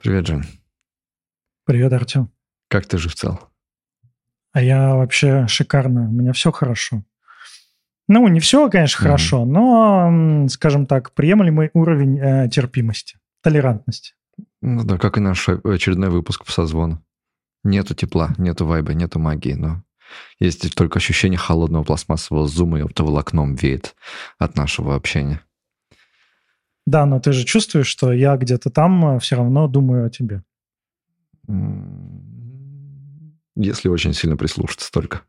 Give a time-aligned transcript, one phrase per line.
[0.00, 0.44] Привет, Жень.
[1.64, 2.30] Привет, Артем.
[2.68, 3.40] Как ты же в целом?
[4.52, 6.08] А я вообще шикарно.
[6.08, 7.02] У меня все хорошо.
[8.06, 9.02] Ну, не все, конечно, mm-hmm.
[9.02, 14.14] хорошо, но, скажем так, приемлемый уровень э, терпимости, толерантности.
[14.62, 17.04] Ну да, как и наш очередной выпуск в созвон.
[17.64, 19.82] Нету тепла, нету вайба, нету магии, но
[20.38, 23.96] есть только ощущение холодного пластмассового зума и оптоволокном веет
[24.38, 25.42] от нашего общения.
[26.88, 30.42] Да, но ты же чувствуешь, что я где-то там э, все равно думаю о тебе.
[33.56, 35.20] Если очень сильно прислушаться только.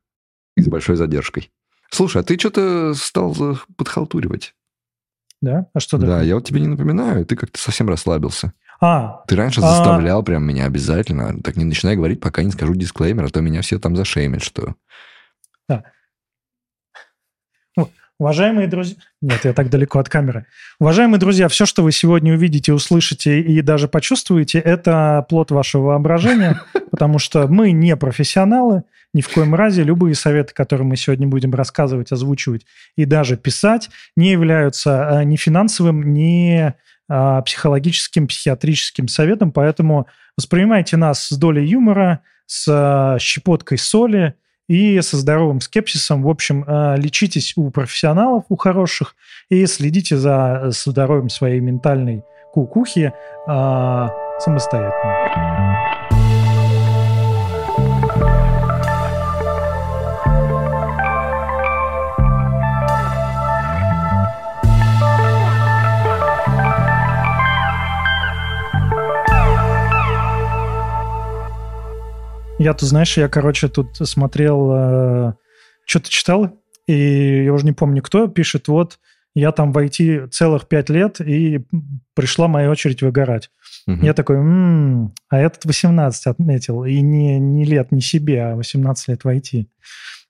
[0.55, 1.51] И с большой задержкой.
[1.91, 3.35] Слушай, а ты что-то стал
[3.75, 4.55] подхалтуривать.
[5.41, 5.67] Да?
[5.73, 6.15] А что такое?
[6.15, 8.53] Да, я вот тебе не напоминаю, ты как-то совсем расслабился.
[8.79, 9.63] А, ты раньше а...
[9.63, 11.41] заставлял прям меня обязательно.
[11.43, 14.75] Так не начинай говорить, пока не скажу дисклеймер, а то меня все там зашеймят, что...
[15.67, 15.83] Да.
[18.19, 18.97] Уважаемые друзья...
[19.21, 20.45] Нет, я так далеко от камеры.
[20.77, 26.61] Уважаемые друзья, все, что вы сегодня увидите, услышите и даже почувствуете, это плод вашего воображения,
[26.91, 29.83] потому что мы не профессионалы, ни в коем разе.
[29.83, 32.65] Любые советы, которые мы сегодня будем рассказывать, озвучивать
[32.97, 36.73] и даже писать, не являются э, ни финансовым, ни
[37.07, 44.33] а, психологическим, психиатрическим советом, поэтому воспринимайте нас с долей юмора, с э, щепоткой соли–
[44.69, 46.23] и со здоровым скепсисом.
[46.23, 49.15] В общем, э, лечитесь у профессионалов, у хороших,
[49.49, 53.11] и следите за э, здоровьем своей ментальной кукухи
[53.47, 54.07] э,
[54.39, 55.88] самостоятельно.
[72.59, 75.33] Я тут, знаешь, я, короче, тут смотрел, э,
[75.85, 78.99] что-то читал, и я уже не помню, кто пишет, вот,
[79.33, 81.65] я там войти целых пять лет, и
[82.15, 83.49] пришла моя очередь выгорать.
[83.87, 84.01] Угу.
[84.01, 89.07] Я такой, м-м, а этот 18 отметил, и не, не лет, не себе, а 18
[89.07, 89.69] лет войти.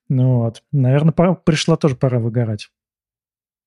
[0.08, 2.70] Ну вот, наверное, пора, пришла тоже пора выгорать.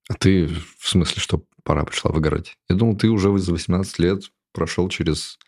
[0.08, 0.46] А ты
[0.78, 2.56] в смысле, что пора пришла выгорать?
[2.68, 5.38] Я думал, ты уже за 18 лет прошел через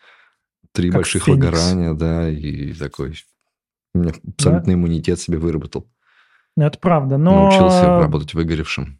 [0.75, 1.45] Три как больших феникс.
[1.45, 3.15] выгорания, да, и такой...
[3.93, 4.79] У меня абсолютный да?
[4.79, 5.89] иммунитет себе выработал.
[6.57, 7.43] Ну, это правда, но...
[7.43, 8.99] Научился работать выгоревшим.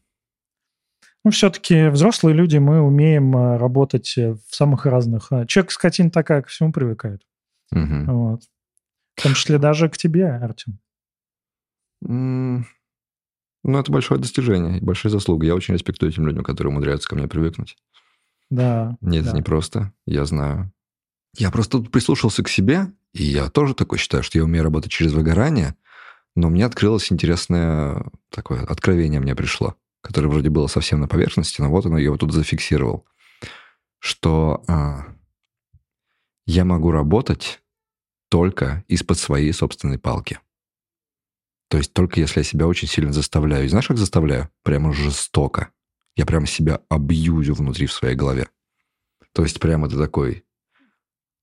[1.26, 5.32] Ну, все-таки взрослые люди, мы умеем э, работать э, в самых разных...
[5.32, 7.22] Э, человек скотин такая, ко всему привыкает.
[7.72, 8.06] Угу.
[8.08, 8.42] Вот.
[9.16, 10.80] В том числе даже к тебе, Артем.
[12.06, 12.64] Mm.
[13.64, 15.48] Ну, это большое достижение, большая заслуга.
[15.48, 17.78] Я очень респектую этим людям, которые умудряются ко мне привыкнуть.
[18.52, 18.96] Да.
[19.02, 19.30] Нет, да.
[19.30, 19.92] это не просто.
[20.06, 20.72] Я знаю.
[21.38, 25.14] Я просто прислушался к себе, и я тоже такой считаю, что я умею работать через
[25.14, 25.76] выгорание,
[26.36, 31.70] но мне открылось интересное такое откровение мне пришло, которое вроде было совсем на поверхности, но
[31.70, 33.06] вот оно, я его тут зафиксировал,
[34.00, 35.06] что а,
[36.46, 37.62] я могу работать
[38.30, 40.40] только из-под своей собственной палки.
[41.70, 43.66] То есть только если я себя очень сильно заставляю.
[43.66, 44.50] И знаешь, как заставляю?
[44.64, 45.72] Прямо жестоко.
[46.16, 48.48] Я прямо себя абьюзю внутри в своей голове.
[49.34, 50.45] То есть прямо ты такой,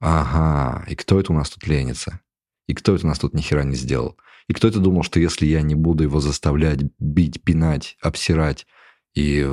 [0.05, 2.19] Ага, и кто это у нас тут ленится?
[2.67, 4.17] И кто это у нас тут ни хера не сделал?
[4.49, 8.67] И кто это думал, что если я не буду его заставлять бить, пинать, обсирать
[9.15, 9.49] и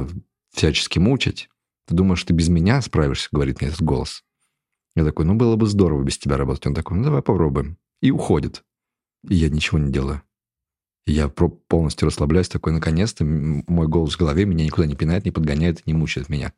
[0.52, 1.50] всячески мучить,
[1.86, 4.24] ты думаешь, ты без меня справишься, говорит мне этот голос.
[4.96, 6.66] Я такой, ну было бы здорово без тебя работать.
[6.66, 7.78] Он такой, ну давай попробуем.
[8.02, 8.64] И уходит.
[9.28, 10.24] И я ничего не делаю.
[11.06, 15.86] Я полностью расслабляюсь, такой, наконец-то мой голос в голове меня никуда не пинает, не подгоняет,
[15.86, 16.54] не мучает меня.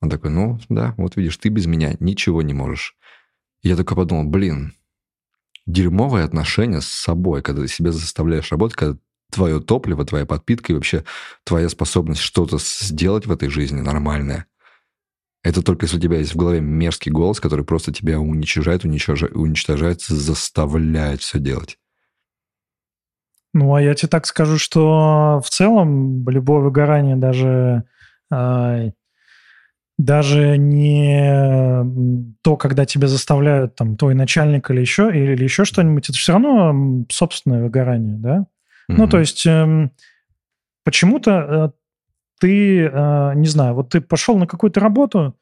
[0.00, 2.96] Он такой, ну да, вот видишь, ты без меня ничего не можешь.
[3.62, 4.74] Я только подумал, блин,
[5.66, 8.98] дерьмовое отношение с собой, когда ты себя заставляешь работать, когда
[9.30, 11.04] твое топливо, твоя подпитка и вообще
[11.44, 14.46] твоя способность что-то сделать в этой жизни нормальное.
[15.44, 19.34] Это только если у тебя есть в голове мерзкий голос, который просто тебя уничтожает, уничтожает,
[19.34, 21.78] уничтожает заставляет все делать.
[23.54, 27.84] Ну, а я тебе так скажу, что в целом любое выгорание даже
[28.30, 28.90] э,
[29.98, 31.84] даже не
[32.42, 37.04] то, когда тебя заставляют там твой начальник или еще, или, еще что-нибудь, это все равно
[37.10, 38.38] собственное выгорание, да?
[38.38, 38.94] Mm-hmm.
[38.96, 39.90] Ну, то есть э,
[40.84, 41.70] почему-то э,
[42.40, 45.36] ты, э, не знаю, вот ты пошел на какую-то работу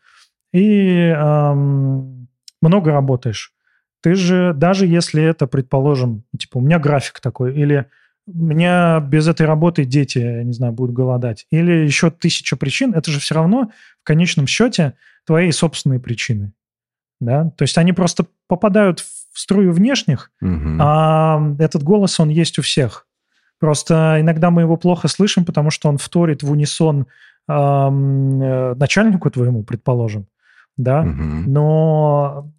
[0.53, 1.53] и э,
[2.63, 3.53] много работаешь.
[4.01, 7.87] Ты же, даже если это, предположим, типа, у меня график такой, или
[8.27, 11.47] у меня без этой работы дети, не знаю, будут голодать.
[11.51, 12.93] Или еще тысяча причин.
[12.95, 13.71] Это же все равно
[14.03, 14.95] в конечном счете
[15.25, 16.53] твои собственные причины.
[17.21, 17.51] Да?
[17.57, 20.77] То есть они просто попадают в струю внешних, угу.
[20.81, 23.07] а этот голос, он есть у всех.
[23.59, 27.07] Просто иногда мы его плохо слышим, потому что он вторит в унисон
[27.49, 30.27] э, начальнику твоему, предположим.
[30.77, 31.53] да, Мгм.
[31.53, 32.53] но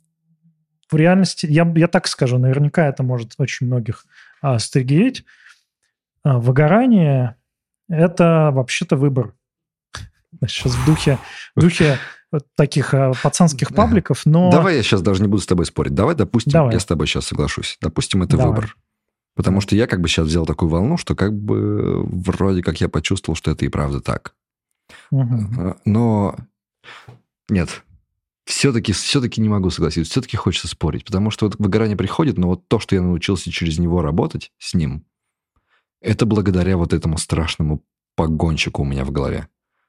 [0.90, 4.06] в реальности, я, я так скажу, наверняка это может очень многих
[4.42, 5.26] а, стригерить.
[6.28, 7.38] А, выгорание–
[7.90, 9.34] это вообще-то выбор.
[10.46, 11.20] Сейчас в духе,
[11.56, 12.00] в духе
[12.56, 14.52] таких а, пацанских пабликов, но...
[14.52, 15.94] Давай я сейчас даже не буду с тобой спорить.
[15.94, 16.74] Давай, допустим, Давай.
[16.74, 17.78] я с тобой сейчас соглашусь.
[17.82, 18.48] Допустим, это Давай.
[18.54, 18.76] выбор.
[19.36, 22.90] Потому что я как бы сейчас взял такую волну, что как бы вроде как я
[22.90, 24.36] почувствовал, что это и правда так.
[25.14, 26.36] А, Но
[27.48, 27.84] нет,
[28.44, 30.12] все-таки все-таки не могу согласиться.
[30.12, 33.80] Все-таки хочется спорить, потому что вот выгорание приходит, но вот то, что я научился через
[33.80, 35.06] него работать с ним,
[36.02, 37.84] это благодаря вот этому страшному
[38.16, 39.48] погонщику у меня в голове,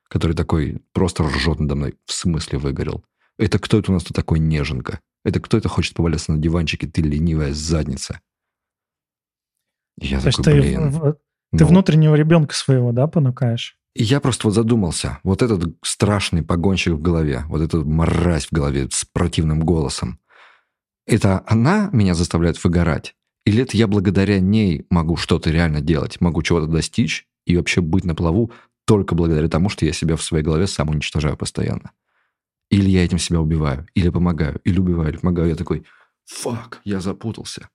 [0.08, 1.94] который такой просто ржет надо мной.
[2.06, 3.04] В смысле выгорел?
[3.38, 5.00] Это кто это у нас тут такой неженка?
[5.24, 6.86] Это кто это хочет поваляться на диванчике?
[6.86, 8.20] Ты ленивая задница.
[10.00, 10.90] Я То такой, ты, блин.
[10.90, 11.12] в-
[11.56, 13.78] ты ну, внутреннего ребенка своего, да, понукаешь?
[13.94, 18.52] И я просто вот задумался, вот этот страшный погонщик в голове, вот эта мразь в
[18.52, 20.20] голове с противным голосом,
[21.06, 23.16] это она меня заставляет выгорать?
[23.48, 28.04] Или это я благодаря ней могу что-то реально делать, могу чего-то достичь и вообще быть
[28.04, 28.52] на плаву
[28.84, 31.92] только благодаря тому, что я себя в своей голове сам уничтожаю постоянно?
[32.68, 35.48] Или я этим себя убиваю, или помогаю, или убиваю, или помогаю.
[35.48, 35.86] Я такой,
[36.26, 37.70] фак, я запутался.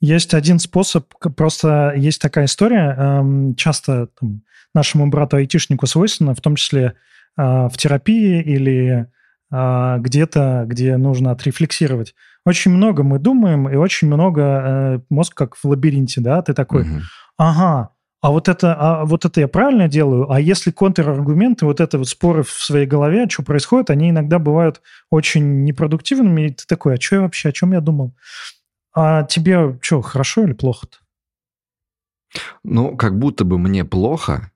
[0.00, 4.40] Есть один способ, просто есть такая история, эм, часто там,
[4.74, 6.94] нашему брату-айтишнику свойственно, в том числе
[7.36, 9.12] э, в терапии или
[9.52, 12.14] где-то, где нужно отрефлексировать.
[12.44, 16.84] Очень много мы думаем, и очень много э, мозг как в лабиринте, да, ты такой,
[16.84, 17.02] Мгм.
[17.36, 17.90] ага,
[18.22, 22.08] а вот это, а вот это я правильно делаю, а если контраргументы, вот это вот
[22.08, 27.00] споры в своей голове, что происходит, они иногда бывают очень непродуктивными, и ты такой, а
[27.00, 28.14] что я вообще, о чем я думал?
[28.94, 30.98] А тебе что, хорошо или плохо-то?
[32.62, 34.50] Ну, как будто бы мне плохо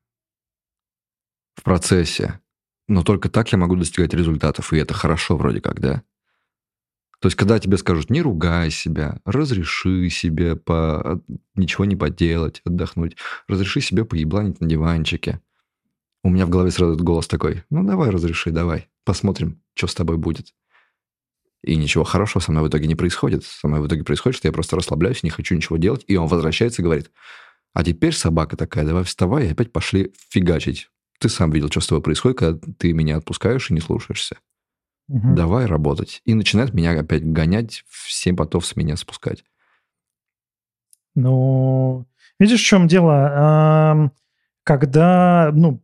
[1.57, 2.41] в процессе,
[2.89, 6.03] но только так я могу достигать результатов, и это хорошо вроде как, да?
[7.21, 11.23] То есть, когда тебе скажут, не ругай себя, разреши себе по...
[11.55, 13.17] ничего не поделать, отдохнуть,
[13.49, 15.41] разреши себе поебланить на диванчике.
[16.23, 19.95] У меня в голове сразу этот голос такой, ну давай разреши, давай, посмотрим, что с
[19.95, 20.55] тобой будет.
[21.63, 23.45] И ничего хорошего со мной в итоге не происходит.
[23.45, 26.29] Со мной в итоге происходит, что я просто расслабляюсь, не хочу ничего делать, и он
[26.29, 27.11] возвращается и говорит,
[27.73, 30.91] а теперь собака такая, давай вставай, и опять пошли фигачить.
[31.19, 34.37] Ты сам видел, что с тобой происходит, когда ты меня отпускаешь и не слушаешься.
[35.09, 35.35] Мгм.
[35.35, 36.21] Давай работать.
[36.25, 39.45] И начинает меня опять гонять, в семь потов с меня спускать.
[41.15, 42.07] Ну,
[42.39, 44.11] видишь, в чем дело?
[44.65, 45.81] Когда, ну,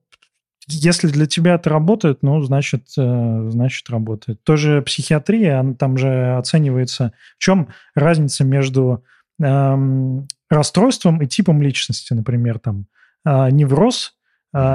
[0.68, 4.42] если для тебя это работает, ну, значит, э, значит, работает.
[4.42, 7.12] Тоже психиатрия, она там же оценивается.
[7.38, 9.04] В чем разница между
[9.40, 12.86] эм, расстройством и типом личности, например, там,
[13.24, 14.14] а, невроз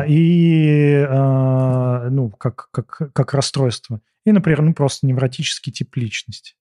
[0.08, 4.02] и, а, ну, как, как, как расстройство.
[4.26, 6.56] И, например, ну, просто невротический тип личности.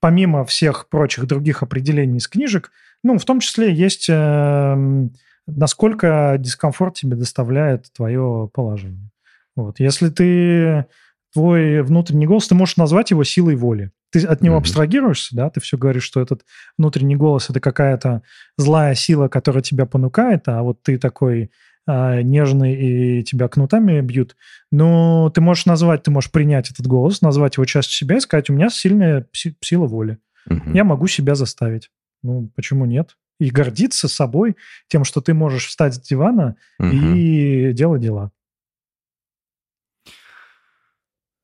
[0.00, 2.70] Помимо всех прочих других определений из книжек,
[3.02, 5.12] ну, в том числе есть, эм,
[5.46, 9.10] насколько дискомфорт тебе доставляет твое положение.
[9.54, 9.80] Вот.
[9.80, 10.86] Если ты
[11.32, 13.92] твой внутренний голос, ты можешь назвать его силой воли.
[14.10, 14.62] Ты от него Мгм.
[14.62, 16.44] абстрагируешься, да, ты все говоришь, что этот
[16.78, 18.22] внутренний голос это какая-то
[18.56, 21.50] злая сила, которая тебя понукает, а вот ты такой
[21.86, 22.74] а, нежный
[23.20, 24.36] и тебя кнутами бьют.
[24.70, 28.50] Но ты можешь назвать, ты можешь принять этот голос, назвать его частью себя и сказать,
[28.50, 29.26] у меня сильная
[29.60, 30.18] сила воли.
[30.46, 30.72] Мгм.
[30.74, 31.90] Я могу себя заставить.
[32.22, 33.16] Ну, почему нет?
[33.38, 34.56] И гордиться собой,
[34.88, 37.14] тем, что ты можешь встать с дивана Мгм.
[37.14, 38.32] и делать дела.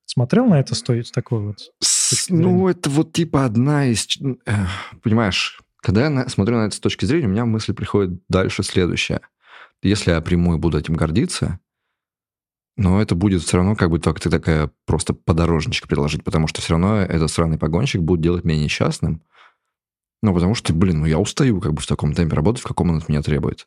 [0.07, 1.59] Смотрел на это стоит такой вот?
[1.81, 2.71] С- Ну, зрения?
[2.71, 4.07] это вот типа одна из...
[5.03, 8.63] Понимаешь, когда я на- смотрю на это с точки зрения, у меня мысль приходит дальше
[8.63, 9.21] следующая.
[9.83, 11.59] Если я приму и буду этим гордиться,
[12.77, 16.61] но это будет все равно как бы только ты такая просто подорожничек предложить, потому что
[16.61, 19.23] все равно этот сраный погонщик будет делать меня несчастным.
[20.23, 22.91] Ну, потому что, блин, ну я устаю как бы в таком темпе работать, в каком
[22.91, 23.67] он от меня требует.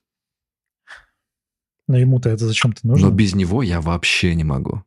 [1.87, 3.09] Но ему-то это зачем-то нужно.
[3.09, 4.83] Но без него я вообще не могу.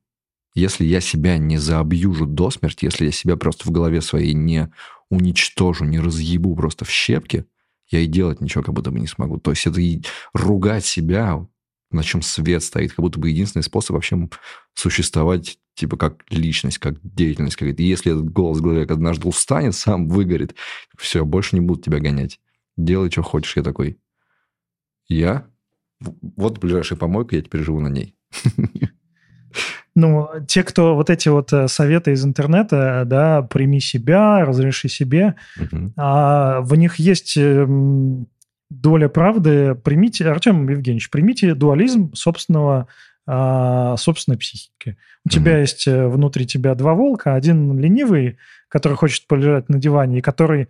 [0.54, 4.72] Если я себя не заобьюжу до смерти, если я себя просто в голове своей не
[5.10, 7.46] уничтожу, не разъебу просто в щепки,
[7.88, 9.38] я и делать ничего как будто бы не смогу.
[9.38, 10.02] То есть это и
[10.34, 11.46] ругать себя,
[11.90, 14.28] на чем свет стоит, как будто бы единственный способ вообще
[14.74, 17.82] существовать типа как личность, как деятельность какая-то.
[17.82, 20.54] И если этот голос в голове однажды устанет, сам выгорит,
[20.98, 22.40] все, больше не буду тебя гонять.
[22.76, 23.56] Делай, что хочешь.
[23.56, 23.98] Я такой,
[25.08, 25.48] я?
[26.00, 28.16] Вот ближайшая помойка, я теперь живу на ней.
[29.98, 35.34] Ну, те, кто вот эти вот э, советы из интернета, да, прими себя, разреши себе,
[35.56, 35.92] Мгм.
[35.96, 38.28] а в них есть эм,
[38.70, 39.74] доля правды.
[39.74, 42.86] Примите, Артем Евгеньевич, примите дуализм собственного
[43.26, 44.70] а, собственной психики.
[44.86, 45.32] У mm-hmm.
[45.32, 48.38] тебя есть э, внутри тебя два волка, один ленивый,
[48.68, 50.68] который хочет полежать на диване, и который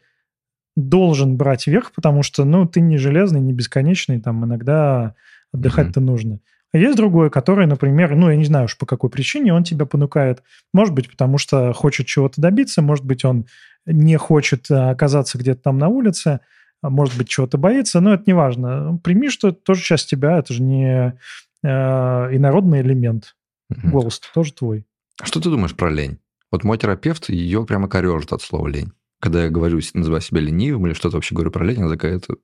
[0.74, 5.14] должен брать верх, потому что, ну, ты не железный, не бесконечный, там иногда
[5.52, 6.04] отдыхать-то mm-hmm.
[6.04, 6.40] нужно.
[6.72, 9.86] А есть другой, который, например, ну, я не знаю уж по какой причине он тебя
[9.86, 10.42] понукает.
[10.74, 13.46] Может быть, потому что хочет чего-то добиться, может быть, он
[13.86, 16.40] не хочет э, оказаться где-то там на улице,
[16.82, 18.98] а может быть, чего-то боится, но это не важно.
[19.02, 21.18] Прими, что это тоже часть тебя, это же не
[21.62, 23.34] э, инородный элемент.
[23.72, 23.90] Mm-hmm.
[23.90, 24.86] Голос тоже твой.
[25.20, 26.18] А что ты думаешь про лень?
[26.52, 28.92] Вот мой терапевт ее прямо корежит от слова лень.
[29.20, 32.36] Когда я говорю, называю себя ленивым или что-то вообще говорю про лень, она такая, это...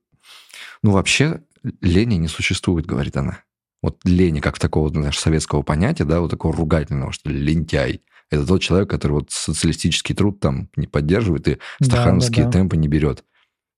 [0.83, 1.41] ну вообще
[1.81, 3.39] лени не существует, говорит она.
[3.85, 8.01] Вот лени, как такого, знаешь, советского понятия, да, вот такого ругательного, что лентяй.
[8.31, 12.51] Это тот человек, который вот социалистический труд там не поддерживает и стахановские да, да, да.
[12.59, 13.23] темпы не берет.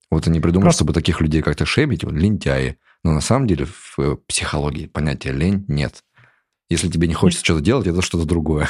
[0.10, 0.86] Вот они придумали, Просто...
[0.86, 2.78] чтобы таких людей как-то шебить, вот, лентяи.
[3.04, 6.06] Но на самом деле в психологии понятия лень нет.
[6.70, 8.70] Если тебе не хочется что-то делать, это что-то другое.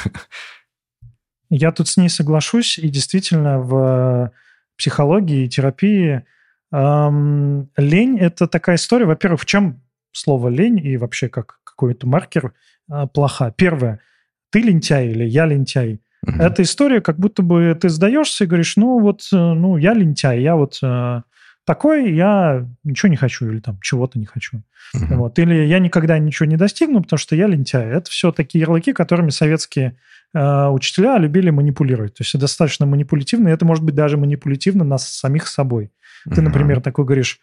[1.50, 4.32] Я тут с ней соглашусь, и действительно в
[4.76, 6.24] психологии и терапии
[6.72, 9.80] эм, лень– это такая история, во-первых, в чем
[10.12, 12.54] слово лень и вообще как какой-то маркер
[12.90, 13.50] э, плоха.
[13.50, 14.00] Первое–
[14.50, 16.00] ты лентяй или я лентяй.
[16.26, 16.36] Угу.
[16.38, 20.40] Эта история, как будто бы ты сдаешься и говоришь, ну вот, э, ну я лентяй,
[20.40, 21.22] я вот э,
[21.64, 24.62] такой, я ничего не хочу или там чего-то не хочу.
[24.94, 25.14] Угу.
[25.16, 25.38] Вот.
[25.38, 27.86] Или я никогда ничего не достигну, потому что я лентяй.
[27.86, 29.98] Это все такие ярлыки, которыми советские
[30.34, 32.14] э, учителя любили манипулировать.
[32.14, 35.92] То есть это достаточно манипулятивно, и это может быть даже манипулятивно нас самих собой.
[36.26, 36.34] Угу.
[36.34, 37.38] Ты, например, такой говоришь,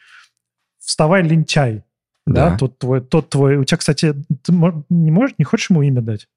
[0.80, 1.84] вставай, лентяй.
[2.26, 2.52] Да.
[2.52, 3.58] да, тот твой, тот твой.
[3.58, 4.52] У тебя, кстати, ты
[4.90, 6.28] не можешь, не хочешь ему имя дать?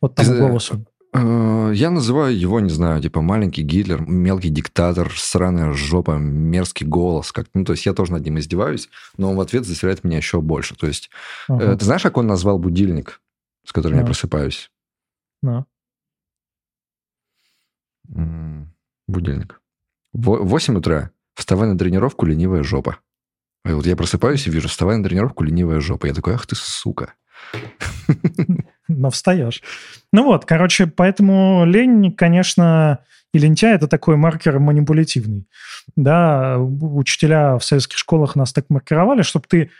[0.00, 0.84] Вот тому ты, голосу.
[1.14, 7.32] Э, я называю его, не знаю, типа маленький Гитлер, мелкий диктатор, сраная жопа, мерзкий голос.
[7.32, 10.18] Как, ну, то есть я тоже над ним издеваюсь, но он в ответ засирает меня
[10.18, 10.74] еще больше.
[10.74, 11.10] То есть
[11.48, 11.76] uh-huh.
[11.76, 13.20] ты знаешь, как он назвал будильник,
[13.64, 14.02] с которым uh-huh.
[14.02, 14.70] я просыпаюсь?
[15.44, 15.64] No.
[19.06, 19.60] Будильник.
[20.12, 21.10] В 8 утра.
[21.34, 22.98] Вставай на тренировку, ленивая жопа.
[23.64, 26.06] И вот я просыпаюсь и вижу, вставай на тренировку, ленивая жопа.
[26.06, 27.14] Я такой, ах ты сука.
[28.88, 29.62] Но встаешь.
[30.12, 33.00] Ну вот, короче, поэтому лень, конечно,
[33.34, 35.46] и лентяй– это такой маркер манипулятивный.
[35.96, 39.70] Да, учителя в советских школах нас так маркировали, чтобы ты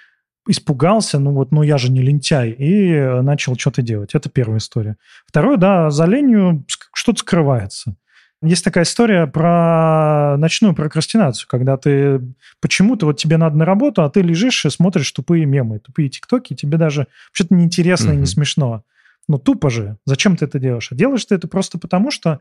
[0.47, 4.15] испугался, ну вот, ну я же не лентяй, и начал что-то делать.
[4.15, 4.97] Это первая история.
[5.27, 7.97] Второе, да, за ленью что-то скрывается.
[8.41, 12.21] Есть такая история про ночную прокрастинацию, когда ты
[12.61, 16.53] почему-то вот тебе надо на работу, а ты лежишь и смотришь тупые мемы, тупые тиктоки,
[16.53, 18.15] и тебе даже вообще-то неинтересно mm-hmm.
[18.15, 18.85] и не смешно.
[19.27, 19.97] Ну, тупо же.
[20.07, 20.91] Зачем ты это делаешь?
[20.93, 22.41] А делаешь ты это просто потому, что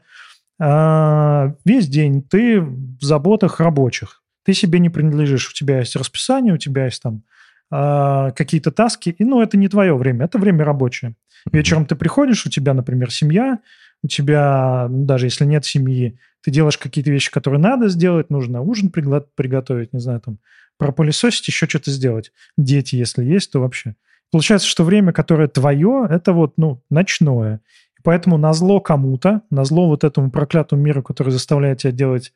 [0.59, 4.21] э, весь день ты в заботах рабочих.
[4.45, 5.49] Ты себе не принадлежишь.
[5.49, 7.23] У тебя есть расписание, у тебя есть там
[7.71, 9.09] э, какие-то таски.
[9.09, 11.15] И, ну, это не твое время, это время рабочее.
[11.51, 13.59] Вечером ты приходишь, у тебя, например, семья,
[14.03, 18.61] у тебя, ну, даже если нет семьи, ты делаешь какие-то вещи, которые надо сделать, нужно
[18.61, 20.39] ужин приготовить, не знаю, там,
[20.77, 22.31] пропылесосить, еще что-то сделать.
[22.57, 23.95] Дети, если есть, то вообще.
[24.31, 27.61] Получается, что время, которое твое, это вот, ну, ночное.
[27.97, 32.33] И поэтому на зло кому-то, на зло вот этому проклятому миру, который заставляет тебя делать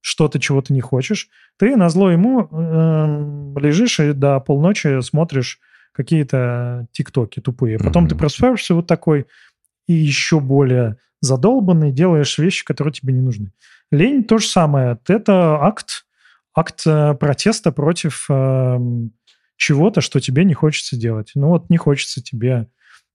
[0.00, 1.28] что-то, чего ты не хочешь,
[1.58, 5.60] ты на зло ему э, лежишь и до полночи смотришь
[5.92, 7.78] какие-то тиктоки тупые.
[7.78, 8.08] Потом mm-hmm.
[8.08, 9.26] ты просыпаешься вот такой
[9.86, 13.52] и еще более задолбанный, делаешь вещи, которые тебе не нужны.
[13.90, 14.98] Лень то же самое.
[15.08, 16.06] Это акт,
[16.54, 18.78] акт э, протеста против э,
[19.56, 21.32] чего-то, что тебе не хочется делать.
[21.34, 22.68] Ну вот не хочется тебе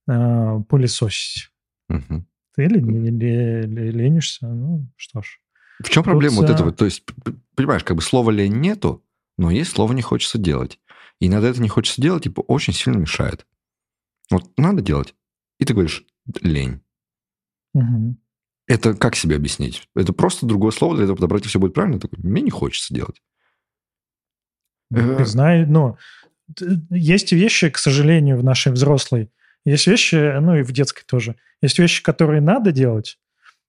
[0.08, 1.52] э, пылесосить.
[1.90, 2.26] Угу.
[2.56, 4.48] Ты ленишься?
[4.48, 5.40] Ну что ж.
[5.84, 6.72] В чем проблема вот, вот этого?
[6.74, 7.04] То есть,
[7.56, 9.06] понимаешь, как бы слова лень нету,
[9.38, 10.80] но есть слово не хочется делать.
[11.20, 13.46] И иногда это не хочется делать, типа, очень сильно мешает.
[14.30, 15.16] Вот надо делать.
[15.60, 16.06] И ты говоришь,
[16.42, 16.82] лень.
[17.74, 18.18] Угу.
[18.68, 19.88] Это как себе объяснить?
[19.96, 22.00] Это просто другое слово для этого подобрать, и все будет правильно.
[22.00, 23.22] Такой, мне не хочется делать.
[24.92, 25.98] Не знаю, но
[26.90, 29.32] есть вещи, к сожалению, в нашей взрослой,
[29.66, 33.20] есть вещи, ну и в детской тоже, есть вещи, которые надо делать,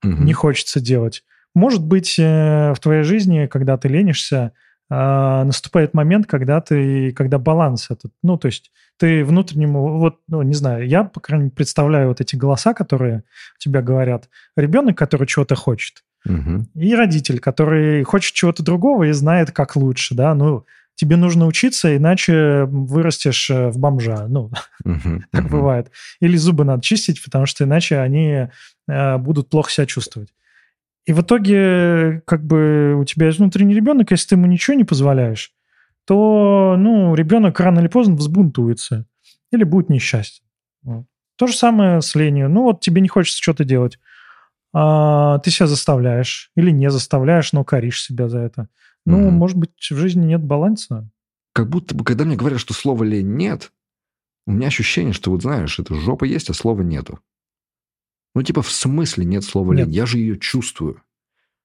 [0.03, 0.13] угу.
[0.13, 1.25] не хочется делать.
[1.55, 4.53] Может быть, э, в твоей жизни, когда ты ленишься,
[4.93, 10.43] а, наступает момент, когда ты, когда баланс этот, ну, то есть ты внутреннему, вот, ну,
[10.43, 13.23] не знаю, я, по крайней мере, представляю вот эти голоса, которые
[13.59, 14.29] тебя говорят.
[14.57, 16.67] Ребенок, который чего-то хочет, угу.
[16.75, 20.67] и родитель, который хочет чего-то другого и знает, как лучше, да, ну,
[20.97, 24.27] тебе нужно учиться, иначе вырастешь э, в бомжа.
[24.29, 24.51] Ну,
[24.85, 25.49] uh-huh, так uh-huh.
[25.49, 25.91] бывает.
[26.21, 28.49] Или зубы надо чистить, потому что иначе они
[28.87, 30.29] э, будут плохо себя чувствовать.
[31.07, 34.85] И в итоге, как бы у тебя есть внутренний ребенок, если ты ему ничего не
[34.85, 35.53] позволяешь,
[36.05, 39.07] то, ну, ребенок рано или поздно взбунтуется
[39.53, 40.45] или будет несчастен.
[40.83, 41.07] Вот.
[41.37, 42.49] То же самое с ленью.
[42.49, 43.99] Ну вот тебе не хочется что-то делать.
[44.73, 48.69] А, ты себя заставляешь или не заставляешь, но коришь себя за это.
[49.07, 49.31] Ну, угу.
[49.31, 51.09] может быть, в жизни нет баланса.
[51.53, 53.73] Как будто бы, когда мне говорят, что слова лень нет,
[54.47, 57.19] у меня ощущение, что вот знаешь, это жопа есть, а слова нету.
[58.35, 59.87] Ну, типа, в смысле нет слова нет.
[59.87, 59.97] лень?
[59.97, 61.03] Я же ее чувствую.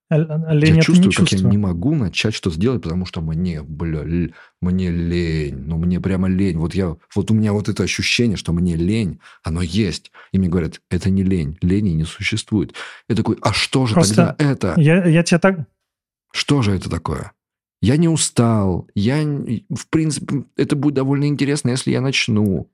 [0.08, 1.46] А, а лень я чувствую, как чувство.
[1.46, 4.30] я не могу начать что-то сделать, потому что мне, бля, л-
[4.60, 5.56] мне лень.
[5.56, 6.58] Ну, мне прямо лень.
[6.58, 10.12] Вот я, вот у меня вот это ощущение, что мне лень, оно есть.
[10.30, 11.58] И мне говорят, это не лень.
[11.60, 12.74] Лени не существует.
[13.08, 14.74] Я такой, а что же Просто тогда это?
[14.76, 15.66] Я, я тебе так...
[16.32, 17.32] Что же это такое?
[17.80, 18.88] Я не устал.
[18.94, 22.70] Я, в принципе, это будет довольно интересно, если я начну.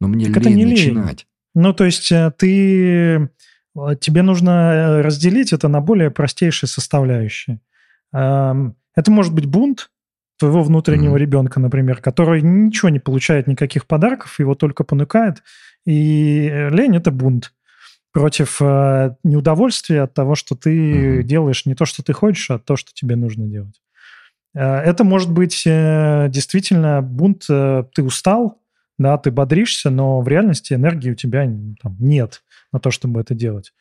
[0.00, 1.26] Но мне так лень начинать.
[1.54, 3.30] Ну, то есть э, ты
[3.76, 7.60] а, тебе нужно э, разделить это на более простейшие составляющие.
[8.12, 9.90] Это может быть бунт
[10.38, 11.20] твоего внутреннего mm-hmm.
[11.20, 15.42] ребенка, например, который ничего не получает, никаких подарков, его только понукает.
[15.84, 17.52] И э, лень– это бунт
[18.12, 21.22] против э, неудовольствия от того, что ты mm-hmm.
[21.24, 23.80] делаешь не то, что ты хочешь, а то, что тебе нужно делать.
[24.56, 28.62] Это может быть действительно бунт, ты устал,
[28.98, 31.44] да, ты бодришься, но в реальности энергии у тебя
[31.82, 33.72] там, нет на то, чтобы это делать.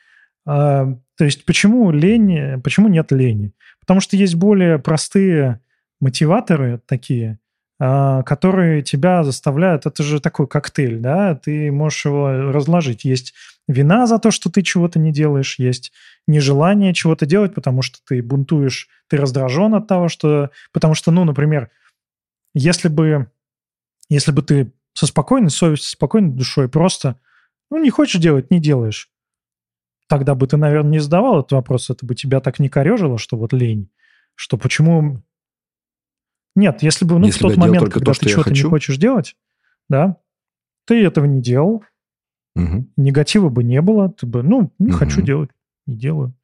[0.45, 0.85] А,
[1.17, 3.53] то есть почему лень, почему нет лени?
[3.79, 5.61] Потому что есть более простые
[6.01, 7.39] мотиваторы такие,
[7.79, 13.03] а, которые тебя заставляют, это же такой коктейль, да, ты можешь его разложить.
[13.03, 13.33] Есть
[13.67, 15.91] вина за то, что ты чего-то не делаешь, есть
[16.27, 20.51] нежелание чего-то делать, потому что ты бунтуешь, ты раздражен от того, что...
[20.71, 21.69] Потому что, ну, например,
[22.53, 23.29] если бы,
[24.09, 27.19] если бы ты со спокойной совестью, спокойной душой просто
[27.73, 29.09] ну, не хочешь делать, не делаешь.
[30.07, 33.35] Тогда бы ты, наверное, не задавал этот вопрос, это бы тебя так не корежило, что
[33.35, 33.89] вот лень,
[34.35, 35.23] что почему...
[36.55, 39.35] Нет, если бы, ну, если в тот момент, когда то, ты что-то не хочешь делать,
[39.89, 40.17] да,
[40.85, 41.83] ты этого не делал,
[42.55, 42.87] угу.
[42.95, 44.97] негатива бы не было, ты бы, ну, не угу.
[44.97, 45.49] хочу делать,
[45.87, 46.35] не делаю.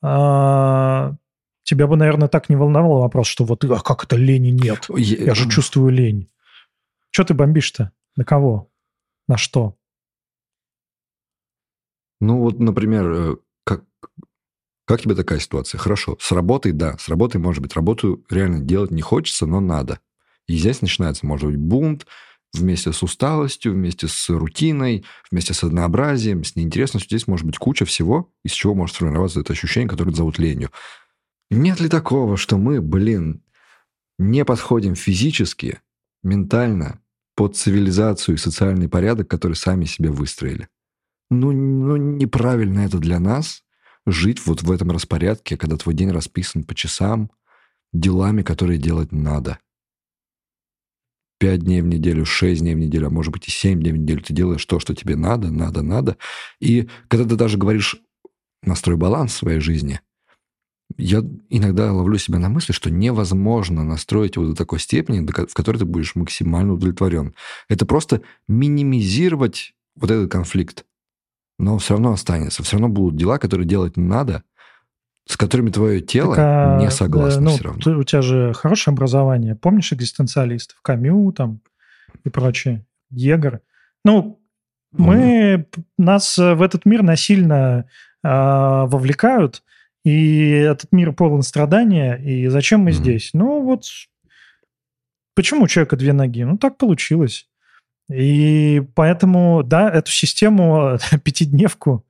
[0.00, 1.14] А,
[1.64, 4.86] тебя бы, наверное, так не волновал вопрос, что вот, а как это лени нет?
[4.88, 6.30] Я, Я же чувствую лень.
[7.12, 7.92] Что ты бомбишь-то?
[8.16, 8.70] На кого?
[9.28, 9.76] На что?
[12.20, 13.84] Ну вот, например, э, как,
[14.86, 15.78] как тебе такая ситуация?
[15.78, 20.00] Хорошо, с работой, да, с работой, может быть, работу реально делать не хочется, но надо.
[20.46, 22.06] И здесь начинается, может быть, бунт
[22.54, 27.10] вместе с усталостью, вместе с рутиной, вместе с однообразием, с неинтересностью.
[27.10, 30.70] Здесь может быть куча всего, из чего может сформироваться это ощущение, которое зовут ленью.
[31.50, 33.42] Нет ли такого, что мы, блин,
[34.18, 35.80] не подходим физически,
[36.22, 37.01] ментально
[37.34, 40.68] под цивилизацию и социальный порядок, который сами себе выстроили?
[41.32, 43.62] ну, ну, неправильно это для нас,
[44.06, 47.30] жить вот в этом распорядке, когда твой день расписан по часам,
[47.92, 49.58] делами, которые делать надо.
[51.38, 53.96] Пять дней в неделю, шесть дней в неделю, а может быть и семь дней в
[53.96, 56.16] неделю ты делаешь то, что тебе надо, надо, надо.
[56.60, 57.96] И когда ты даже говоришь
[58.62, 60.00] «настрой баланс в своей жизни»,
[60.98, 65.78] я иногда ловлю себя на мысли, что невозможно настроить его до такой степени, в которой
[65.78, 67.34] ты будешь максимально удовлетворен.
[67.68, 70.84] Это просто минимизировать вот этот конфликт
[71.62, 72.62] но все равно останется.
[72.62, 74.42] Все равно будут дела, которые делать надо,
[75.26, 77.80] с которыми твое тело так, а, не согласно ну, все равно.
[77.80, 79.54] Ты, у тебя же хорошее образование.
[79.54, 80.78] Помнишь экзистенциалистов?
[80.82, 81.60] Камю там
[82.24, 82.84] и прочее.
[83.10, 83.60] Егор.
[84.04, 84.40] Ну,
[84.90, 87.86] мы, нас в этот мир насильно
[88.24, 89.62] э, вовлекают,
[90.04, 92.94] и этот мир полон страдания, и зачем мы mm-hmm.
[92.94, 93.30] здесь?
[93.32, 93.84] Ну, вот
[95.34, 96.42] почему у человека две ноги?
[96.42, 97.48] Ну, так получилось.
[98.10, 102.04] И поэтому, да, эту систему, пятидневку,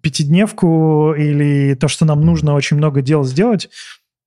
[0.00, 3.70] пятидневку или то, что нам нужно очень много дел сделать,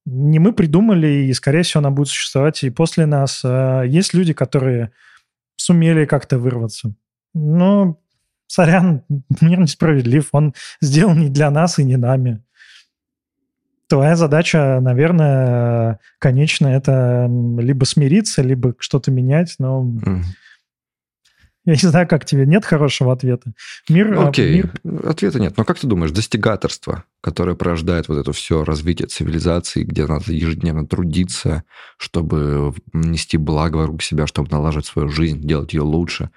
[0.05, 3.41] не мы придумали, и, скорее всего, она будет существовать и после нас.
[3.43, 4.91] А есть люди, которые
[5.57, 6.93] сумели как-то вырваться.
[7.33, 7.99] Но,
[8.47, 9.03] сорян,
[9.41, 10.29] мир несправедлив.
[10.31, 12.41] Он сделан не для нас и не нами.
[13.87, 19.83] Твоя задача, наверное, конечно, это либо смириться, либо что-то менять, но...
[19.83, 20.23] Mm.
[21.67, 22.45] Я не знаю, как тебе.
[22.45, 23.51] Нет хорошего ответа.
[23.89, 24.73] Мир, а, Окей, мир...
[25.03, 25.57] ответа нет.
[25.57, 30.87] Но как ты думаешь, достигаторство, которое порождает вот это все развитие цивилизации, где надо ежедневно
[30.87, 31.65] трудиться,
[31.97, 36.29] чтобы нести благо вокруг себя, чтобы налаживать свою жизнь, делать ее лучше,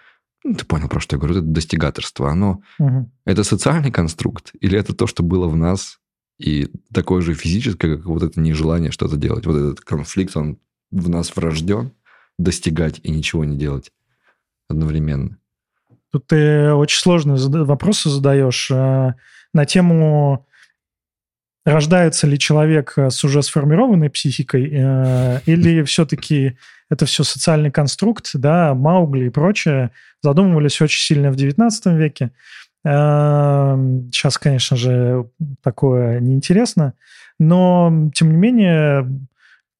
[0.42, 2.31] ты понял, про что я говорю, это достигаторство.
[2.31, 3.11] Оно угу.
[3.24, 5.98] это социальный конструкт или это то, что было в нас
[6.38, 9.44] и такое же физическое, как вот это нежелание что-то делать.
[9.44, 10.59] Вот этот конфликт, он
[10.90, 11.92] в нас врожден,
[12.38, 13.92] достигать и ничего не делать
[14.68, 15.37] одновременно.
[16.11, 19.14] Тут ты очень сложные вопросы задаешь э,
[19.53, 20.46] на тему,
[21.64, 26.57] рождается ли человек с уже сформированной психикой, э, или все-таки
[26.88, 32.30] это все социальный конструкт, да, Маугли и прочее, задумывались очень сильно в XIX веке.
[32.83, 35.28] Сейчас, эм, конечно же,
[35.62, 36.94] такое неинтересно,
[37.38, 39.06] но, тем не менее,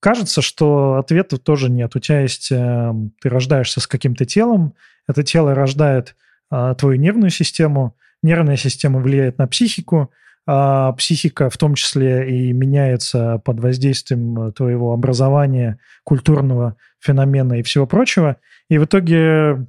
[0.01, 1.97] кажется, что ответа тоже нет.
[1.97, 2.53] У тебя есть...
[2.53, 4.75] Эм, ты рождаешься с каким-то телом,
[5.07, 6.15] это тело рождает
[6.51, 10.11] а, твою нервную систему, нервная система влияет на психику,
[10.47, 17.87] а психика в том числе и меняется под воздействием твоего образования, культурного феномена и всего
[17.87, 18.37] прочего.
[18.69, 19.67] И в итоге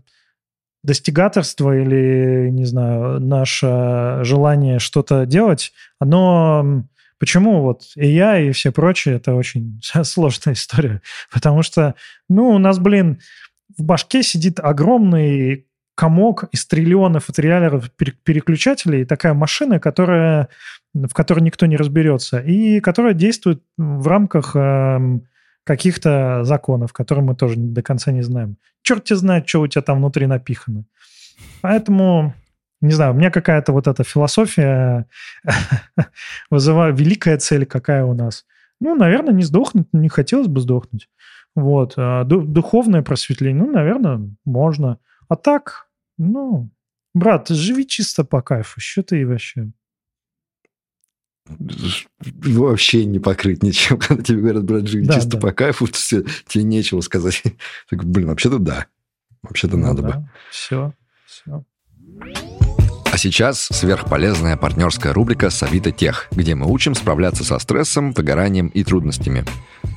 [0.84, 6.86] достигаторство или, не знаю, наше желание что-то делать, оно...
[7.20, 11.04] Почему вот и я, и все прочие, это очень сложная история.
[11.32, 11.94] Потому что,
[12.28, 13.20] ну, у нас, блин,
[13.78, 20.50] в башке сидит огромный комок из триллионов и триллиардов переключателей, такая машина, которая,
[20.96, 25.20] в которой никто не разберется, и которая действует в рамках э,
[25.64, 28.58] каких-то законов, которые мы тоже до конца не знаем.
[28.82, 30.86] Черт тебе знает, что у тебя там внутри напихано.
[31.62, 32.34] Поэтому,
[32.82, 35.08] не знаю, у меня какая-то вот эта философия
[36.50, 38.46] вызывает великая цель какая у нас.
[38.80, 41.10] Ну, наверное, не сдохнуть, не хотелось бы сдохнуть.
[41.56, 41.94] Вот.
[41.98, 44.98] А духовное просветление, ну, наверное, можно.
[45.28, 46.70] А так, ну,
[47.14, 48.80] брат, живи чисто по кайфу.
[48.80, 49.72] Что ты вообще?
[52.20, 53.98] Вообще не покрыть ничем.
[54.00, 55.40] Когда тебе говорят, брат, живи да, чисто да.
[55.40, 57.44] по кайфу, все, тебе нечего сказать.
[57.90, 58.88] Так, блин, вообще-то да.
[59.42, 60.10] Вообще-то ну, надо да.
[60.10, 60.30] бы.
[60.50, 60.94] Все,
[61.26, 61.64] все.
[63.12, 68.86] А сейчас сверхполезная партнерская рубрика «Савита Тех», где мы учим справляться со стрессом, выгоранием и
[68.86, 69.44] трудностями.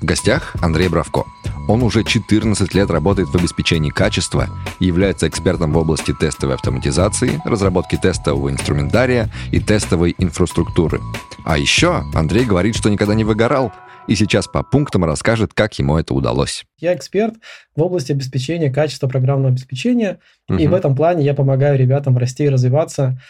[0.01, 1.23] В гостях Андрей Бравко.
[1.69, 4.49] Он уже 14 лет работает в обеспечении качества
[4.81, 11.01] и является экспертом в области тестовой автоматизации, разработки тестового инструментария и тестовой инфраструктуры.
[11.45, 13.73] А еще Андрей говорит, что никогда не выгорал,
[14.07, 16.65] и сейчас по пунктам расскажет, как ему это удалось.
[16.79, 17.35] Я эксперт
[17.75, 20.59] в области обеспечения качества программного обеспечения, угу.
[20.59, 23.21] и в этом плане я помогаю ребятам расти и развиваться,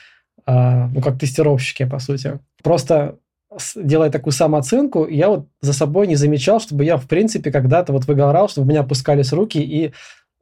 [0.46, 2.38] а, ну, как тестировщики, по сути.
[2.62, 3.18] Просто
[3.76, 8.06] делая такую самооценку, я вот за собой не замечал, чтобы я, в принципе, когда-то вот
[8.06, 9.92] выгорал, чтобы у меня опускались руки, и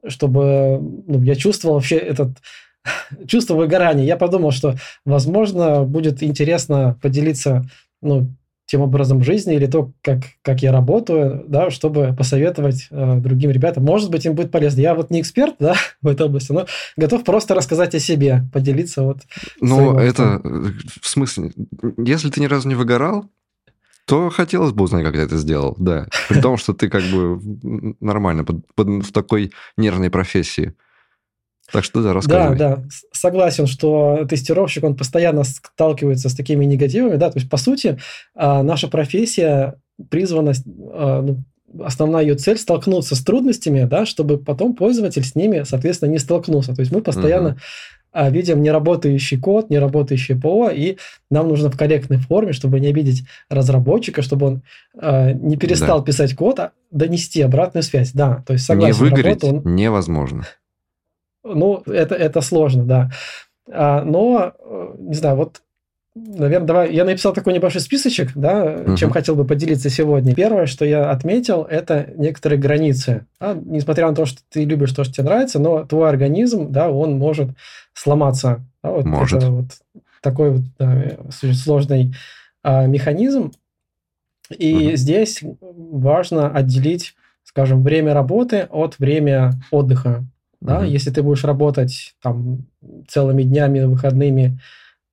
[0.07, 2.37] чтобы ну, я чувствовал вообще этот
[3.27, 4.05] чувство выгорания.
[4.05, 7.63] Я подумал, что, возможно, будет интересно поделиться
[8.01, 8.29] ну,
[8.73, 13.83] тем образом жизни или то, как, как я работаю, да, чтобы посоветовать э, другим ребятам.
[13.83, 14.81] Может быть, им будет полезно.
[14.81, 16.65] Я вот не эксперт да, в этой области, но
[16.97, 19.19] готов просто рассказать о себе, поделиться вот.
[19.61, 21.51] Ну, это в смысле,
[21.99, 23.29] если ты ни разу не выгорал,
[24.05, 26.07] то хотелось бы узнать, как ты это сделал, да.
[26.27, 27.39] При том, что ты как бы
[27.99, 30.73] нормально под, под, в такой нервной профессии.
[31.73, 32.55] Так что да, рассказывай.
[32.55, 37.57] Да, да, согласен, что тестировщик, он постоянно сталкивается с такими негативами, да, то есть, по
[37.57, 37.97] сути,
[38.35, 39.73] а, наша профессия
[40.11, 40.53] призвана,
[40.93, 41.43] а, ну,
[41.83, 46.75] основная ее цель столкнуться с трудностями, да, чтобы потом пользователь с ними, соответственно, не столкнулся.
[46.75, 47.57] То есть мы постоянно
[48.13, 48.29] угу.
[48.29, 50.97] видим неработающий код, неработающий ПО, и
[51.31, 54.61] нам нужно в корректной форме, чтобы не обидеть разработчика, чтобы он
[54.93, 56.05] не перестал да.
[56.05, 58.11] писать код, а донести обратную связь.
[58.11, 59.03] Да, то есть согласен.
[59.03, 59.75] Не выгореть работу, он...
[59.75, 60.45] невозможно.
[61.43, 63.11] Ну, это, это сложно, да.
[63.71, 65.61] А, но, э, не знаю, вот,
[66.15, 66.93] наверное, давай...
[66.93, 68.95] Я написал такой небольшой списочек, да, угу.
[68.95, 70.35] чем хотел бы поделиться сегодня.
[70.35, 73.25] Первое, что я отметил, это некоторые границы.
[73.39, 76.89] А, несмотря на то, что ты любишь то, что тебе нравится, но твой организм, да,
[76.89, 77.49] он может
[77.93, 78.65] сломаться.
[78.83, 79.37] Да, вот может.
[79.43, 79.65] Это вот
[80.21, 82.13] такой вот да, сложный
[82.63, 83.51] а, механизм.
[84.49, 84.95] И угу.
[84.95, 90.25] здесь важно отделить, скажем, время работы от времени отдыха.
[90.63, 90.81] Да?
[90.81, 90.89] Mm-hmm.
[90.89, 92.65] Если ты будешь работать там
[93.09, 94.59] целыми днями, выходными,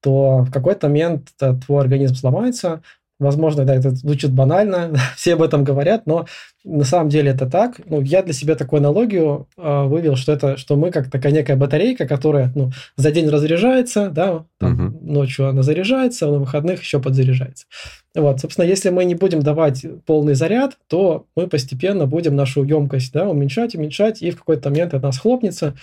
[0.00, 1.30] то в какой-то момент
[1.66, 2.82] твой организм сломается,
[3.20, 6.26] Возможно, да, это звучит банально, все об этом говорят, но
[6.64, 7.78] на самом деле это так.
[7.84, 11.56] Ну, я для себя такую аналогию э, вывел, что это, что мы как такая некая
[11.56, 14.98] батарейка, которая ну, за день разряжается, да, там, угу.
[15.12, 17.66] ночью она заряжается, а на выходных еще подзаряжается.
[18.14, 23.12] Вот, собственно, если мы не будем давать полный заряд, то мы постепенно будем нашу емкость
[23.12, 25.76] да, уменьшать, уменьшать, и в какой-то момент это нас хлопнется.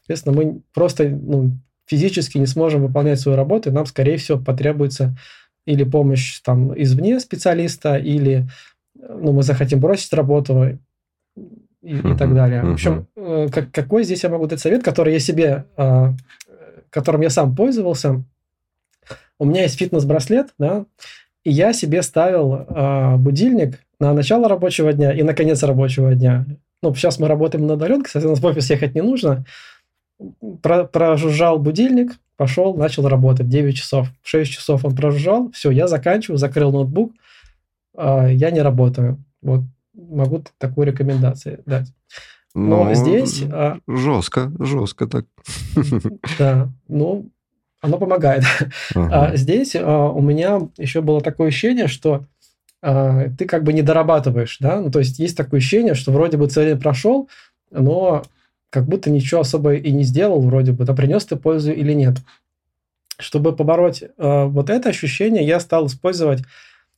[0.00, 1.52] Соответственно, мы просто ну,
[1.86, 5.16] физически не сможем выполнять свою работу, и нам, скорее всего, потребуется
[5.66, 8.48] или помощь там извне специалиста, или
[8.94, 10.78] ну, мы захотим бросить работу
[11.82, 12.62] и, и так далее.
[12.62, 16.12] В общем, э, как, какой здесь я могу дать совет, который я себе, э,
[16.90, 18.22] которым я сам пользовался.
[19.38, 20.84] У меня есть фитнес-браслет, да,
[21.44, 26.46] и я себе ставил э, будильник на начало рабочего дня и на конец рабочего дня.
[26.82, 29.44] Ну, сейчас мы работаем на удаленке, соответственно, в офис ехать не нужно.
[30.62, 34.08] Про, прожужжал будильник, пошел, начал работать 9 часов.
[34.22, 37.12] 6 часов он прожужжал, все, я заканчиваю, закрыл ноутбук,
[37.98, 39.22] э, я не работаю.
[39.42, 41.92] Вот могу такую рекомендацию дать.
[42.54, 43.42] Но ну, здесь...
[43.52, 45.26] А жестко, жестко так.
[46.38, 47.30] Да, ну,
[47.80, 48.44] оно помогает.
[48.94, 49.26] Ага.
[49.26, 52.24] А здесь а, у меня еще было такое ощущение, что
[52.80, 56.36] а, ты как бы не дорабатываешь, да, ну, то есть есть такое ощущение, что вроде
[56.36, 57.28] бы цель прошел,
[57.70, 58.22] но
[58.70, 62.18] как будто ничего особо и не сделал вроде бы, да, принес ты пользу или нет.
[63.18, 66.42] Чтобы побороть э, вот это ощущение, я стал использовать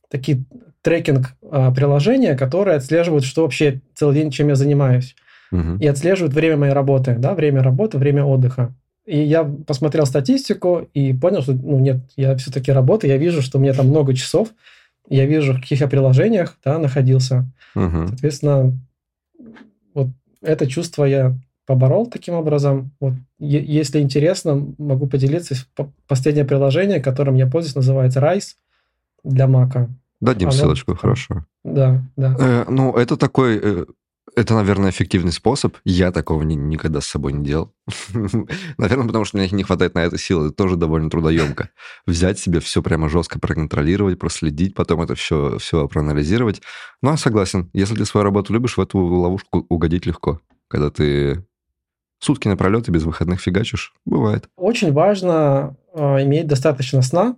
[0.09, 0.43] такие
[0.81, 5.15] трекинг-приложения, которые отслеживают, что вообще целый день, чем я занимаюсь.
[5.51, 5.77] Угу.
[5.79, 8.73] И отслеживают время моей работы, да, время работы, время отдыха.
[9.05, 13.57] И я посмотрел статистику и понял, что, ну, нет, я все-таки работаю, я вижу, что
[13.57, 14.49] у меня там много часов,
[15.09, 17.51] я вижу, в каких я приложениях, да, находился.
[17.75, 18.07] Угу.
[18.09, 18.77] Соответственно,
[19.93, 20.09] вот
[20.41, 21.35] это чувство я
[21.71, 22.91] поборол таким образом.
[22.99, 25.55] Вот, если интересно, могу поделиться.
[26.05, 28.55] Последнее приложение, которым я пользуюсь, называется Rise
[29.23, 29.89] для Мака.
[30.19, 30.57] Дадим Оно...
[30.57, 31.45] ссылочку, хорошо.
[31.63, 32.35] Да, да.
[32.37, 33.85] Э, ну, это такой э,
[34.35, 35.77] это, наверное, эффективный способ.
[35.85, 37.73] Я такого ни, никогда с собой не делал.
[38.77, 40.47] наверное, потому что меня не хватает на это силы.
[40.47, 41.69] Это тоже довольно трудоемко.
[42.05, 46.61] Взять себе все прямо жестко проконтролировать, проследить, потом это все, все проанализировать.
[47.01, 47.69] Ну, согласен.
[47.73, 50.41] Если ты свою работу любишь, в эту ловушку угодить легко.
[50.69, 51.45] Когда ты
[52.21, 53.93] сутки напролет и без выходных фигачишь.
[54.05, 54.47] Бывает.
[54.55, 57.35] Очень важно э, иметь достаточно сна,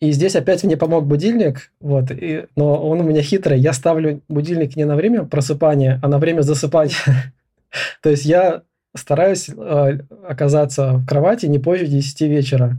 [0.00, 3.58] и здесь опять мне помог будильник, вот, и, но он у меня хитрый.
[3.58, 6.94] Я ставлю будильник не на время просыпания, а на время засыпания.
[8.02, 8.62] То есть я
[8.96, 12.78] стараюсь э, оказаться в кровати не позже 10 вечера.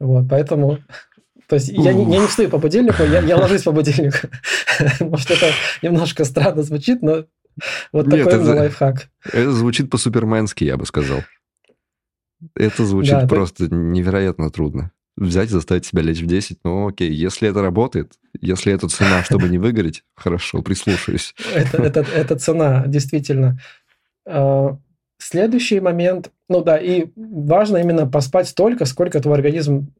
[0.00, 0.78] Вот, поэтому...
[1.48, 4.28] То есть я не, я не встаю по будильнику, я, я ложусь по будильнику.
[5.00, 5.46] Может, это
[5.80, 7.24] немножко странно звучит, но
[7.92, 9.08] вот Нет, такой это, лайфхак.
[9.24, 11.20] Это звучит по-суперменски, я бы сказал.
[12.54, 13.74] Это звучит да, просто ты...
[13.74, 16.58] невероятно трудно взять и заставить себя лечь в 10.
[16.64, 21.34] Ну, окей, если это работает, если это цена, чтобы не выгореть, хорошо, прислушаюсь.
[21.54, 23.58] Это, это, это цена, действительно.
[24.26, 24.78] А,
[25.18, 29.92] следующий момент, ну да, и важно именно поспать столько, сколько твой организм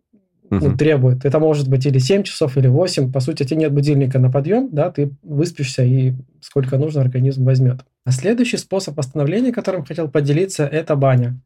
[0.51, 1.25] ну, требует.
[1.25, 3.13] Это может быть или 7 часов, или 8.
[3.13, 7.81] По сути, тебе нет будильника на подъем, да, ты выспишься и сколько нужно организм возьмет.
[8.05, 11.39] А следующий способ восстановления, которым хотел поделиться, это баня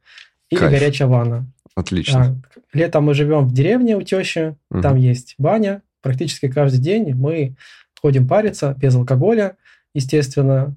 [0.50, 0.72] или Кайф.
[0.72, 1.46] горячая ванна.
[1.74, 2.20] Отлично.
[2.20, 4.82] А, летом мы живем в деревне у тещи, угу.
[4.82, 5.82] там есть баня.
[6.02, 7.56] Практически каждый день мы
[8.00, 9.56] ходим париться без алкоголя,
[9.94, 10.76] естественно.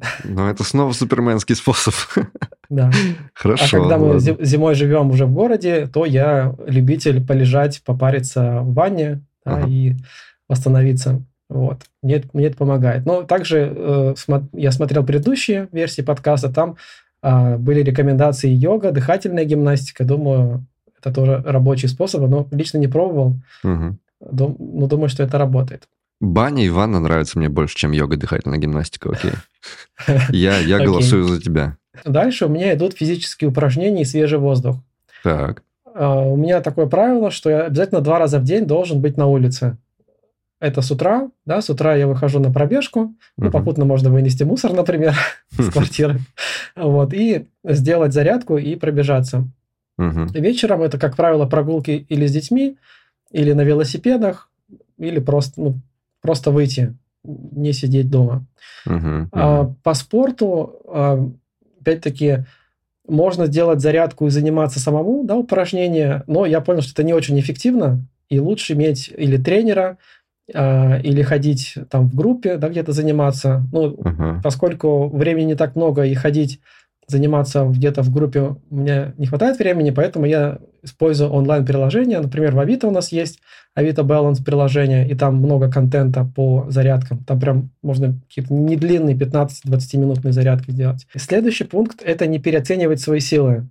[0.00, 0.06] А...
[0.24, 1.94] Но это снова суперменский способ.
[2.70, 2.90] Да.
[3.34, 3.64] Хорошо.
[3.64, 9.22] А когда мы зимой живем уже в городе, то я любитель полежать, попариться в ванне
[9.44, 9.68] да, ага.
[9.68, 9.96] и
[10.48, 11.22] восстановиться.
[11.48, 11.84] Вот.
[12.02, 13.06] Мне, мне это помогает.
[13.06, 16.76] Но также э, смо- я смотрел предыдущие версии подкаста, там
[17.20, 20.04] а, были рекомендации йога, дыхательная гимнастика.
[20.04, 20.66] Думаю,
[20.98, 23.36] это тоже рабочий способ, но лично не пробовал.
[23.64, 23.96] Угу.
[24.30, 25.88] Дум, но думаю, что это работает.
[26.20, 29.10] Баня и ванна нравятся мне больше, чем йога, дыхательная гимнастика.
[29.10, 29.32] Окей.
[30.30, 31.76] Я, я голосую за тебя.
[32.04, 34.76] Дальше у меня идут физические упражнения и свежий воздух.
[35.22, 35.62] Так.
[35.94, 39.26] А, у меня такое правило, что я обязательно два раза в день должен быть на
[39.26, 39.76] улице
[40.60, 44.72] это с утра, да, с утра я выхожу на пробежку, ну, попутно можно вынести мусор,
[44.72, 45.14] например,
[45.50, 46.18] с квартиры,
[46.74, 49.44] вот, и сделать зарядку и пробежаться.
[49.96, 52.76] Вечером это, как правило, прогулки или с детьми,
[53.32, 54.48] или на велосипедах,
[54.96, 55.74] или просто, ну,
[56.20, 58.46] просто выйти, не сидеть дома.
[58.86, 59.28] Uh-huh.
[59.32, 61.28] А, по спорту, а,
[61.80, 62.44] опять-таки,
[63.06, 67.38] можно сделать зарядку и заниматься самому, да, упражнения, но я понял, что это не очень
[67.40, 69.98] эффективно, и лучше иметь или тренера,
[70.54, 73.66] а, или ходить там в группе, да, где-то заниматься.
[73.72, 74.42] Ну, uh-huh.
[74.42, 76.60] поскольку времени не так много и ходить,
[77.08, 82.20] заниматься где-то в группе меня не хватает времени, поэтому я использую онлайн-приложения.
[82.20, 83.40] Например, в Авито у нас есть
[83.74, 87.24] Авито Balance приложение, и там много контента по зарядкам.
[87.24, 91.06] Там прям можно какие-то недлинные 15-20 минутные зарядки сделать.
[91.16, 93.68] Следующий пункт– это не переоценивать свои силы.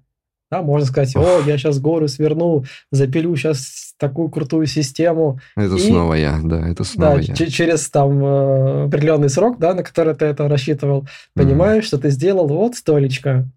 [0.49, 5.39] Да, можно сказать, о, я сейчас горы сверну, запилю сейчас такую крутую систему.
[5.55, 7.33] Это и, снова я, да, это снова да, я.
[7.33, 12.10] через там э, определенный срок, да, на который ты это рассчитывал, понимаешь, mm что ты
[12.10, 13.47] сделал вот столечко.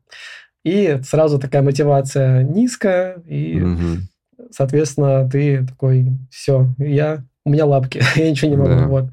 [0.64, 3.98] И сразу такая мотивация низкая, и, mm
[4.50, 8.86] соответственно, ты такой, все, я, у меня лапки, я ничего не могу, да.
[8.86, 9.04] вот.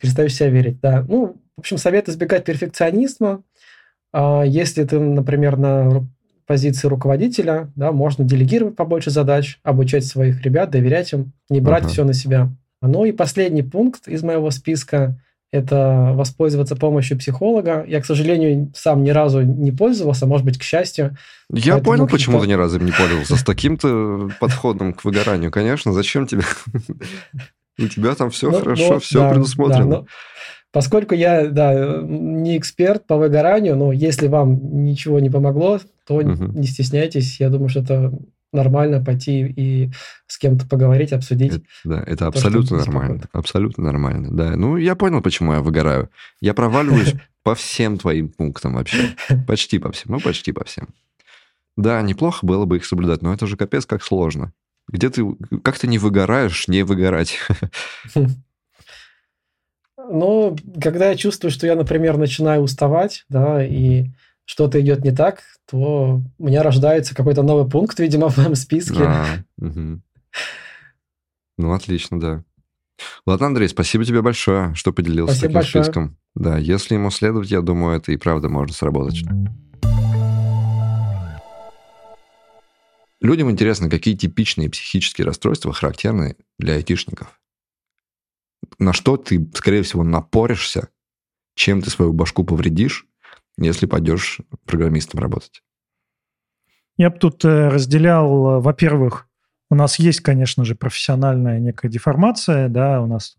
[0.00, 1.04] Перестаешь себя верить, да.
[1.08, 3.42] Ну, в общем, совет избегать перфекционизма.
[4.12, 6.06] А если ты, например, на
[6.46, 11.88] позиции руководителя, да, можно делегировать побольше задач, обучать своих ребят, доверять им, не брать uh-huh.
[11.88, 12.50] все на себя.
[12.82, 15.20] Ну и последний пункт из моего списка–
[15.52, 17.84] это воспользоваться помощью психолога.
[17.86, 21.16] Я, к сожалению, сам ни разу не пользовался, может быть, к счастью.
[21.50, 23.36] Я понял, почему ты ни разу не пользовался.
[23.36, 25.92] С таким-то подходом к выгоранию, конечно.
[25.92, 26.42] Зачем тебе?
[27.78, 30.06] У тебя там все ну, хорошо, ну, все предусмотрено.
[30.76, 36.52] Поскольку я, да, не эксперт по выгоранию, но если вам ничего не помогло, то угу.
[36.52, 37.40] не стесняйтесь.
[37.40, 38.12] Я думаю, что это
[38.52, 39.90] нормально пойти и
[40.26, 41.54] с кем-то поговорить, обсудить.
[41.54, 43.22] Это, да, это то, абсолютно нормально.
[43.32, 44.54] Абсолютно нормально, да.
[44.54, 46.10] Ну, я понял, почему я выгораю.
[46.42, 49.16] Я проваливаюсь по всем твоим пунктам вообще.
[49.46, 50.12] Почти по всем.
[50.12, 50.88] Ну, почти по всем.
[51.78, 54.52] Да, неплохо было бы их соблюдать, но это же капец как сложно.
[54.88, 55.24] Где ты,
[55.64, 57.38] как ты не выгораешь, не выгорать?
[60.10, 64.06] Ну, когда я чувствую, что я, например, начинаю уставать, да, и
[64.44, 69.02] что-то идет не так, то у меня рождается какой-то новый пункт, видимо, в моем списке.
[69.02, 69.26] А,
[69.58, 70.00] угу.
[71.58, 72.44] Ну, отлично, да.
[73.26, 75.84] Ладно, Андрей, спасибо тебе большое, что поделился спасибо таким большое.
[75.84, 76.16] списком.
[76.34, 79.22] Да, если ему следовать, я думаю, это и правда может сработать.
[83.20, 87.40] Людям интересно, какие типичные психические расстройства характерны для айтишников
[88.78, 90.88] на что ты, скорее всего, напоришься,
[91.54, 93.06] чем ты свою башку повредишь,
[93.58, 95.62] если пойдешь программистом работать?
[96.96, 99.28] Я бы тут э, разделял, э, во-первых,
[99.70, 103.36] у нас есть, конечно же, профессиональная некая деформация, да, у нас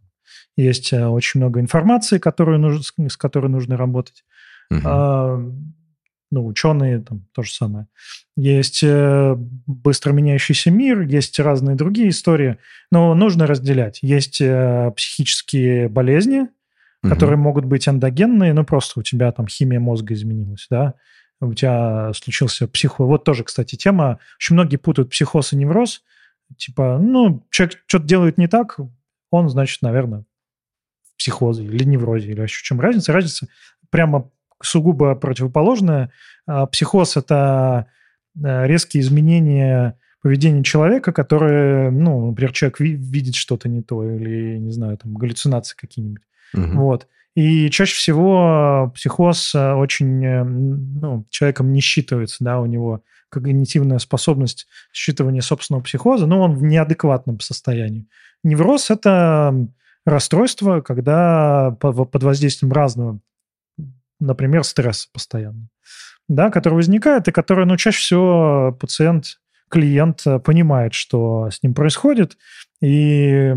[0.55, 4.25] есть э, очень много информации, которую нужно, с которой нужно работать.
[4.69, 4.81] Угу.
[6.29, 7.87] Ну, ученые там то же самое.
[8.35, 9.35] Есть э,
[9.65, 12.57] быстро меняющийся мир, есть разные другие истории,
[12.91, 13.99] но нужно разделять.
[14.01, 16.49] Есть э, психические болезни,
[17.01, 17.09] угу.
[17.09, 20.95] которые могут быть эндогенные, ну, просто у тебя там химия мозга изменилась, да,
[21.39, 23.05] у тебя случился психо...
[23.05, 24.19] Вот тоже, кстати, тема.
[24.37, 26.03] Очень многие путают психоз и невроз.
[26.57, 28.79] Типа, ну, человек что-то делает не так,
[29.29, 30.23] он, значит, наверное,
[31.03, 33.13] в психозе или неврозе, или еще в чем разница.
[33.13, 33.47] Разница
[33.89, 36.11] прямо сугубо противоположное.
[36.45, 37.87] А, психоз– это
[38.35, 44.71] э, резкие изменения поведения человека, которые, ну, например, человек видит что-то не то или, не
[44.71, 46.23] знаю, там, галлюцинации какие-нибудь.
[46.53, 46.81] Угу.
[46.81, 47.07] Вот.
[47.35, 53.99] И чаще всего психоз э, очень, э, ну, человеком не считывается, да, у него когнитивная
[53.99, 58.07] способность считывания собственного психоза, но он в неадекватном состоянии.
[58.43, 59.67] Невроз– это
[60.05, 63.19] расстройство, когда под воздействием разного
[64.19, 65.69] например, стресс постоянно,
[66.27, 71.73] да, который возникает и который, ну, чаще всего пациент, клиент э, понимает, что с ним
[71.73, 72.37] происходит,
[72.81, 73.55] и,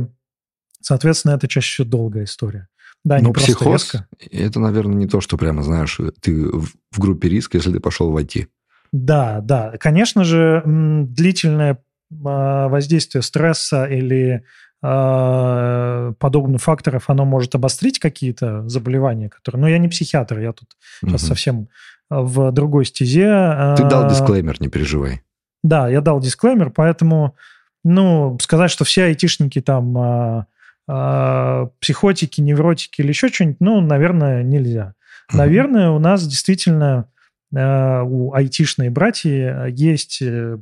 [0.81, 2.69] соответственно, это чаще всего долгая история.
[3.05, 3.95] Да, Но психоз–
[4.31, 8.17] это, наверное, не то, что прямо знаешь, ты в группе риска, если ты пошел в
[8.17, 8.47] IT.
[8.93, 9.75] Да, да.
[9.79, 11.83] Конечно же, длительное
[12.25, 14.45] а, воздействие стресса или
[14.83, 19.61] подобных факторов, оно может обострить какие-то заболевания, которые...
[19.61, 20.71] Ну, я не психиатр, я тут
[21.03, 21.11] угу.
[21.11, 21.69] сейчас совсем
[22.09, 23.75] в другой стезе.
[23.77, 25.23] Ты дал а, дисклеймер, не переживай.
[25.63, 27.37] Да, я дал дисклеймер, поэтому,
[27.85, 30.47] ну, сказать, что все айтишники там а,
[30.89, 34.95] а, психотики, невротики или еще что-нибудь, ну, наверное, нельзя.
[35.29, 35.39] Угу.
[35.39, 37.09] Наверное, у нас действительно
[37.55, 40.59] а, у айтишной братья есть э,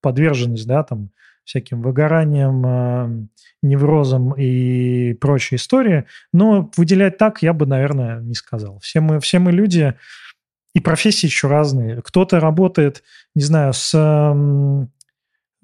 [0.00, 1.10] подверженность, да, там,
[1.48, 3.10] всяким выгоранием, а,
[3.62, 6.04] неврозом и прочей истории.
[6.32, 8.78] Но выделять так я бы, наверное, не сказал.
[8.80, 9.94] Все мы, все мы люди,
[10.74, 12.02] и профессии еще разные.
[12.02, 13.02] Кто-то работает,
[13.34, 13.90] не знаю, с,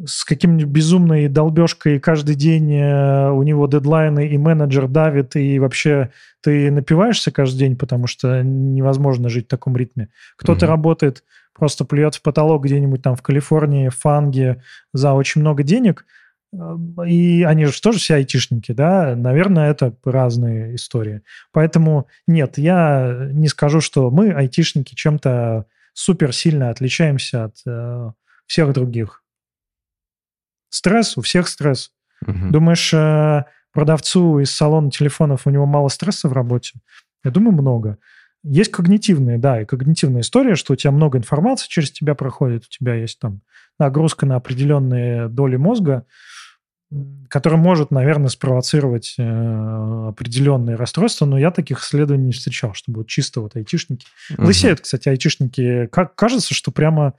[0.04, 6.10] с каким-нибудь безумной долбежкой каждый день э, у него дедлайны, и менеджер давит, и вообще
[6.42, 10.08] ты напиваешься каждый день, потому что невозможно жить в таком ритме.
[10.36, 10.68] Кто-то mm-hmm.
[10.70, 14.62] работает просто плюет в потолок где-нибудь там в Калифорнии, в Фанге
[14.92, 16.04] за очень много денег,
[17.06, 21.22] и они же тоже все айтишники, да, наверное, это разные истории.
[21.52, 28.12] Поэтому нет, я не скажу, что мы, айтишники, чем-то супер сильно отличаемся от э,
[28.46, 29.22] всех других.
[30.68, 31.92] Стресс, у всех стресс.
[32.26, 32.50] Угу.
[32.50, 36.74] Думаешь, э, продавцу из салона телефонов у него мало стресса в работе?
[37.24, 37.98] Я думаю, много.
[38.44, 42.68] Есть когнитивные, да, и когнитивная история, что у тебя много информации через тебя проходит, у
[42.68, 43.40] тебя есть там
[43.78, 46.04] нагрузка на определенные доли мозга,
[47.28, 53.08] которая может, наверное, спровоцировать э, определенные расстройства, но я таких исследований не встречал, чтобы вот
[53.08, 54.06] чисто вот айтишники...
[54.36, 54.46] Угу.
[54.46, 55.88] Лысеют, кстати, айтишники.
[55.90, 57.14] Как, кажется, что прямо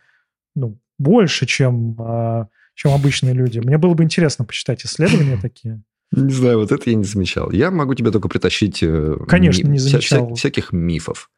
[0.55, 2.45] ну, больше, чем, э,
[2.75, 3.59] чем обычные люди.
[3.59, 5.81] Мне было бы интересно почитать исследования такие.
[6.15, 7.51] Не знаю, вот это я не замечал.
[7.51, 8.81] Я могу тебе только притащить...
[8.81, 10.27] Э, Конечно, не замечал.
[10.27, 11.29] Вся, всяких мифов.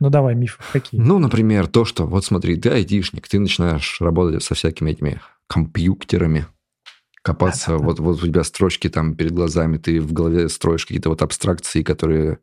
[0.00, 1.00] Ну, давай, мифы какие?
[1.00, 6.46] Ну, например, то, что, вот смотри, ты айтишник, ты начинаешь работать со всякими этими компьютерами,
[7.22, 7.84] копаться, да, да, да.
[7.86, 11.82] Вот, вот у тебя строчки там перед глазами, ты в голове строишь какие-то вот абстракции,
[11.82, 12.38] которые,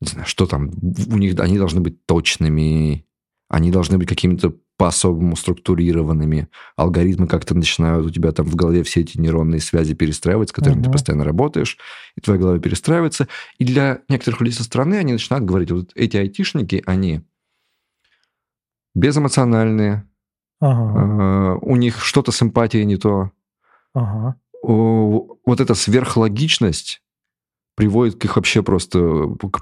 [0.00, 0.70] не знаю, что там,
[1.08, 3.06] у них, они должны быть точными,
[3.48, 9.00] они должны быть какими-то по-особому структурированными, алгоритмы как-то начинают у тебя там в голове все
[9.00, 10.84] эти нейронные связи перестраивать, с которыми uh-huh.
[10.84, 11.78] ты постоянно работаешь,
[12.14, 13.26] и твоя голова перестраивается.
[13.58, 17.22] И для некоторых людей со стороны они начинают говорить, вот эти айтишники, они
[18.94, 20.08] безэмоциональные,
[20.60, 21.58] ага.
[21.62, 23.30] у них что-то с эмпатией не то.
[23.94, 24.36] Ага.
[24.62, 27.02] Вот эта сверхлогичность
[27.76, 28.98] приводит к их вообще просто,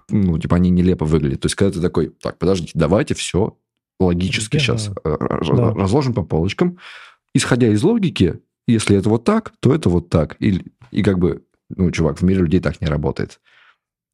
[0.09, 1.41] ну, типа, они нелепо выглядят.
[1.41, 3.57] То есть, когда ты такой, так, подождите, давайте все
[4.01, 5.17] логически сейчас да.
[5.17, 6.79] разложим по полочкам.
[7.35, 10.37] Исходя из логики, если это вот так, то это вот так.
[10.41, 13.41] И, и как бы, ну, чувак, в мире людей так не работает.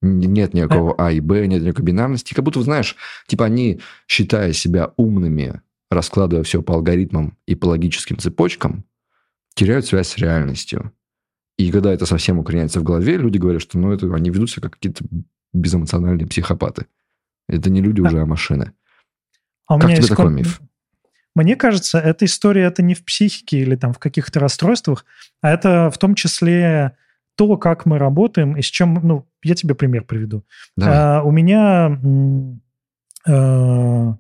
[0.03, 2.33] Нет никакого А и Б, нет никакой бинарности.
[2.33, 5.61] Как будто, знаешь, типа они, считая себя умными,
[5.91, 8.85] раскладывая все по алгоритмам и по логическим цепочкам,
[9.55, 10.93] теряют связь с реальностью.
[11.59, 14.62] И когда это совсем укореняется в голове, люди говорят, что ну, это, они ведут себя
[14.62, 15.05] как какие-то
[15.53, 16.87] безэмоциональные психопаты.
[17.49, 18.72] Это не люди уже, а машины.
[19.71, 20.61] А как тебе такой миф?
[21.37, 25.05] Мне кажется, эта история это не в психике или там в каких-то расстройствах,
[25.41, 26.97] а это в том числе
[27.37, 28.95] то, как мы работаем и с чем...
[29.03, 30.45] Ну, я тебе пример приведу.
[30.83, 31.99] А, у меня...
[33.29, 34.16] А,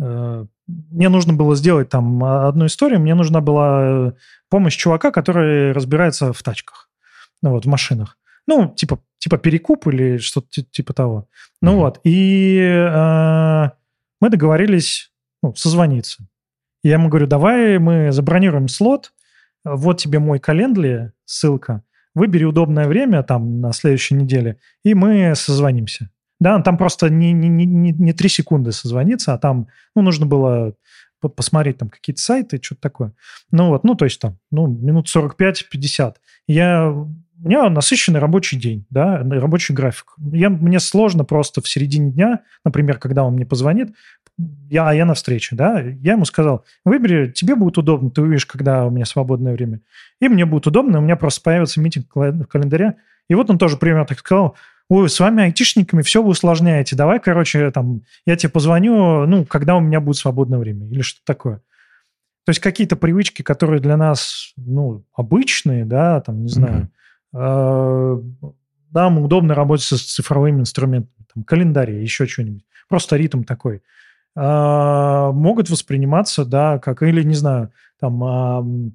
[0.00, 4.14] а, мне нужно было сделать там одну историю, мне нужна была
[4.48, 6.88] помощь чувака, который разбирается в тачках,
[7.42, 8.16] ну вот, в машинах.
[8.46, 11.28] Ну, типа, типа перекуп или что-то типа того.
[11.60, 13.70] Ну вот, и э,
[14.20, 15.12] мы договорились
[15.42, 16.26] ну, созвониться.
[16.82, 19.12] Я ему говорю, давай мы забронируем слот,
[19.64, 21.82] вот тебе мой календарь, ссылка,
[22.14, 26.10] выбери удобное время там на следующей неделе, и мы созвонимся.
[26.40, 30.74] Да, там просто не, не, не, не 3 секунды созвониться, а там, ну, нужно было
[31.20, 33.12] посмотреть там какие-то сайты, что-то такое.
[33.50, 36.14] Ну вот, ну, то есть там, ну, минут 45-50.
[36.46, 36.94] Я,
[37.42, 40.14] у меня насыщенный рабочий день, да, рабочий график.
[40.32, 43.94] Я, мне сложно просто в середине дня, например, когда он мне позвонит,
[44.68, 48.46] я, а я на встрече, да, я ему сказал, выбери, тебе будет удобно, ты увидишь,
[48.46, 49.80] когда у меня свободное время.
[50.20, 52.94] И мне будет удобно, у меня просто появится митинг в календаре.
[53.28, 54.56] И вот он тоже примерно так сказал,
[54.88, 59.76] ой, с вами айтишниками все вы усложняете, давай, короче, там, я тебе позвоню, ну, когда
[59.76, 61.56] у меня будет свободное время или что-то такое.
[62.44, 66.97] То есть какие-то привычки, которые для нас, ну, обычные, да, там, не знаю, mm-hmm.
[67.34, 68.20] Э,
[68.92, 72.64] нам удобно работать с цифровыми инструментами, там, календарь, еще что-нибудь.
[72.88, 73.82] Просто ритм такой.
[74.36, 78.94] Э, могут восприниматься, да, как, или, не знаю, там,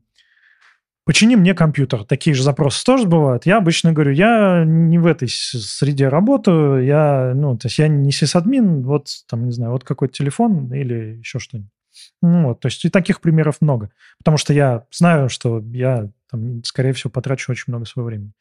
[1.06, 2.06] Почини мне компьютер.
[2.06, 3.46] Такие же запросы тоже бывают.
[3.46, 8.12] Я обычно говорю, я не в этой среде работаю, я, ну, то есть я не
[8.14, 11.70] сисадмин, вот там, не знаю, вот какой-то телефон или еще что-нибудь.
[12.22, 13.92] Ну, вот, то есть и таких примеров много.
[14.18, 18.34] Потому что я знаю, что я, там, скорее всего, потрачу очень много своего времени.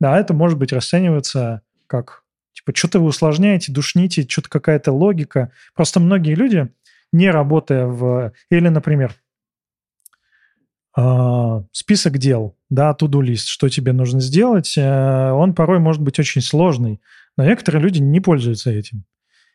[0.00, 5.52] Да, это может быть расценивается как, типа, что-то вы усложняете, душните, что-то какая-то логика.
[5.74, 6.68] Просто многие люди,
[7.12, 8.32] не работая в...
[8.50, 9.14] Или, например,
[10.96, 16.18] а, список дел, да, to-do лист, что тебе нужно сделать, э, он порой может быть
[16.18, 17.00] очень сложный,
[17.36, 19.04] но некоторые люди не пользуются этим.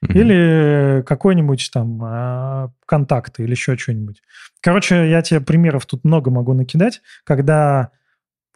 [0.10, 4.22] Или какой-нибудь там а, контакт или еще что-нибудь.
[4.62, 7.92] Короче, я тебе примеров тут много могу накидать, когда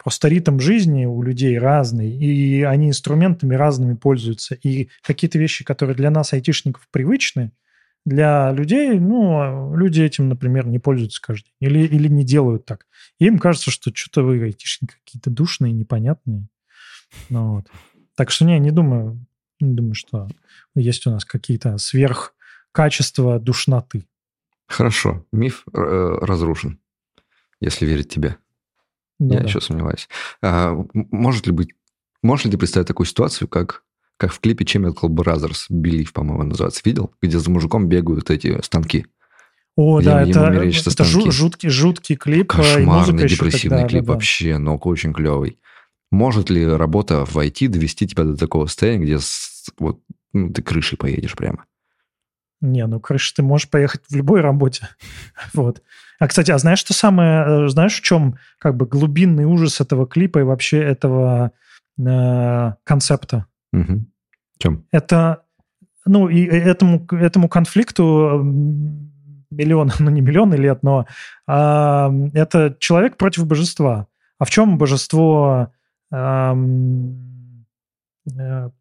[0.02, 4.54] просто ритм жизни у людей разный, и они инструментами разными пользуются.
[4.54, 7.52] И какие-то вещи, которые для нас, айтишников, привычны,
[8.04, 12.86] для людей, ну, люди этим, например, не пользуются каждый день или, или не делают так.
[13.18, 16.48] И им кажется, что что-то вы айтишники какие-то душные, непонятные.
[17.28, 17.66] Ну, вот.
[18.16, 19.24] Так что не, не думаю,
[19.60, 20.28] не думаю, что
[20.74, 24.06] есть у нас какие-то сверхкачества душноты.
[24.66, 26.78] Хорошо, миф э, разрушен,
[27.60, 28.36] если верить тебе.
[29.18, 29.46] Ну, Я да.
[29.46, 30.08] еще сомневаюсь.
[30.42, 31.70] А, может ли быть,
[32.22, 33.82] можешь ли ты представить такую ситуацию, как
[34.18, 36.82] как в клипе Chemical Brothers, Believe, по-моему, называется.
[36.84, 37.12] Видел?
[37.22, 39.06] Где за мужиком бегают эти станки.
[39.76, 42.52] О, да, это, это жуткий, жуткий клип.
[42.52, 45.60] Э, Кошмарный, депрессивный клип да, вообще, но очень клевый.
[46.10, 49.18] Может ли работа в IT довести тебя до такого состояния, где
[49.78, 50.00] вот,
[50.32, 51.64] ну, ты крышей поедешь прямо?
[52.60, 54.88] Не, ну крышей ты можешь поехать в любой работе.
[55.54, 55.82] вот.
[56.18, 57.66] А, кстати, а знаешь, что самое...
[57.66, 61.52] Э, знаешь, в чем как бы глубинный ужас этого клипа и вообще этого
[61.98, 63.46] э, концепта?
[63.72, 64.04] Угу.
[64.58, 64.84] Чем?
[64.90, 65.44] Это,
[66.04, 68.42] ну, и этому, этому конфликту
[69.50, 71.06] миллион, ну не миллионы лет, но
[71.46, 74.06] а, это человек против божества.
[74.38, 75.72] А в чем божество
[76.12, 76.56] а,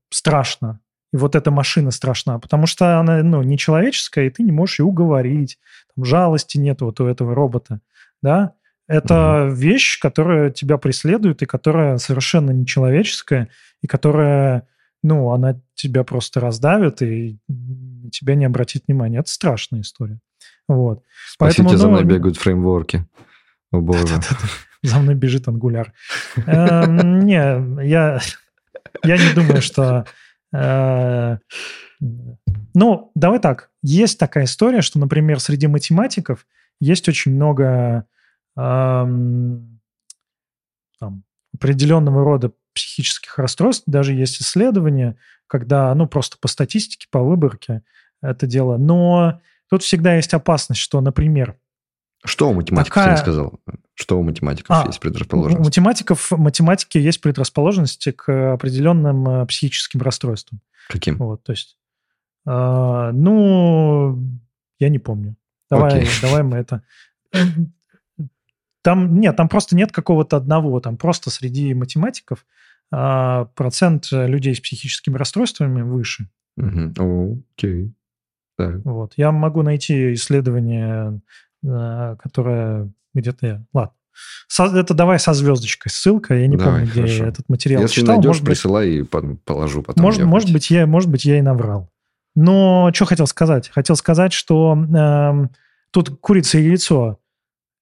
[0.09, 0.79] страшно?
[1.13, 4.79] И вот эта машина страшна, потому что она ну, не человеческая, и ты не можешь
[4.79, 5.57] ее уговорить.
[5.95, 7.79] Там жалости нет вот у этого робота.
[8.21, 8.53] Да?
[8.87, 9.53] Это угу.
[9.53, 13.49] вещь, которая тебя преследует, и которая совершенно нечеловеческая,
[13.81, 14.67] и которая
[15.03, 17.37] ну, она тебя просто раздавит и
[18.11, 19.19] тебя не обратит внимания.
[19.19, 20.19] Это страшная история.
[20.67, 21.03] Вот.
[21.29, 23.05] Спасите, Поэтому, за ну, мной бегают фреймворки.
[23.71, 24.19] О боже.
[24.83, 25.91] За мной бежит ангуляр.
[26.45, 28.19] Эм, Не, я
[29.03, 30.05] я не думаю, что...
[30.53, 31.37] э,
[32.73, 33.71] Ну, давай так.
[33.81, 36.45] Есть такая история, что, например, среди математиков
[36.79, 38.05] есть очень много
[38.55, 39.79] там,
[41.53, 43.83] определенного рода психических расстройств.
[43.87, 45.15] Даже есть исследования,
[45.47, 47.81] когда, ну, просто по статистике, по выборке
[48.21, 48.77] это дело.
[48.77, 51.55] Но тут всегда есть опасность, что, например,
[52.27, 53.59] Что у математиков, Такая- я не сказал?
[53.95, 55.65] Что у математиков А, есть у предрасположенность?
[55.65, 60.61] математиков, математики есть предрасположенности к определенным э, психическим расстройствам.
[60.89, 61.17] Каким?
[61.17, 61.77] Вот, то есть,
[62.45, 64.19] а, ну,
[64.79, 65.35] я не помню.
[65.69, 66.09] Давай, Окей.
[66.21, 66.83] давай мы это.
[68.83, 72.45] Там нет, там просто нет какого-то одного, там просто среди математиков
[72.89, 76.29] а, процент людей с психическими расстройствами выше.
[76.57, 77.93] Окей.
[78.57, 78.77] Так.
[78.85, 81.21] Вот, я могу найти исследование,
[81.65, 83.65] а, которое где-то.
[83.73, 83.91] Ладно.
[84.47, 86.33] Со- это давай со звездочкой ссылка.
[86.35, 87.23] Я не Давай, помню, где хорошо.
[87.23, 88.15] я этот материал Если читал.
[88.15, 90.03] найдешь, Может быть, присылай и по- положу потом.
[90.03, 91.89] может, может, быть, я, может быть, я и наврал.
[92.35, 93.69] Но что хотел сказать?
[93.69, 95.51] Хотел сказать, что эм,
[95.91, 97.19] тут курица и яйцо.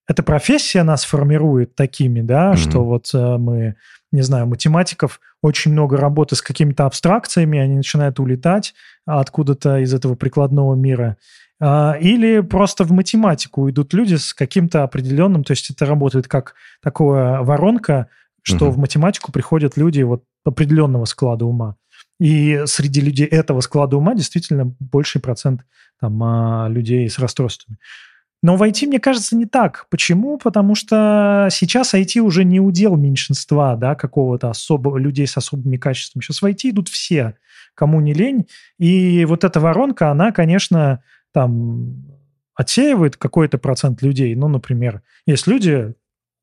[0.08, 2.58] Эта профессия нас формирует такими, да, Мгм.
[2.58, 3.76] что вот э, мы,
[4.12, 8.74] не знаю, математиков очень много работы с какими-то абстракциями, они начинают улетать
[9.06, 11.18] откуда-то из этого прикладного мира.
[11.62, 17.42] Или просто в математику идут люди с каким-то определенным, то есть это работает как такая
[17.42, 18.08] воронка,
[18.42, 18.74] что Мгм.
[18.74, 21.76] в математику приходят люди вот определенного склада ума.
[22.20, 25.62] И среди людей этого склада ума действительно больший процент
[26.00, 27.78] там, а, людей с расстройствами.
[28.44, 29.88] Но в IT, мне кажется, не так.
[29.90, 30.38] Почему?
[30.38, 36.22] Потому что сейчас IT уже не удел меньшинства, да, какого-то особого, людей с особыми качествами.
[36.22, 37.36] Сейчас в IT идут все,
[37.74, 38.46] кому не лень.
[38.78, 41.02] И вот эта воронка, она, конечно,
[41.36, 42.06] там
[42.56, 44.34] отсеивает какой-то процент людей.
[44.36, 45.94] Ну, например, есть люди,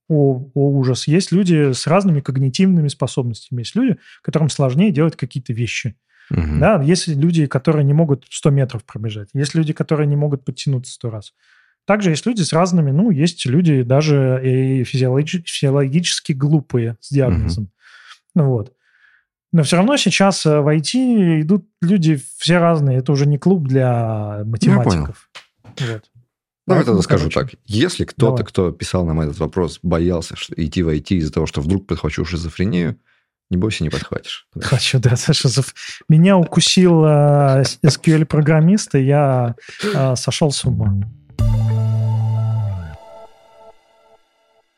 [0.07, 5.55] о, о ужас, есть люди с разными когнитивными способностями, есть люди, которым сложнее делать какие-то
[5.55, 5.97] вещи.
[6.28, 6.61] Мгм.
[6.61, 10.93] Да, есть люди, которые не могут 100 метров пробежать, есть люди, которые не могут подтянуться
[10.93, 11.32] 100 раз.
[11.86, 17.70] Также есть люди с разными, ну, есть люди даже и физиологи- физиологически глупые с диагнозом.
[18.34, 18.74] Ну вот.
[19.53, 22.98] Но все равно сейчас э, в IT идут люди все разные.
[22.98, 25.30] Это уже не клуб для математиков.
[25.64, 26.03] Вот.
[26.66, 27.61] Давай Поэтому, тогда скажу короче, так.
[27.66, 28.44] Если кто-то, Давай.
[28.46, 32.24] кто писал нам этот вопрос, боялся что- идти в IT из-за того, что вдруг подхвачу
[32.24, 32.96] шизофрению,
[33.50, 34.46] не бойся, не подхватишь.
[34.61, 35.48] Хочу, да, Саша.
[36.09, 40.94] Меня укусил э, SQL-программист, и я э, сошел с ума.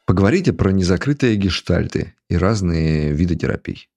[0.06, 3.88] Поговорите про незакрытые гештальты и разные виды терапий.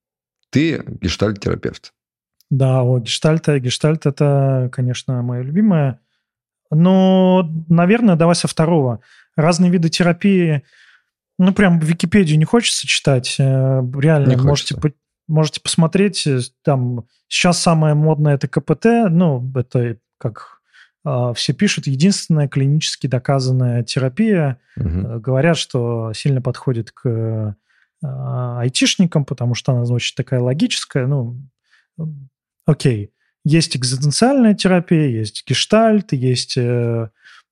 [0.49, 1.93] Ты гештальт-терапевт.
[2.49, 5.99] Да, о, гештальт, гештальт это, конечно, мое любимое.
[6.71, 9.01] Но, наверное, давай со второго.
[9.35, 10.63] Разные виды терапии,
[11.37, 13.35] ну, прям Википедию не хочется читать.
[13.39, 14.99] Э, Реально, Не можете, хочется.
[15.27, 16.25] можете посмотреть.
[16.25, 18.85] э, Там сейчас самое модное это КПТ.
[19.09, 20.57] Ну, это как
[21.35, 24.59] все пишут, единственная клинически доказанная терапия.
[24.75, 27.55] Э, Говорят, что сильно подходит к
[28.03, 31.07] э, айтишникам, потому что она очень такая логическая.
[31.07, 31.37] Ну,
[32.65, 33.11] окей.
[33.43, 37.09] Есть экзистенциальная терапия, есть гештальт, есть э,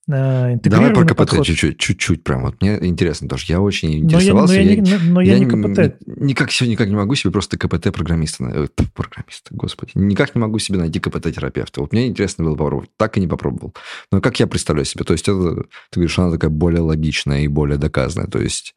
[0.09, 1.45] э, Давай про КПТ подход.
[1.45, 2.41] чуть-чуть, чуть-чуть прям.
[2.41, 3.45] Вот мне интересно тоже.
[3.47, 4.05] Я очень Но я, но
[4.45, 4.55] интересовался.
[4.55, 6.01] я я- но- но я не КПТ.
[6.05, 8.43] Никак никак не могу себе просто КПТ-программиста...
[8.43, 9.91] э, Программиста, господи.
[9.95, 11.79] Никак не могу себе найти КПТ-терапевта.
[11.79, 12.89] Вот мне интересно было попробовать.
[12.97, 13.73] Так и не попробовал.
[14.11, 15.05] Но как я представляю себе?
[15.05, 15.55] То есть это,
[15.91, 18.27] ты говоришь, она такая более логичная и более доказанная.
[18.29, 18.75] То есть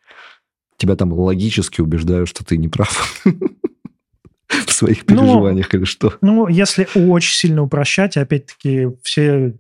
[0.79, 3.23] тебя там логически убеждают, что ты не прав
[4.49, 6.15] в своих Ну, переживаниях или что?
[6.23, 9.55] Ну, если очень сильно упрощать, опять-таки все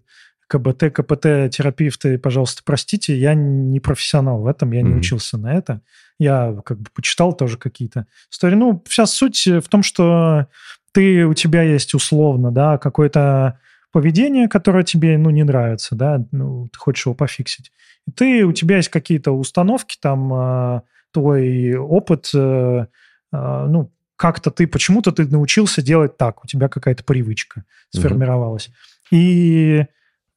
[0.49, 5.83] КБТ, КПТ-терапевты, пожалуйста, простите, я не профессионал в этом, я не учился на это.
[6.19, 8.55] Я как бы почитал тоже какие-то истории.
[8.55, 10.47] Ну, вся суть в том, что
[10.93, 13.61] ты, у тебя есть условно, да, какое-то
[13.93, 17.71] поведение, которое тебе, ну, не нравится, да, ну, ты хочешь его пофиксить.
[18.07, 22.86] И ты, у тебя есть какие-то установки, там, а, твой опыт, э,
[23.32, 28.70] а, ну, как-то ты, почему-то ты научился делать так, у тебя какая-то привычка сформировалась.
[29.11, 29.86] И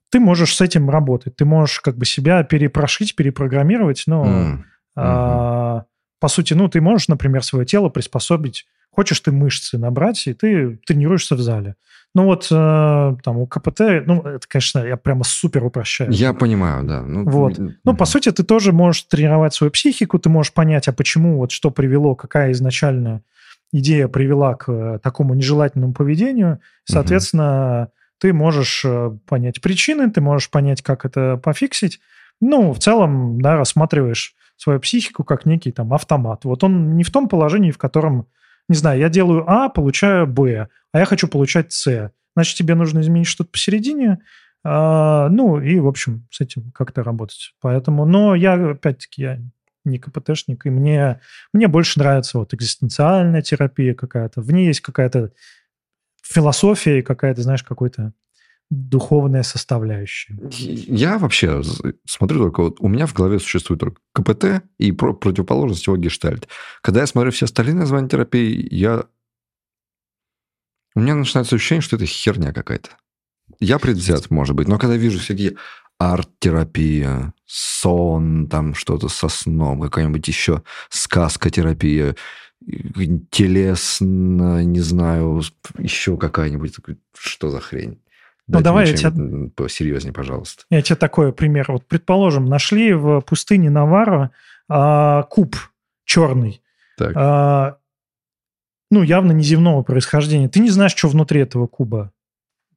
[0.09, 4.65] ты можешь с этим работать, ты можешь как бы себя перепрошить, перепрограммировать, но М,
[4.95, 5.85] а,
[6.19, 8.67] по сути, ну, ты можешь, например, свое тело приспособить.
[8.91, 11.75] Хочешь ты мышцы набрать, и ты тренируешься в зале.
[12.13, 16.11] Ну вот э, там у КПТ, ну, это, конечно, я прямо супер упрощаю.
[16.11, 17.01] Я понимаю, да.
[17.01, 17.57] Ну, Вот.
[17.57, 21.51] Ну, по сути, ты тоже можешь тренировать свою психику, ты можешь понять, а почему, вот
[21.51, 23.23] что привело, какая изначальная
[23.71, 26.59] идея привела к э, такому нежелательному поведению.
[26.83, 27.89] Соответственно,
[28.19, 31.99] ты можешь э, понять причины, ты можешь понять, как это пофиксить.
[32.41, 36.45] Ну, в целом, да, рассматриваешь свою психику как некий там автомат.
[36.45, 38.27] Вот он не в том положении, в котором,
[38.71, 42.11] не знаю, я делаю А, получаю Б, а я хочу получать С.
[42.35, 44.19] Значит, тебе нужно изменить что-то посередине,
[44.63, 47.53] а, ну, и, в общем, с этим как-то работать.
[47.61, 49.39] Поэтому, но я, опять-таки, я
[49.83, 51.19] не КПТшник, и мне,
[51.53, 54.41] мне больше нравится вот экзистенциальная терапия какая-то.
[54.41, 55.31] В ней есть какая-то
[56.21, 58.13] философия и какая-то, знаешь, какой-то
[58.71, 60.39] духовная составляющая.
[60.49, 61.61] Я вообще
[62.05, 62.63] смотрю только...
[62.63, 66.47] Вот у меня в голове существует только КПТ и про противоположность его гештальт.
[66.81, 69.03] Когда я смотрю все остальные названия терапии, я...
[70.95, 72.91] У меня начинается ощущение, что это херня какая-то.
[73.59, 75.57] Я предвзят, может быть, но когда вижу всякие
[75.99, 82.15] арт-терапия, сон, там что-то со сном, какая-нибудь еще сказка-терапия,
[83.31, 85.41] телесно, не знаю,
[85.77, 86.77] еще какая-нибудь,
[87.17, 87.99] что за хрень.
[88.51, 89.49] Ну, давай я тебе...
[89.49, 90.63] Посерьезнее, пожалуйста.
[90.69, 91.65] Я тебе такой пример.
[91.69, 94.31] Вот, предположим, нашли в пустыне Навара
[94.67, 95.55] а, куб
[96.05, 96.61] черный.
[96.97, 97.13] Так.
[97.15, 97.77] А,
[98.89, 100.49] ну, явно неземного происхождения.
[100.49, 102.11] Ты не знаешь, что внутри этого куба.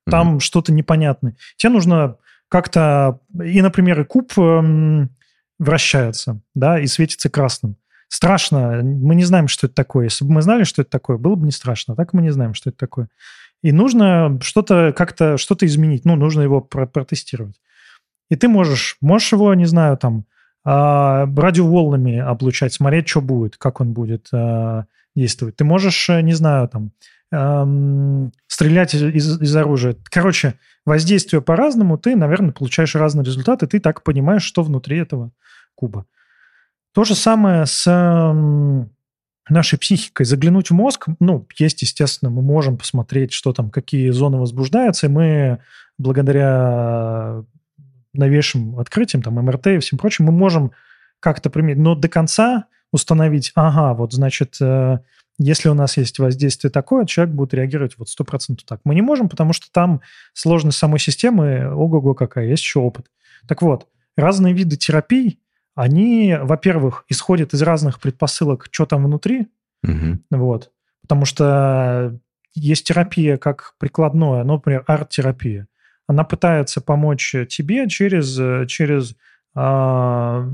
[0.09, 1.35] Там mm что-то непонятное.
[1.57, 2.19] Тебе нужно
[2.49, 3.21] как-то...
[3.43, 5.11] И, например, и куб эм,
[5.59, 7.77] вращается, да, и светится красным.
[8.09, 8.83] Страшно.
[8.83, 10.05] Мы не знаем, что это такое.
[10.05, 11.95] Если бы мы знали, что это такое, было бы не страшно.
[11.95, 13.09] А так мы не знаем, что это такое.
[13.65, 16.05] И нужно что-то как-то, что-то изменить.
[16.05, 17.59] Ну, нужно его протестировать.
[18.29, 20.27] И ты можешь, можешь его, не знаю, там,
[20.65, 24.85] а, радиоволнами облучать, смотреть, что будет, как он будет а,
[25.17, 25.57] действовать.
[25.57, 26.93] Ты можешь, э, не знаю, там,
[28.47, 29.97] стрелять из, из оружия.
[30.05, 30.55] Короче,
[30.85, 35.33] воздействие по-разному, ты, наверное, получаешь разные результаты, ты так понимаешь, что внутри этого
[35.75, 36.05] куба.
[36.93, 37.89] То же самое с
[39.49, 40.27] нашей психикой.
[40.27, 45.11] Заглянуть в мозг, ну, есть, естественно, мы можем посмотреть, что там, какие зоны возбуждаются, и
[45.11, 45.59] мы
[45.99, 47.45] благодаря
[48.13, 50.73] новейшим открытиям, там, МРТ и всем прочим, мы можем
[51.21, 54.99] как-то применить, но до конца установить, ага, вот, значит, э,
[55.39, 58.81] если у нас есть воздействие такое, человек будет реагировать вот 100% так.
[58.85, 60.01] Мы не можем, потому что там
[60.33, 63.07] сложность самой системы, ого-го какая, есть еще опыт.
[63.49, 65.41] Так вот, разные виды терапий,
[65.75, 69.49] они, во-первых, исходят из разных предпосылок, что там внутри,
[69.83, 70.19] угу.
[70.31, 70.71] вот,
[71.03, 72.19] потому что
[72.55, 75.67] есть терапия как прикладное, ну, например, арт-терапия.
[76.07, 79.17] Она пытается помочь тебе через, через
[79.55, 80.49] а,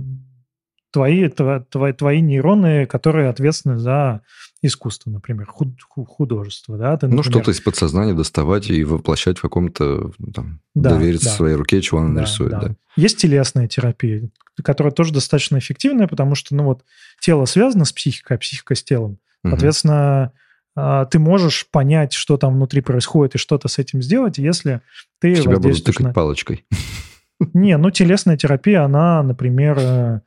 [0.93, 4.23] твои, твои, твои нейроны, которые ответственны за
[4.63, 6.77] искусство, например, худ, художество.
[6.77, 6.97] Да?
[6.97, 7.17] Ты, ну, например...
[7.17, 11.35] Ну, что-то из подсознания доставать и воплощать в каком-то, там, да, довериться да.
[11.35, 12.51] своей руке, чего она да, нарисует.
[12.51, 12.61] Да.
[12.61, 12.75] Да.
[12.97, 14.29] Есть телесная терапия,
[14.63, 16.85] которая тоже достаточно эффективная, потому что, ну, вот,
[17.21, 19.19] тело связано с психикой, а психика с телом.
[19.47, 20.33] Соответственно,
[20.77, 21.07] угу.
[21.11, 24.83] ты можешь понять, что там внутри происходит, и что-то с этим сделать, если
[25.21, 25.35] ты...
[25.35, 26.13] Тебя будут тыкать на...
[26.13, 26.67] палочкой.
[27.55, 29.79] Не, ну, телесная терапия, она, например...
[29.79, 30.21] Э,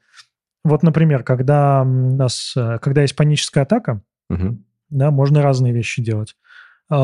[0.64, 4.58] вот, например, когда у нас, э, когда есть паническая атака, Угу.
[4.90, 6.36] Да, можно разные вещи делать.
[6.92, 6.96] И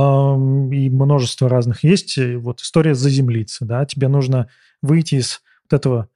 [0.90, 2.18] множество разных есть.
[2.18, 4.48] Вот история заземлиться, да, тебе нужно
[4.82, 6.10] выйти из вот этого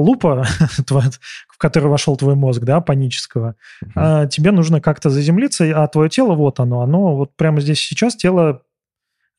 [0.00, 0.46] лупа,
[0.88, 3.56] в который вошел твой мозг, да, панического,
[3.94, 8.16] а тебе нужно как-то заземлиться, а твое тело, вот оно, оно вот прямо здесь сейчас
[8.16, 8.62] тело,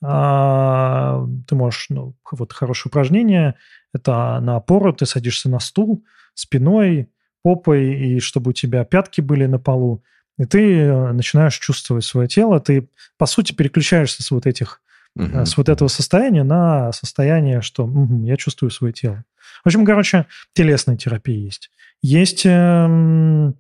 [0.01, 3.55] а, ты можешь, ну, вот хорошее упражнение,
[3.93, 6.03] это на опору, ты садишься на стул
[6.34, 7.10] спиной,
[7.41, 10.03] попой, и чтобы у тебя пятки были на полу,
[10.38, 14.82] и ты э, начинаешь чувствовать свое тело, ты, по сути, переключаешься с вот этих,
[15.20, 19.24] с вот этого состояния на состояние, что угу, я чувствую свое тело.
[19.64, 21.70] В общем, короче, телесная терапия есть.
[22.02, 23.52] Есть э,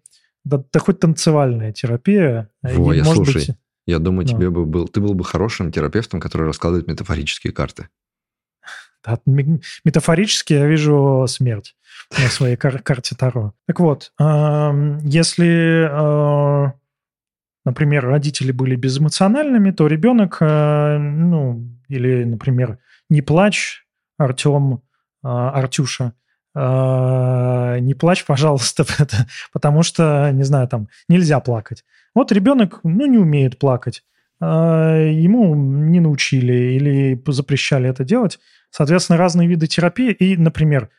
[0.45, 2.49] да, да хоть танцевальная терапия.
[2.61, 3.57] Во, я может слушай, быть...
[3.85, 4.33] я думаю, да.
[4.33, 7.89] тебе бы был, ты был бы хорошим терапевтом, который раскладывает метафорические карты.
[9.05, 11.75] Да, метафорически я вижу смерть
[12.17, 13.53] на своей кар- карте Таро.
[13.65, 16.73] Так вот, если, а,
[17.69, 23.85] например, родители были безэмоциональными, то ребенок, а, ну, или, например, не плачь,
[24.17, 24.81] Артем,
[25.23, 26.13] а, Артюша,
[26.55, 28.83] не плачь, пожалуйста,
[29.53, 31.85] потому что, не знаю, там нельзя плакать.
[32.15, 34.03] Вот ребенок, ну, не умеет плакать,
[34.41, 38.39] ему не научили или запрещали это делать.
[38.71, 40.11] Соответственно, разные виды терапии.
[40.11, 40.89] И, например,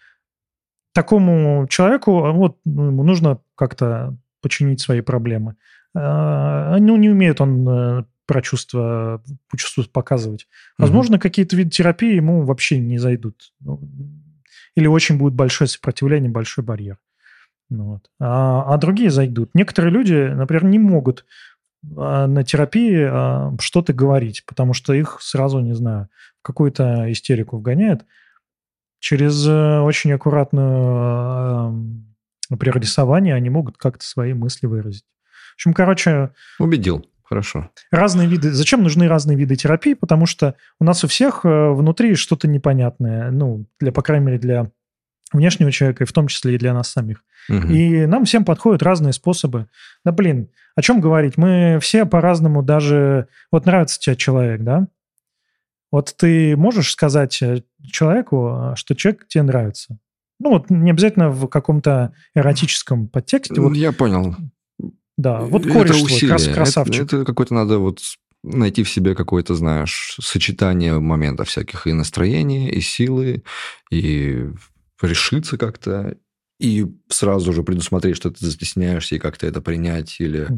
[0.94, 5.56] такому человеку вот, ну, ему нужно как-то починить свои проблемы.
[5.94, 9.22] А, ну, не умеет он э, про чувства,
[9.56, 10.46] чувства показывать.
[10.78, 11.22] Возможно, угу.
[11.22, 13.52] какие-то виды терапии ему вообще не зайдут.
[13.60, 13.80] Ну,
[14.76, 16.98] или очень будет большое сопротивление, большой барьер.
[17.70, 18.10] Ну вот.
[18.20, 19.54] А, а другие зайдут.
[19.54, 21.24] Некоторые люди, например, не могут
[21.96, 26.08] а, на терапии а, что-то говорить, потому что их сразу, не знаю,
[26.40, 28.04] в какую-то истерику вгоняет.
[28.98, 31.72] Через э, очень аккуратное
[32.50, 35.06] прорисование они могут как-то свои мысли выразить.
[35.52, 36.30] В общем, короче...
[36.58, 37.06] Убедил.
[37.30, 37.70] Хорошо.
[37.92, 38.50] Разные виды.
[38.50, 39.94] Зачем нужны разные виды терапии?
[39.94, 43.30] Потому что у нас у всех э, внутри что-то непонятное.
[43.30, 44.72] Ну, для, по крайней мере, для
[45.32, 47.22] внешнего человека, и в том числе и для нас самих.
[47.48, 47.68] Угу.
[47.68, 49.68] И нам всем подходят разные способы.
[50.04, 51.36] Да блин, о чем говорить?
[51.36, 53.28] Мы все по-разному даже...
[53.52, 54.88] Вот нравится тебе человек, да?
[55.92, 59.98] Вот ты можешь сказать э, человеку, что человек тебе нравится?
[60.40, 63.60] Ну, вот не обязательно в каком-то эротическом подтексте.
[63.60, 64.34] Вот, Я понял.
[65.20, 66.38] Да, вот кореш это усилие.
[66.38, 67.02] твой, красавчик.
[67.02, 68.00] Это, это какой-то надо вот
[68.42, 73.42] найти в себе какое-то, знаешь, сочетание моментов всяких и настроения, и силы,
[73.90, 74.48] и
[75.02, 76.16] решиться как-то,
[76.58, 80.48] и сразу же предусмотреть, что ты застесняешься, и как-то это принять или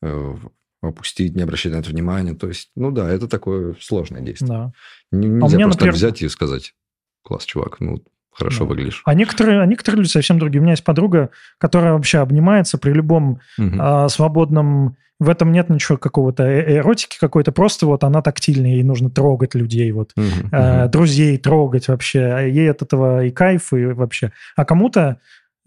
[0.00, 0.34] э,
[0.80, 2.32] опустить, не обращать на это внимания.
[2.34, 4.48] То есть, ну да, это такое сложное действие.
[4.48, 4.72] Да.
[5.12, 5.94] Нельзя а меня, просто например...
[5.94, 6.74] взять и сказать,
[7.22, 8.02] класс, чувак, ну,
[8.36, 8.64] хорошо да.
[8.66, 9.02] выглядишь.
[9.04, 10.60] А некоторые, а некоторые люди совсем другие.
[10.60, 13.76] У меня есть подруга, которая вообще обнимается при любом угу.
[13.78, 14.96] а, свободном...
[15.18, 19.54] В этом нет ничего какого-то э, эротики какой-то, просто вот она тактильная, ей нужно трогать
[19.54, 20.92] людей, вот, угу, а, угу.
[20.92, 22.50] друзей трогать вообще.
[22.50, 24.32] Ей от этого и кайф, и вообще.
[24.56, 25.18] А кому-то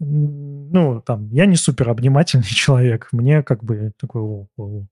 [0.02, 3.08] ну, там, я не супер обнимательный человек.
[3.12, 4.22] Мне как бы такой...
[4.22, 4.86] О, о.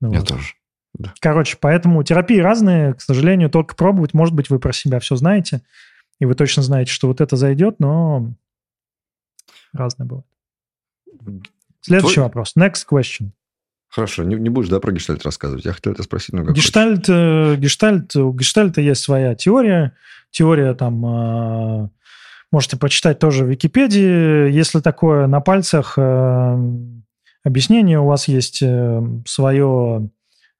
[0.00, 0.28] Ну, я вот.
[0.28, 0.52] тоже.
[0.94, 1.12] Да.
[1.20, 4.14] Короче, поэтому терапии разные, к сожалению, только пробовать.
[4.14, 5.62] Может быть, вы про себя все знаете
[6.18, 8.32] и вы точно знаете, что вот это зайдет, но
[9.72, 10.26] разное бывает.
[11.80, 12.26] Следующий Твой...
[12.26, 12.54] вопрос.
[12.56, 13.30] Next question.
[13.88, 15.64] Хорошо, не, не будешь, да, про гештальт рассказывать?
[15.64, 19.94] Я хотел это спросить, но как гештальт, э, гештальт, у гештальта есть своя теория.
[20.30, 21.04] Теория там...
[21.04, 21.88] Э,
[22.50, 24.50] можете почитать тоже в Википедии.
[24.50, 26.56] Если такое на пальцах э,
[27.42, 28.62] объяснение, у вас есть
[29.26, 30.10] свое,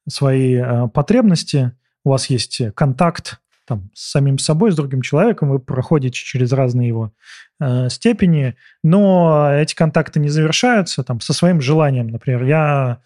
[0.09, 1.73] свои э, потребности,
[2.05, 6.89] у вас есть контакт там, с самим собой, с другим человеком, вы проходите через разные
[6.89, 7.13] его
[7.61, 12.09] э, степени, но эти контакты не завершаются там, со своим желанием.
[12.09, 13.03] Например, я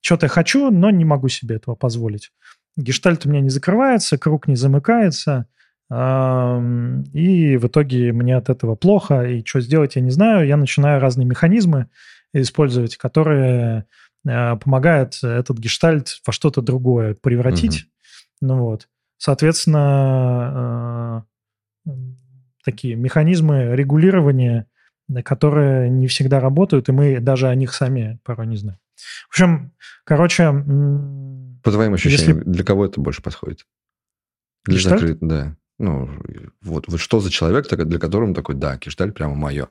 [0.00, 2.30] что-то хочу, но не могу себе этого позволить.
[2.76, 5.46] Гештальт у меня не закрывается, круг не замыкается,
[5.90, 10.46] э, и в итоге мне от этого плохо, и что сделать я не знаю.
[10.46, 11.88] Я начинаю разные механизмы
[12.32, 13.86] использовать, которые
[14.24, 17.86] э, помогают этот гештальт во что-то другое превратить.
[18.40, 18.86] Ну вот.
[19.18, 21.26] Соответственно,
[21.86, 21.90] э,
[22.64, 24.66] такие механизмы регулирования,
[25.24, 28.78] которые не всегда работают, и мы даже о них сами порой не знаем.
[29.28, 29.72] В общем,
[30.04, 30.50] короче...
[31.62, 32.50] По твоим ощущениям, если...
[32.50, 33.66] для кого это больше подходит?
[34.64, 35.56] Для закрыт, да.
[35.78, 36.10] Ну,
[36.60, 39.68] вот, вот что за человек, для которого такой, да, кишталь прямо мое?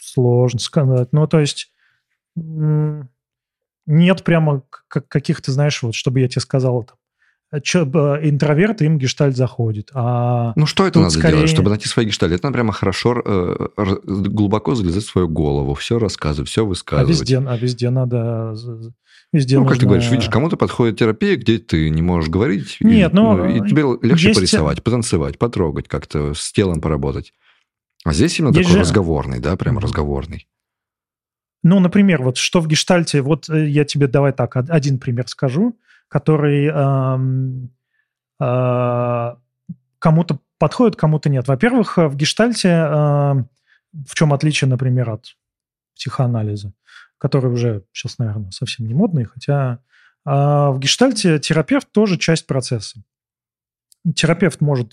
[0.00, 1.08] Сложно сказать.
[1.12, 1.72] Ну, то есть
[2.36, 6.96] нет прямо каких-то, знаешь, вот, чтобы я тебе сказал, там,
[7.58, 9.90] интроверт, им гештальт заходит.
[9.94, 11.36] А ну, что это надо скорее...
[11.36, 12.36] делать, чтобы найти свои гештальты?
[12.36, 13.68] Это надо прямо хорошо, э,
[14.04, 17.08] глубоко залезать в свою голову, все рассказывать, все высказывать.
[17.08, 18.54] А везде, а везде надо...
[19.32, 19.74] Везде ну, нужно...
[19.74, 22.76] как ты говоришь, видишь, кому-то подходит терапия, где ты не можешь говорить.
[22.80, 23.36] Нет, и, но...
[23.36, 24.38] Ну, и тебе легче есть...
[24.38, 27.32] порисовать, потанцевать, потрогать, как-то с телом поработать.
[28.04, 28.80] А здесь именно есть такой же...
[28.80, 30.46] разговорный, да, прям разговорный.
[31.64, 35.76] Ну, например, вот что в гештальте, вот э, я тебе давай так, один пример скажу
[36.14, 37.18] который э,
[38.40, 39.36] э,
[39.98, 41.48] кому-то подходит, кому-то нет.
[41.48, 43.34] Во-первых, в гештальте, э,
[43.92, 45.36] в чем отличие, например, от
[45.96, 46.72] психоанализа,
[47.18, 49.80] который уже сейчас, наверное, совсем не модный, хотя
[50.24, 53.02] э, в гештальте терапевт тоже часть процесса.
[54.14, 54.92] Терапевт может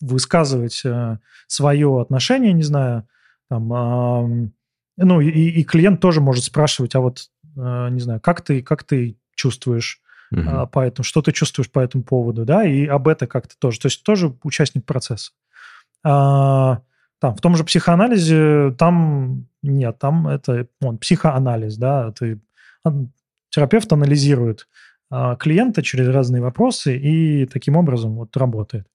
[0.00, 3.06] высказывать э, свое отношение, не знаю,
[3.50, 4.50] там, э,
[4.96, 8.84] ну и, и клиент тоже может спрашивать, а вот, э, не знаю, как ты, как
[8.84, 10.42] ты чувствуешь угу.
[10.46, 13.80] а, поэтому что ты чувствуешь по этому поводу, да, и об этом как-то тоже.
[13.80, 15.32] То есть тоже участник процесса.
[16.04, 16.80] А,
[17.20, 22.40] там, в том же психоанализе, там нет, там это он, психоанализ, да, ты,
[23.50, 24.68] терапевт анализирует
[25.10, 28.86] а, клиента через разные вопросы и таким образом вот работает.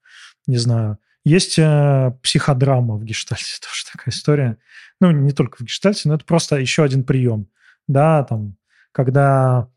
[0.47, 0.97] Не знаю.
[1.24, 4.58] Есть э, психодрама в гештальте, тоже такая история.
[5.00, 7.48] Ну, не только в гештальте, но это просто еще один прием.
[7.88, 8.58] Да, там,
[8.92, 9.70] когда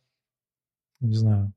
[1.05, 1.53] не знаю,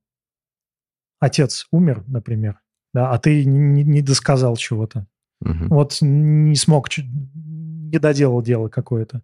[1.19, 2.59] отец умер, например,
[2.93, 5.07] да, а ты не, не досказал чего-то.
[5.41, 5.67] Угу.
[5.69, 9.21] Вот не смог, не доделал дело какое-то.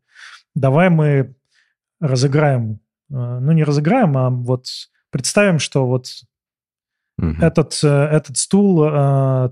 [0.56, 1.36] Давай мы
[2.00, 4.68] разыграем, э, ну не разыграем, а вот
[5.10, 6.08] представим, что вот
[7.18, 7.36] угу.
[7.42, 9.50] этот, э, этот стул, э,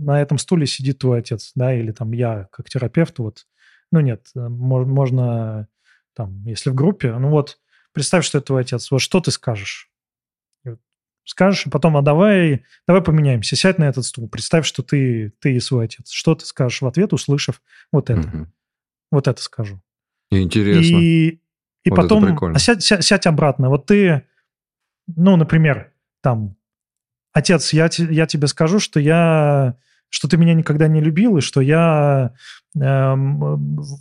[0.00, 3.46] на этом стуле сидит твой отец, да, или там я как терапевт, вот,
[3.92, 5.68] ну нет, можно
[6.14, 7.58] там, если в группе, ну вот
[7.92, 8.90] представь, что это твой отец.
[8.90, 9.90] Вот что ты скажешь?
[11.24, 15.54] Скажешь, и потом, а давай, давай поменяемся, сядь на этот стул, представь, что ты, ты
[15.54, 16.10] и свой отец.
[16.10, 18.26] Что ты скажешь в ответ, услышав вот это?
[18.26, 18.46] Угу.
[19.12, 19.80] Вот это скажу.
[20.30, 20.96] Интересно.
[20.96, 21.40] И,
[21.84, 23.68] и вот потом, а сядь, сядь, сядь обратно.
[23.68, 24.26] Вот ты,
[25.06, 26.56] ну, например, там,
[27.32, 29.76] отец, я, я тебе скажу, что я
[30.10, 32.34] что ты меня никогда не любил, и что я
[32.74, 33.14] э,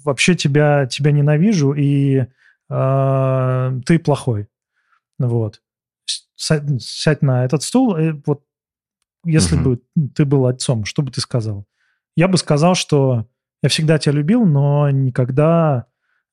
[0.03, 2.26] вообще тебя, тебя ненавижу, и
[2.70, 4.47] э, ты плохой.
[5.20, 5.62] Вот.
[6.36, 8.43] Сядь на этот стул, и вот
[9.24, 9.64] если угу.
[9.64, 11.66] бы ты был отцом, что бы ты сказал?
[12.16, 13.28] Я бы сказал, что
[13.62, 15.86] я всегда тебя любил, но никогда...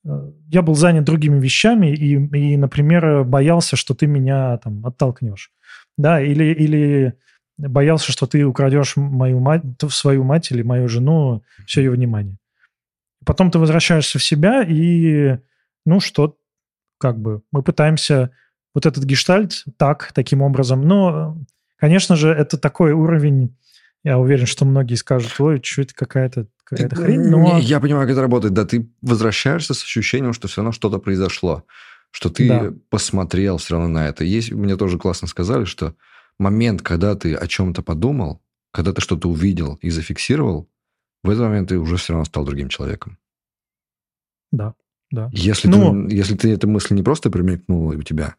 [0.07, 5.53] Э, я был занят другими вещами и, и, например, боялся, что ты меня там оттолкнешь.
[5.99, 7.18] Да, или, или
[7.59, 12.36] боялся, что ты украдешь мою мать, свою мать или мою жену, все ее внимание.
[13.24, 15.38] Потом ты возвращаешься в себя, и,
[15.84, 16.36] ну, что,
[16.98, 18.30] как бы, мы пытаемся
[18.74, 20.82] вот этот гештальт так, таким образом.
[20.82, 21.38] Но,
[21.76, 23.57] конечно же, это такой уровень,
[24.04, 27.59] я уверен, что многие скажут, ой, что это какая-то какая хрень, но...
[27.59, 28.54] Я понимаю, как это работает.
[28.54, 31.64] Да, ты возвращаешься с ощущением, что все равно что-то произошло,
[32.11, 32.72] что ты да.
[32.90, 34.24] посмотрел все равно на это.
[34.24, 35.94] Есть, мне тоже классно сказали, что
[36.39, 40.68] момент, когда ты о чем-то подумал, когда ты что-то увидел и зафиксировал,
[41.22, 43.18] в этот момент ты уже все равно стал другим человеком.
[44.53, 44.74] Да,
[45.11, 45.30] да.
[45.32, 48.37] Если, ну, ты, если ты эта мысль не просто примелькнула у тебя,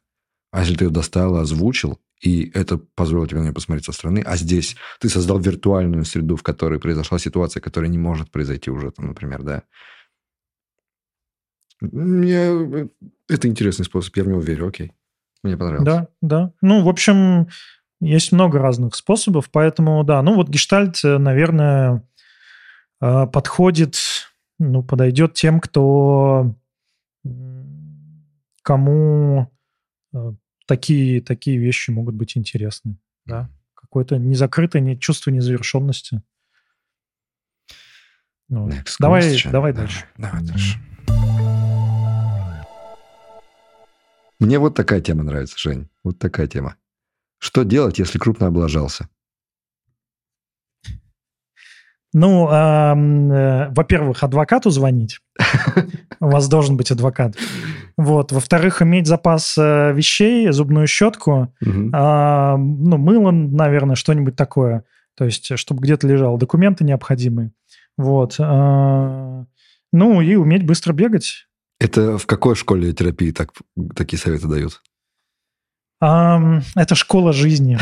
[0.52, 4.24] а если ты ее достал, озвучил, и это позволило тебе на нее посмотреть со стороны,
[4.26, 8.91] а здесь ты создал виртуальную среду, в которой произошла ситуация, которая не может произойти уже,
[8.91, 9.64] там, например, да.
[11.80, 12.36] Мне...
[12.36, 12.88] Э,
[13.30, 14.93] это интересный способ, я в него верю, окей.
[15.43, 15.86] Мне понравилось.
[15.86, 16.54] Да, да.
[16.62, 17.48] Ну, в общем,
[18.00, 20.22] есть много разных способов, поэтому да.
[20.22, 22.08] Ну вот гештальт, э, наверное,
[23.02, 23.98] э, подходит,
[24.60, 26.56] ну, подойдет тем, кто
[28.62, 29.52] кому
[30.14, 30.34] э,
[30.66, 32.98] такие, такие вещи могут быть интересны.
[33.26, 33.50] Да?
[33.74, 36.22] Какое-то незакрытое не, чувство незавершенности.
[38.50, 38.70] Ну,
[39.00, 40.06] давай, давай дальше.
[40.18, 40.80] Давай дальше.
[44.39, 45.89] Мне вот такая тема нравится, Жень.
[46.04, 46.76] Вот такая тема.
[47.40, 49.10] Что делать, если крупно облажался?
[52.14, 55.20] Ну, э, во-первых, адвокату звонить.
[56.20, 57.36] У вас должен быть адвокат.
[57.98, 58.32] Вот.
[58.32, 64.84] Во-вторых, иметь запас э, вещей, зубную щетку, э, ну, мыло, наверное, что-нибудь такое.
[65.16, 66.40] То есть, чтобы где-то лежало.
[66.40, 67.52] Документы необходимые.
[67.98, 68.36] Вот.
[68.40, 69.46] Э,
[69.92, 71.48] ну, и уметь быстро бегать.
[71.80, 73.52] Это в какой школе терапии так,
[73.96, 74.82] такие советы дают?
[76.00, 77.78] Это школа жизни.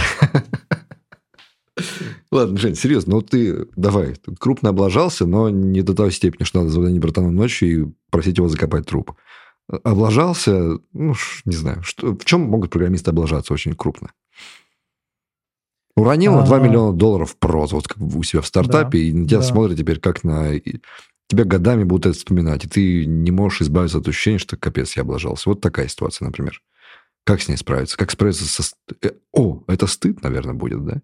[2.32, 6.72] Ладно, Жень, серьезно, ну ты давай, крупно облажался, но не до той степени, что надо
[6.72, 9.14] звонить братану ночью и просить его закопать труп.
[9.84, 14.12] Облажался, ну, не знаю, что, в чем могут программисты облажаться очень крупно?
[15.96, 16.60] Уронил на 2 а.
[16.60, 20.60] миллиона долларов прозу вот у себя в стартапе, и на тебя смотрят теперь как на...
[21.28, 25.02] Тебя годами будут это вспоминать, и ты не можешь избавиться от ощущения, что капец, я
[25.02, 25.50] облажался.
[25.50, 26.62] Вот такая ситуация, например.
[27.26, 27.98] Как с ней справиться?
[27.98, 28.76] Как справиться со...
[29.02, 31.02] Э, о, это стыд, наверное, будет, да?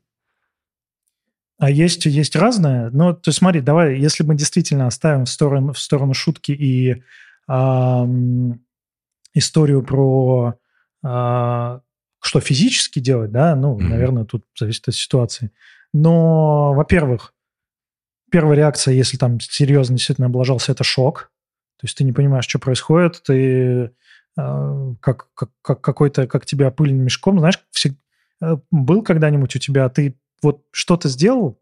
[1.58, 2.90] А есть, есть разное.
[2.92, 7.04] Ну, то есть смотри, давай, если мы действительно оставим в сторону, в сторону шутки и
[7.48, 8.66] эм,
[9.34, 10.56] историю про
[11.04, 11.80] э,
[12.22, 13.84] что физически делать, да, ну, mm-hmm.
[13.84, 15.52] наверное, тут зависит от ситуации.
[15.94, 17.34] Но, во-первых,
[18.30, 21.32] первая реакция, если там серьезно действительно облажался, это шок.
[21.78, 23.92] То есть ты не понимаешь, что происходит, ты
[24.36, 27.96] как, как, как какой-то, как тебя пыльным мешком, знаешь, все,
[28.42, 31.60] э, был когда-нибудь у тебя, ты вот что-то сделал,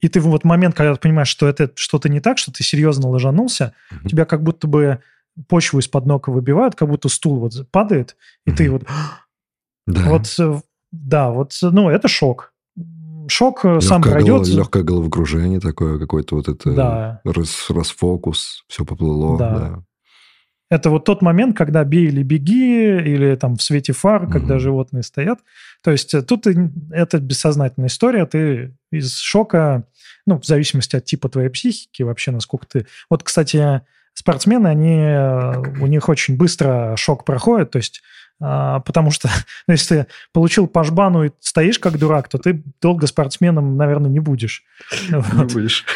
[0.00, 2.62] и ты в вот момент, когда ты понимаешь, что это что-то не так, что ты
[2.62, 4.08] серьезно ложанулся, mm-hmm.
[4.08, 5.00] тебя как будто бы
[5.48, 8.56] почву из-под ног выбивают, как будто стул вот падает, и mm-hmm.
[8.56, 8.84] ты вот...
[9.86, 10.08] Да.
[10.10, 10.60] Вот, э,
[10.92, 12.52] да, вот, ну, это шок.
[13.28, 14.42] Шок легкое сам пройдет.
[14.42, 17.20] Голов, легкое головокружение такое, какое-то вот это да.
[17.24, 19.38] рас, расфокус, все поплыло.
[19.38, 19.58] Да.
[19.58, 19.84] да.
[20.72, 24.32] Это вот тот момент, когда бей или беги, или там в свете фар, mm-hmm.
[24.32, 25.40] когда животные стоят.
[25.82, 26.46] То есть э, тут
[26.90, 29.84] это бессознательная история, ты из шока,
[30.24, 32.86] ну, в зависимости от типа твоей психики, вообще насколько ты...
[33.10, 33.82] Вот, кстати,
[34.14, 38.02] спортсмены, они, э, у них очень быстро шок проходит, то есть
[38.44, 39.28] а, потому что
[39.68, 44.10] ну, если ты получил по жбану и стоишь как дурак, то ты долго спортсменом, наверное,
[44.10, 44.64] не будешь.
[45.08, 45.52] Не вот.
[45.52, 45.86] будешь.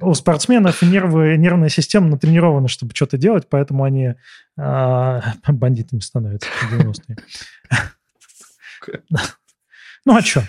[0.00, 4.14] У спортсменов нервы, нервная система натренирована, чтобы что-то делать, поэтому они
[4.58, 7.16] а, бандитами становятся в 90-е.
[10.06, 10.42] Ну, а что?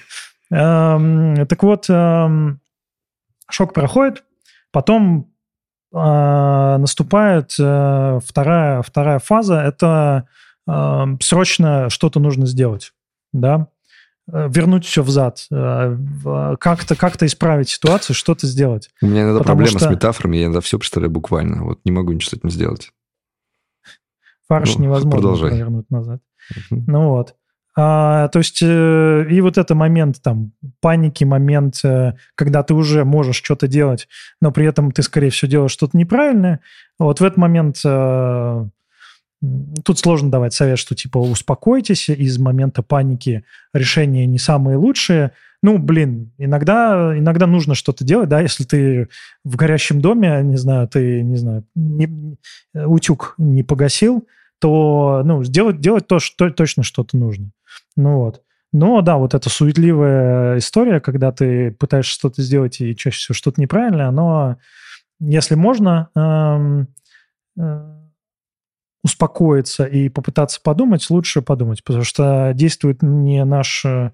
[0.51, 2.61] Эм, так вот, эм,
[3.49, 4.23] шок проходит,
[4.71, 5.30] потом
[5.93, 10.27] наступает э, вторая, вторая фаза, это
[10.67, 12.93] э, срочно что-то нужно сделать,
[13.33, 13.67] да,
[14.31, 15.97] э, вернуть все взад, э,
[16.59, 18.89] как-то как исправить ситуацию, что-то сделать.
[19.01, 19.87] У меня иногда Потому проблема что...
[19.87, 21.63] с метафорами, я иногда все представляю буквально.
[21.63, 22.91] Вот не могу ничего с этим сделать.
[24.47, 25.51] Фарш ну, невозможно продолжай.
[25.51, 26.21] повернуть назад.
[26.69, 26.83] Угу.
[26.87, 27.35] Ну вот.
[27.75, 30.51] А, то есть, э, и вот это момент там
[30.81, 34.09] паники, момент, э, когда ты уже можешь что-то делать,
[34.41, 36.59] но при этом ты, скорее всего, делаешь что-то неправильное.
[36.99, 38.65] Вот в этот момент э,
[39.85, 45.31] тут сложно давать совет, что типа успокойтесь, из момента паники решения не самые лучшие.
[45.63, 49.07] Ну, блин, иногда, иногда нужно что-то делать, да, если ты
[49.45, 52.35] в горящем доме, не знаю, ты, не знаю, не,
[52.73, 54.27] утюг не погасил,
[54.61, 57.51] то, ну, сделать, делать то, что точно что-то нужно.
[57.97, 58.43] Ну вот.
[58.71, 63.59] Но да, вот эта суетливая история, когда ты пытаешься что-то сделать и чаще всего что-то
[63.59, 64.57] неправильное, оно,
[65.19, 66.87] если можно, эм,
[67.59, 68.01] э,
[69.03, 74.11] успокоиться и попытаться подумать, лучше подумать, потому что действует не наш э,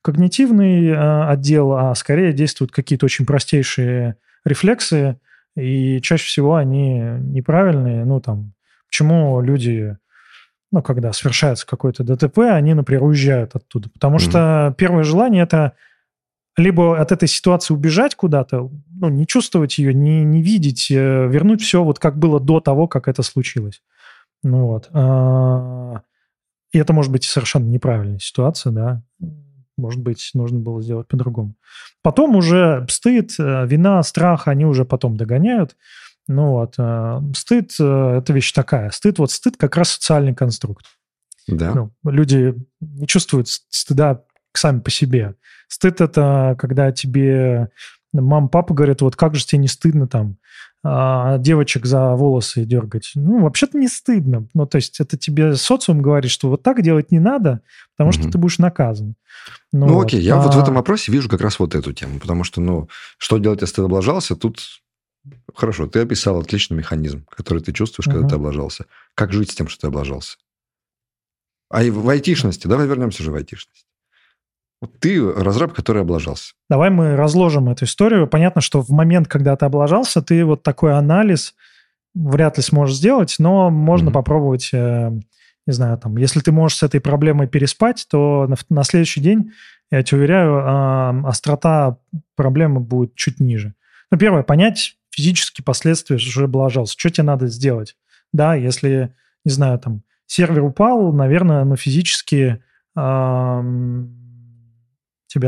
[0.00, 5.18] когнитивный э, отдел, а скорее действуют какие-то очень простейшие рефлексы,
[5.56, 8.04] и чаще всего они неправильные.
[8.04, 8.54] Ну, там,
[8.88, 9.96] почему люди
[10.70, 13.88] ну, когда совершается какое-то ДТП, они, например, уезжают оттуда.
[13.88, 14.30] Потому mm-hmm.
[14.30, 15.72] что первое желание это
[16.58, 21.62] либо от этой ситуации убежать куда-то, ну, не чувствовать ее, не, не видеть, э, вернуть
[21.62, 23.80] все вот как было до того, как это случилось.
[24.42, 24.88] Ну вот.
[24.92, 26.02] А,
[26.72, 29.02] и это может быть совершенно неправильная ситуация, да.
[29.76, 31.54] Может быть, нужно было сделать по-другому.
[32.02, 35.76] Потом уже стыд, э, вина, страх, они уже потом догоняют.
[36.28, 38.90] Ну вот, э, стыд э,– это вещь такая.
[38.90, 40.86] Стыд, вот стыд как раз социальный конструкт.
[41.46, 41.72] Да.
[41.74, 44.22] Ну, люди не чувствуют стыда
[44.52, 45.34] сами по себе.
[45.68, 47.70] Стыд– это когда тебе
[48.12, 50.36] мама, папа говорят, вот как же тебе не стыдно там
[50.82, 53.12] а, девочек за волосы дергать.
[53.14, 54.48] Ну, вообще-то не стыдно.
[54.54, 57.62] Ну, то есть это тебе социум говорит, что вот так делать не надо,
[57.96, 59.14] потому что ты будешь наказан.
[59.72, 60.06] Ну, ну вот.
[60.06, 60.42] окей, я а...
[60.42, 63.60] вот в этом вопросе вижу как раз вот эту тему, потому что, ну, что делать,
[63.60, 64.60] если ты облажался, тут
[65.58, 68.28] Хорошо, ты описал отличный механизм, который ты чувствуешь, когда угу.
[68.28, 68.86] ты облажался.
[69.16, 70.36] Как жить с тем, что ты облажался?
[71.68, 73.84] А и в айтишности, давай вернемся же в айтишность.
[74.80, 76.52] Вот ты разраб, который облажался.
[76.70, 78.28] Давай мы разложим эту историю.
[78.28, 81.56] Понятно, что в момент, когда ты облажался, ты вот такой анализ
[82.14, 85.10] вряд ли сможешь сделать, но можно mm попробовать, э,
[85.66, 89.50] не знаю, там, если ты можешь с этой проблемой переспать, то на, на следующий день,
[89.90, 91.98] я тебе уверяю, острота
[92.36, 93.74] проблемы будет чуть ниже.
[94.12, 96.94] Ну, первое, понять, физические последствия уже облажался.
[96.96, 97.96] Что тебе надо сделать?
[98.32, 102.62] Да, если, не знаю, там, сервер упал, наверное, ну, физически
[102.94, 104.10] тебе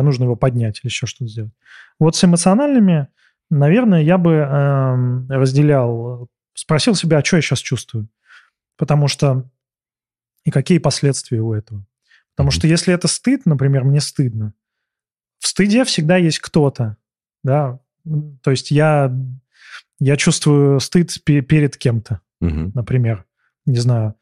[0.03, 1.53] нужно его поднять или еще что-то сделать.
[2.01, 3.09] Вот с эмоциональными,
[3.49, 8.09] наверное, я бы эм, разделял, спросил себя, а что я сейчас чувствую?
[8.77, 9.49] Потому что
[10.45, 11.87] и какие последствия у этого?
[12.35, 14.53] Потому что если это стыд, например, мне стыдно,
[15.39, 16.97] в стыде всегда есть кто-то,
[17.43, 17.81] да,
[18.43, 19.12] то есть я
[20.01, 22.72] я чувствую стыд перед кем-то, угу.
[22.74, 23.26] например.
[23.66, 24.14] Не знаю.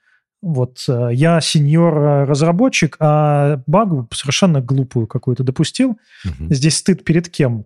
[0.42, 5.98] Вот э, я сеньор-разработчик, а багу совершенно глупую какую-то допустил.
[6.24, 6.52] Угу.
[6.52, 7.64] Здесь стыд перед кем?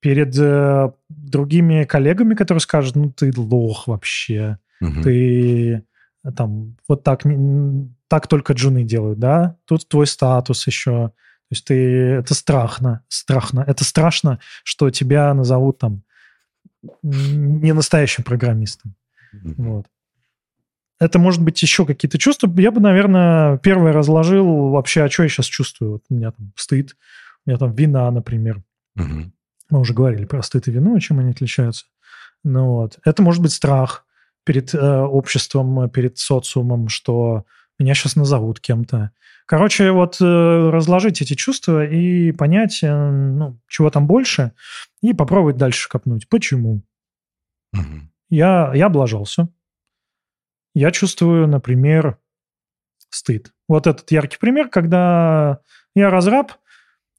[0.00, 5.02] Перед э, другими коллегами, которые скажут, ну ты лох вообще, угу.
[5.02, 5.84] ты
[6.36, 7.22] там вот так,
[8.08, 9.56] так только джуны делают, да?
[9.64, 11.08] Тут твой статус еще.
[11.08, 13.64] То есть ты, это страшно, страшно.
[13.66, 16.02] Это страшно, что тебя назовут там
[17.02, 18.94] не настоящим программистом.
[19.34, 19.54] Mm-hmm.
[19.56, 19.86] Вот.
[20.98, 22.52] Это может быть еще какие-то чувства.
[22.58, 25.92] Я бы, наверное, первое разложил вообще, а что я сейчас чувствую.
[25.92, 26.96] Вот у меня там стыд,
[27.44, 28.62] у меня там вина, например.
[28.98, 29.30] Mm-hmm.
[29.70, 31.86] Мы уже говорили про стыд и вину, чем они отличаются.
[32.44, 32.98] Ну вот.
[33.04, 34.04] Это может быть страх
[34.44, 37.46] перед э, обществом, перед социумом, что
[37.82, 39.12] меня сейчас назовут кем-то.
[39.46, 40.24] Короче, вот э,
[40.70, 44.52] разложить эти чувства и понять, э, ну, чего там больше,
[45.02, 46.28] и попробовать дальше копнуть.
[46.28, 46.82] Почему?
[47.72, 48.00] Угу.
[48.30, 49.48] Я, я облажался.
[50.74, 52.18] Я чувствую, например,
[53.10, 53.52] стыд.
[53.68, 55.58] Вот этот яркий пример, когда
[55.94, 56.52] я разраб,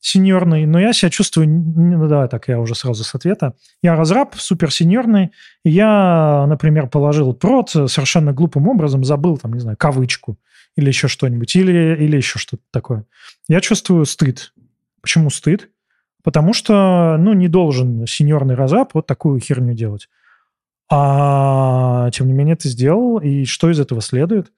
[0.04, 3.56] сеньорный, но я себя чувствую, ну да, так я уже сразу с ответа.
[3.82, 5.32] Я разраб, суперсеньорный,
[5.64, 10.38] и я, например, положил прод совершенно глупым образом, забыл там, не знаю, кавычку
[10.76, 13.06] или еще что-нибудь, или, или еще что-то такое.
[13.48, 14.54] Я чувствую стыд.
[15.02, 15.70] Почему стыд?
[16.22, 20.10] Потому что, ну, не должен сеньорный разраб вот такую херню делать.
[20.92, 24.52] А тем не менее ты сделал, и что из этого следует?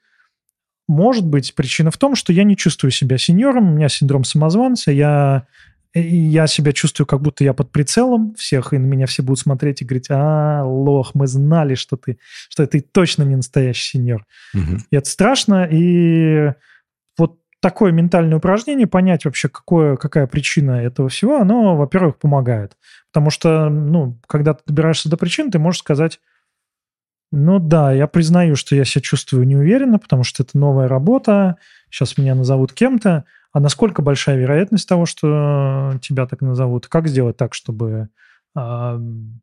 [0.87, 4.91] Может быть, причина в том, что я не чувствую себя сеньором, у меня синдром самозванца,
[4.91, 5.47] я
[5.97, 9.81] я себя чувствую, как будто я под прицелом всех, и на меня все будут смотреть
[9.81, 12.17] и говорить, а, лох, мы знали, что ты,
[12.49, 14.25] что ты точно не настоящий сеньор.
[14.53, 14.83] Мгм.
[14.91, 16.51] И это страшно, и
[17.17, 22.75] вот такое ментальное упражнение, понять вообще, какое, какая причина этого всего, оно, во-первых, помогает.
[23.13, 26.19] Потому что, ну, когда ты добираешься до причин, ты можешь сказать,
[27.31, 31.57] ну да, я признаю, что я себя чувствую неуверенно, потому что это новая работа,
[31.89, 36.87] сейчас меня назовут кем-то, а насколько большая вероятность того, что тебя так назовут?
[36.87, 38.09] Как сделать так, чтобы
[38.53, 38.99] а,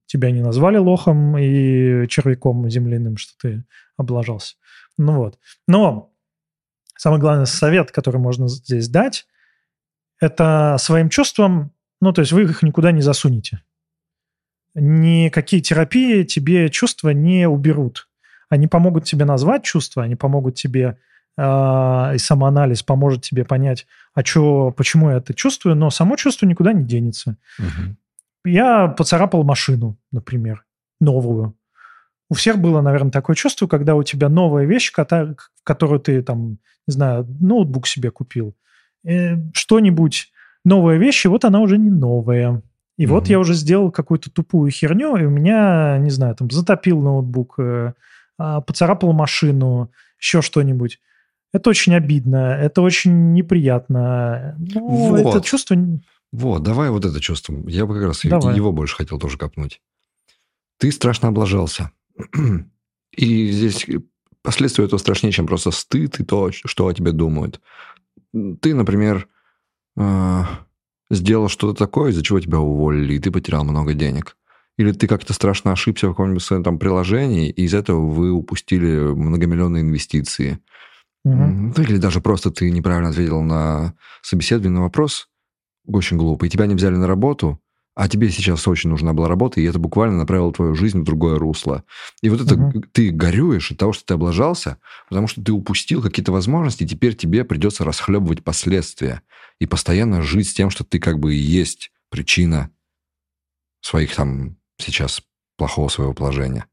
[0.07, 3.65] тебя не назвали лохом и червяком земляным, что ты
[3.97, 4.57] облажался?
[4.99, 5.39] Ну вот.
[5.67, 6.13] Но
[6.97, 9.27] самый главный совет, который можно здесь дать,
[10.21, 13.63] это своим чувствам, ну, то есть вы их никуда не засунете.
[14.75, 18.09] Никакие терапии тебе чувства не уберут.
[18.49, 20.99] Они помогут тебе назвать чувства, они помогут тебе,
[21.37, 21.43] э,
[22.15, 26.73] и самоанализ поможет тебе понять, а чё, почему я это чувствую, но само чувство никуда
[26.73, 27.37] не денется.
[27.59, 27.97] Мгм.
[28.45, 30.65] Я поцарапал машину, например,
[31.01, 31.55] новую.
[32.31, 34.91] У всех было, наверное, такое чувство, когда у тебя новая вещь,
[35.65, 38.55] которую ты там, не знаю, ноутбук себе купил,
[39.05, 40.33] э, что-нибудь,
[40.65, 42.63] новая вещь, и вот она уже не новая.
[43.03, 43.31] И вот Мгм.
[43.33, 47.95] я уже сделал какую-то тупую херню, и у меня, не знаю, там затопил ноутбук, э,
[48.39, 49.91] а, поцарапал машину,
[50.21, 51.01] еще что-нибудь.
[51.53, 54.55] Это очень обидно, это очень неприятно.
[54.57, 55.45] Ну, это Вот.
[55.45, 55.77] чувство...
[56.31, 57.57] Вот, давай вот это чувство.
[57.67, 58.55] Я бы как раз Давай.
[58.55, 59.81] его больше хотел тоже копнуть.
[60.79, 61.91] Ты страшно облажался.
[63.17, 63.85] И здесь
[64.43, 67.61] последствия этого страшнее, чем просто стыд и то, что о тебе думают.
[68.61, 69.27] Ты, например,
[69.97, 70.43] э,
[71.13, 74.37] сделал что-то такое, из-за чего тебя уволили, и ты потерял много денег.
[74.79, 79.13] Или ты как-то страшно ошибся в каком-нибудь своем там приложении, и из этого вы упустили
[79.15, 80.59] многомиллионные инвестиции.
[81.25, 85.29] Ну, Или даже просто ты неправильно ответил на собеседование на вопрос,
[85.87, 87.61] очень глупо, и тебя не взяли на работу,
[87.95, 91.39] а тебе сейчас очень нужна была работа, и это буквально направило твою жизнь в другое
[91.39, 91.85] русло.
[92.23, 94.79] И вот это г- ты горюешь от того, что ты облажался,
[95.09, 99.23] потому что ты упустил какие-то возможности, и теперь тебе придется расхлебывать последствия
[99.59, 102.71] и постоянно жить с тем, что ты как бы и есть причина
[103.83, 105.23] своих там сейчас
[105.57, 106.67] плохого своего положения.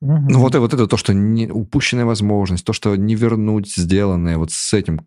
[0.00, 0.28] Мгм.
[0.28, 4.52] Ну, вот, вот это то, что не, упущенная возможность, то, что не вернуть сделанное, вот
[4.52, 5.00] с этим.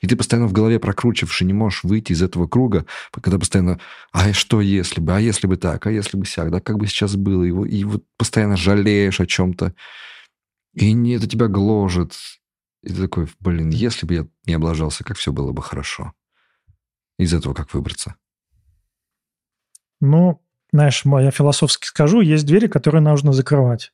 [0.00, 2.86] И ты постоянно в голове прокручиваешь, и не можешь выйти из этого круга,
[3.20, 3.80] когда постоянно,
[4.12, 6.86] а что если бы, а если бы так, а если бы сяк, да как бы
[6.86, 9.74] сейчас было, и, вот- и вот постоянно жалеешь о чем-то,
[10.74, 12.14] и не, это тебя гложет.
[12.82, 16.14] И ты такой, блин, если бы я не облажался, как все было бы хорошо.
[17.18, 18.14] Из этого как выбраться?
[20.00, 20.40] Ну,
[20.72, 23.92] знаешь, я философски скажу, есть двери, которые нужно закрывать.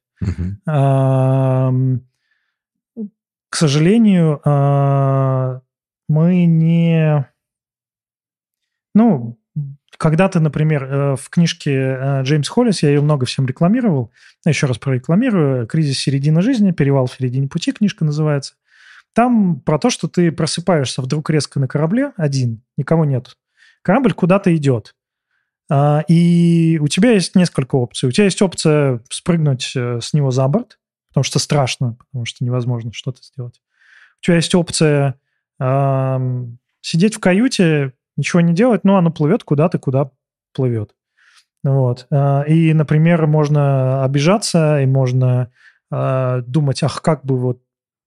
[0.67, 2.03] Ам,
[3.49, 5.61] К сожалению, а,
[6.09, 7.29] мы не...
[8.95, 9.39] Ну,
[9.99, 14.13] когда ты, например, э, в книжке э, Джеймс Холлис, я ее много всем рекламировал,
[14.45, 18.55] еще раз прорекламирую, «Кризис середины жизни», «Перевал в середине пути» книжка называется.
[19.15, 23.37] Там про то, что ты просыпаешься вдруг резко на корабле один, никого нет.
[23.83, 24.95] Корабль куда-то идет.
[25.71, 28.09] А, И у тебя есть несколько опций.
[28.09, 32.45] У тебя есть опция спрыгнуть э, с него за борт, потому что страшно, потому что
[32.45, 33.61] невозможно что-то сделать.
[34.21, 35.19] У тебя есть опция
[35.59, 40.11] сидеть в каюте, ничего не делать, но оно плывет куда-то, куда
[40.53, 40.95] плывет.
[41.63, 42.07] Вот.
[42.11, 45.51] А, И, например, можно обижаться, и можно
[45.91, 47.61] а, думать, ах, как бы вот,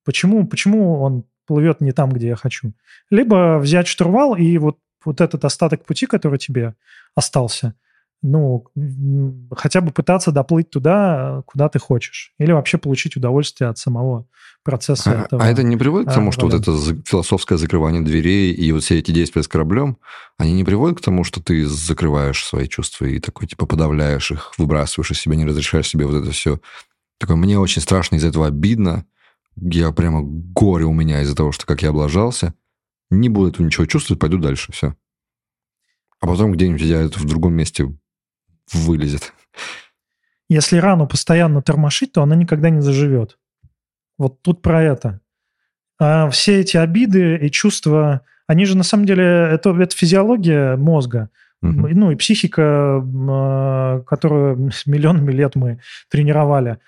[0.05, 2.73] почему, почему он плывет не там, где я хочу.
[3.09, 6.75] Либо взять штурвал и вот, вот этот остаток пути, который тебе
[7.15, 7.75] остался,
[8.21, 8.65] ну,
[9.55, 12.33] хотя бы пытаться доплыть туда, куда ты хочешь.
[12.37, 14.27] Или вообще получить удовольствие от самого
[14.63, 15.41] процесса А, этого.
[15.41, 18.83] а это не приводит к а, тому, что вот это философское закрывание дверей и вот
[18.83, 19.97] все эти действия с кораблем,
[20.37, 24.51] они не приводят к тому, что ты закрываешь свои чувства и такой, типа, подавляешь их,
[24.57, 26.59] выбрасываешь из себя, не разрешаешь себе вот это все.
[27.19, 29.05] Такой, мне очень страшно, из-за этого обидно.
[29.55, 32.53] Я прямо горе у меня из-за того, что как я облажался.
[33.09, 34.95] Не буду этого ничего чувствовать, пойду дальше, все.
[36.19, 37.87] А потом где-нибудь я это в другом месте
[38.73, 39.33] вылезет.
[40.49, 43.37] Если рану постоянно тормошить, то она никогда не заживет.
[44.17, 45.21] Вот тут про это.
[45.99, 51.29] А все эти обиды и чувства, они же на самом деле, это, это физиология мозга.
[51.61, 51.89] Мгм.
[51.91, 52.63] Ну и психика,
[53.03, 55.79] а, которую миллионами лет мы
[56.09, 56.79] тренировали.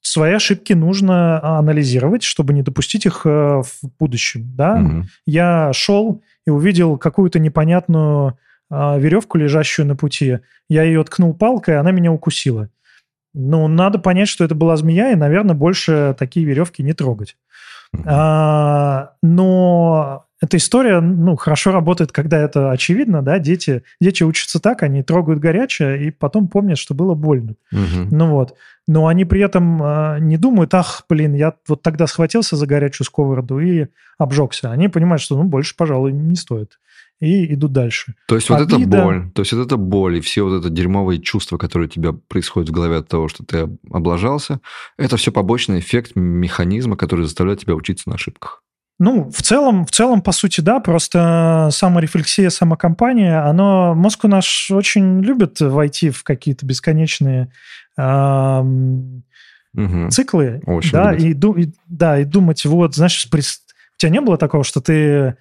[0.00, 3.28] Свои ошибки нужно анализировать, чтобы не допустить их э,
[3.62, 4.52] в будущем.
[4.56, 4.76] Да?
[4.76, 5.04] Мгм.
[5.26, 8.38] Я шел и увидел какую-то непонятную
[8.70, 10.40] а, веревку, лежащую на пути.
[10.68, 12.68] Я ее ткнул палкой, она меня укусила.
[13.34, 17.36] Ну, надо понять, что это была змея, и, наверное, больше такие веревки не трогать.
[17.92, 18.04] Мгм.
[18.06, 24.82] А, но эта история, ну, хорошо работает, когда это очевидно, да, дети, дети учатся так,
[24.82, 27.54] они трогают горячее и потом помнят, что было больно.
[27.72, 28.08] Мгм.
[28.10, 28.54] Ну вот.
[28.86, 33.06] Но они при этом э, не думают, ах, блин, я вот тогда схватился за горячую
[33.06, 33.86] сковороду и
[34.18, 34.70] обжегся.
[34.70, 36.78] Они понимают, что, ну, больше, пожалуй, не стоит.
[37.18, 38.14] И идут дальше.
[38.28, 39.02] То есть вот эта Обида.
[39.02, 42.12] боль, то есть вот эта боль и все вот это дерьмовые чувства, которые у тебя
[42.12, 44.60] происходят в голове от того, что ты облажался,
[44.98, 48.62] это все побочный эффект механизма, который заставляет тебя учиться на ошибках.
[48.98, 54.70] Ну, в целом, в целом, по сути, да, просто саморефлексия, самокомпания, оно, мозг у наш
[54.70, 57.50] очень любит войти в какие-то бесконечные
[57.96, 59.22] ам,
[59.74, 60.08] Мгм.
[60.10, 61.24] циклы, Очень да, любит.
[61.26, 64.80] и, ду- и- да, и думать, вот, знаешь, прис- у тебя не было такого, что
[64.80, 65.36] ты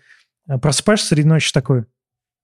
[0.48, 1.86] э, просыпаешься среди ночи такой,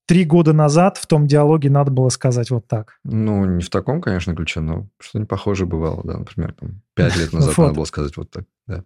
[0.08, 2.98] три года назад в том диалоге надо было сказать вот так.
[3.04, 7.32] Ну, не в таком, конечно, ключе, но что-нибудь похожее бывало, да, например, там, пять лет
[7.34, 8.84] назад надо было сказать вот так, да.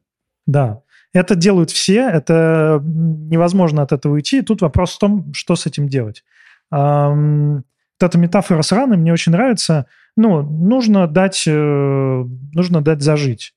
[0.48, 0.82] Да,
[1.16, 4.42] это делают все, это невозможно от этого уйти.
[4.42, 6.24] Тут вопрос в том, что с этим делать.
[6.72, 7.64] Вот
[8.02, 9.86] эта метафора с раной мне очень нравится.
[10.18, 13.54] Ну, нужно дать, э, нужно дать зажить,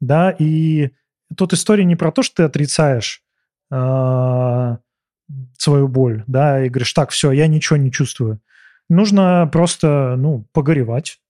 [0.00, 0.90] да, и
[1.36, 3.22] тут история не про то, что ты отрицаешь
[3.70, 4.78] а,
[5.58, 8.40] свою боль, да, и говоришь, так, все, я ничего не чувствую.
[8.90, 11.20] Нужно просто, ну, погоревать,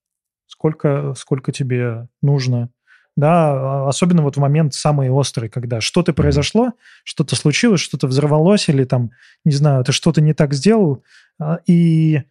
[0.47, 2.69] сколько, сколько тебе нужно,
[3.15, 6.73] да, а, особенно вот в момент самый острый, когда что-то произошло,
[7.03, 9.11] что-то случилось, что-то взорвалось, или там,
[9.45, 11.03] не знаю, ты что-то не так сделал,
[11.39, 12.23] а, и,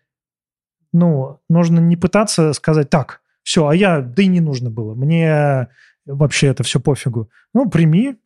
[0.93, 5.69] ну, нужно не пытаться сказать, так, все, а я, да и не нужно было, мне
[6.05, 7.31] вообще это все пофигу.
[7.55, 8.17] Ну, прими,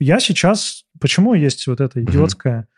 [0.00, 2.68] я сейчас, почему есть вот это идиотское,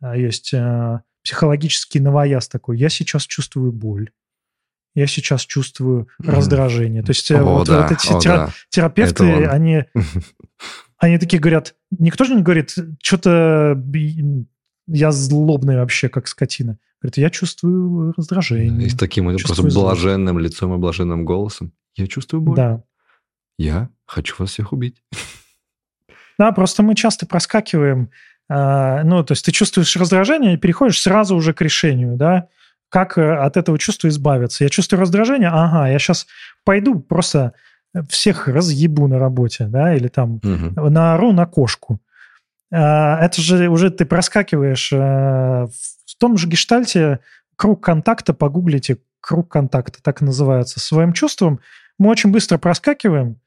[0.00, 4.10] а, есть а, психологический новояз такой, я сейчас чувствую боль,
[4.96, 7.02] я сейчас чувствую раздражение.
[7.02, 8.50] То есть э, О, вот, да, вот эти о, тера- да.
[8.70, 9.84] терапевты, они,
[10.98, 13.80] они такие говорят, никто же не говорит, что-то
[14.88, 16.78] я злобный вообще, как скотина.
[17.00, 18.86] Говорит, я чувствую раздражение.
[18.86, 21.72] И с таким просто блаженным лицом и блаженным голосом.
[21.94, 22.56] Я чувствую боль.
[22.56, 22.82] Да.
[23.58, 25.02] Я хочу вас всех убить.
[26.38, 28.10] Да, просто мы часто проскакиваем,
[28.46, 32.48] а, ну, то есть ты чувствуешь раздражение и переходишь сразу уже к решению, да,
[32.88, 34.64] как э, от этого чувства избавиться.
[34.64, 36.26] Я чувствую раздражение, ага, я сейчас
[36.64, 37.52] пойду просто
[38.08, 40.92] всех разъебу на работе, да, или там Мгм.
[40.92, 42.00] наору на кошку.
[42.72, 47.20] А, Это же уже ты проскакиваешь э, в том же гештальте
[47.56, 51.60] круг контакта, погуглите круг контакта, так и называется, своим чувством.
[51.98, 53.40] Мы очень быстро проскакиваем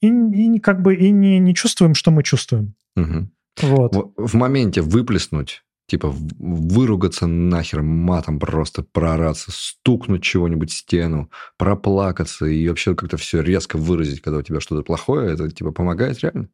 [0.00, 2.74] и, и как бы и не, не чувствуем, что мы чувствуем.
[2.94, 3.30] Мгм.
[3.62, 4.12] Вот.
[4.16, 12.68] В моменте выплеснуть, типа выругаться нахер матом просто, проораться, стукнуть чего-нибудь в стену, проплакаться и
[12.68, 16.48] вообще как-то все резко выразить, когда у тебя что-то плохое, это типа помогает реально?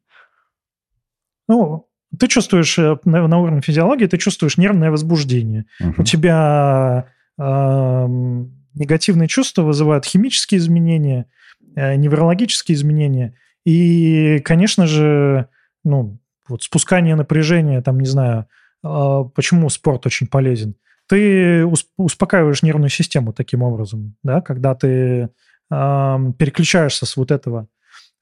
[1.49, 1.89] Ну,
[2.19, 5.67] ты чувствуешь э, на, на уровне физиологии, ты чувствуешь нервное возбуждение.
[5.81, 6.05] У Мгм.
[6.05, 11.27] тебя эм, негативные чувства вызывают химические изменения,
[11.75, 13.37] э, неврологические изменения.
[13.65, 15.49] И, конечно же,
[15.83, 20.75] ну, вот спускание напряжения, там, не знаю, э, почему спорт очень полезен.
[21.09, 25.31] Ты ус- успокаиваешь нервную систему таким образом, да, когда ты
[25.69, 27.69] переключаешься с вот этого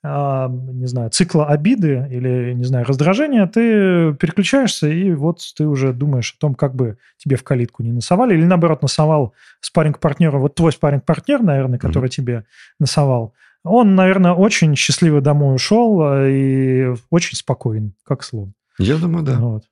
[0.04, 5.92] а, не знаю, цикла обиды или, не знаю, раздражения, ты переключаешься, и вот ты уже
[5.92, 10.56] думаешь о том, как бы тебе в калитку не насовали, или наоборот насовал спарринг-партнера, вот
[10.56, 12.44] твой спарринг-партнер, наверное, который тебе
[12.80, 18.54] насовал, он, наверное, очень счастливо домой ушел а, и очень спокоен, как слон.
[18.78, 19.38] Я думаю, да.
[19.38, 19.64] Вот.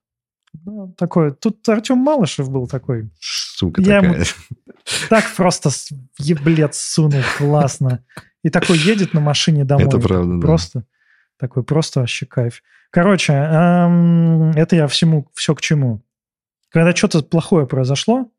[0.64, 1.32] Ну, такой.
[1.32, 3.10] Тут Артем Малышев был такой.
[3.20, 4.26] Сука Я ему- такая.
[5.08, 5.70] Так просто
[6.18, 8.04] еблет сунул классно.
[8.42, 9.86] И такой едет на машине домой.
[9.86, 10.40] Это правда, да.
[10.40, 10.84] Просто
[11.38, 12.62] такой просто вообще кайф.
[12.90, 16.02] Короче, эм, это я всему все к чему.
[16.70, 18.30] Когда что-то плохое произошло,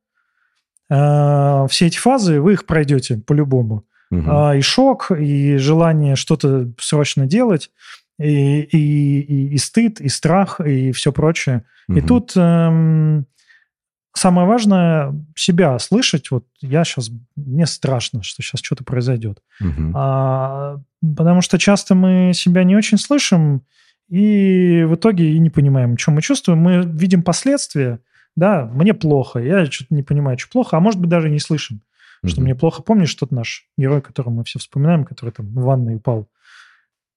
[0.90, 3.86] э, все эти фазы вы их пройдете по-любому.
[4.10, 4.30] Мгм.
[4.30, 7.72] А, и шок, и желание что-то срочно делать,
[8.22, 11.64] и, и, и, и стыд, и страх, и все прочее.
[11.88, 12.06] И Мгм.
[12.08, 13.26] тут эм,
[14.14, 16.32] самое важное себя слышать.
[16.32, 19.42] Вот я сейчас, мне страшно, что сейчас что-то произойдет.
[19.60, 19.94] Мгм.
[19.96, 20.78] А,
[21.18, 23.64] потому что часто мы себя не очень слышим,
[24.10, 26.60] и в итоге и не понимаем, что мы чувствуем.
[26.60, 28.00] Мы видим последствия.
[28.36, 31.82] Да, мне плохо, я что-то не понимаю, что плохо, а может быть даже не слышим,
[32.26, 32.46] что Мгм.
[32.46, 32.82] мне плохо.
[32.82, 36.30] Помнишь тот наш герой, которого мы все вспоминаем, который там в ванной упал?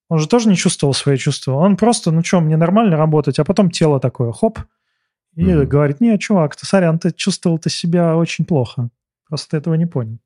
[0.09, 1.53] Он же тоже не чувствовал свои чувства.
[1.53, 4.59] Он просто, ну что, мне нормально работать, а потом тело такое, хоп,
[5.35, 5.69] и Мгм.
[5.69, 8.91] говорит, не, чувак, ты сорян, ты чувствовал ты себя очень плохо.
[9.29, 10.19] Просто ты этого не понял.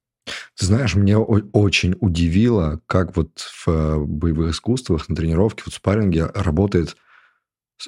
[0.58, 5.76] Ты знаешь, меня очень удивило, как вот в э, боевых искусствах на тренировке, вот в
[5.76, 6.96] спарринге работает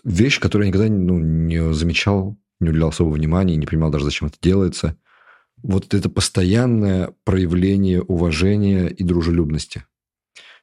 [0.04, 4.28] вещь, которую я никогда ну, не замечал, не уделял особого внимания, не понимал даже, зачем
[4.28, 4.96] это делается.
[5.62, 9.84] Вот это постоянное проявление уважения и дружелюбности.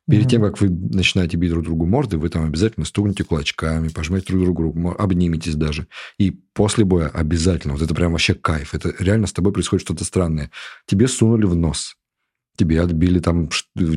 [0.09, 0.29] Перед mm-hmm.
[0.29, 4.43] тем, как вы начинаете бить друг другу морды, вы там обязательно стукнете кулачками, пожмете друг
[4.43, 5.87] другу обниметесь даже.
[6.17, 7.73] И после боя обязательно.
[7.73, 8.73] Вот это прям вообще кайф.
[8.73, 10.49] Это реально с тобой происходит что-то странное.
[10.85, 11.97] Тебе сунули в нос.
[12.55, 13.49] Тебе отбили там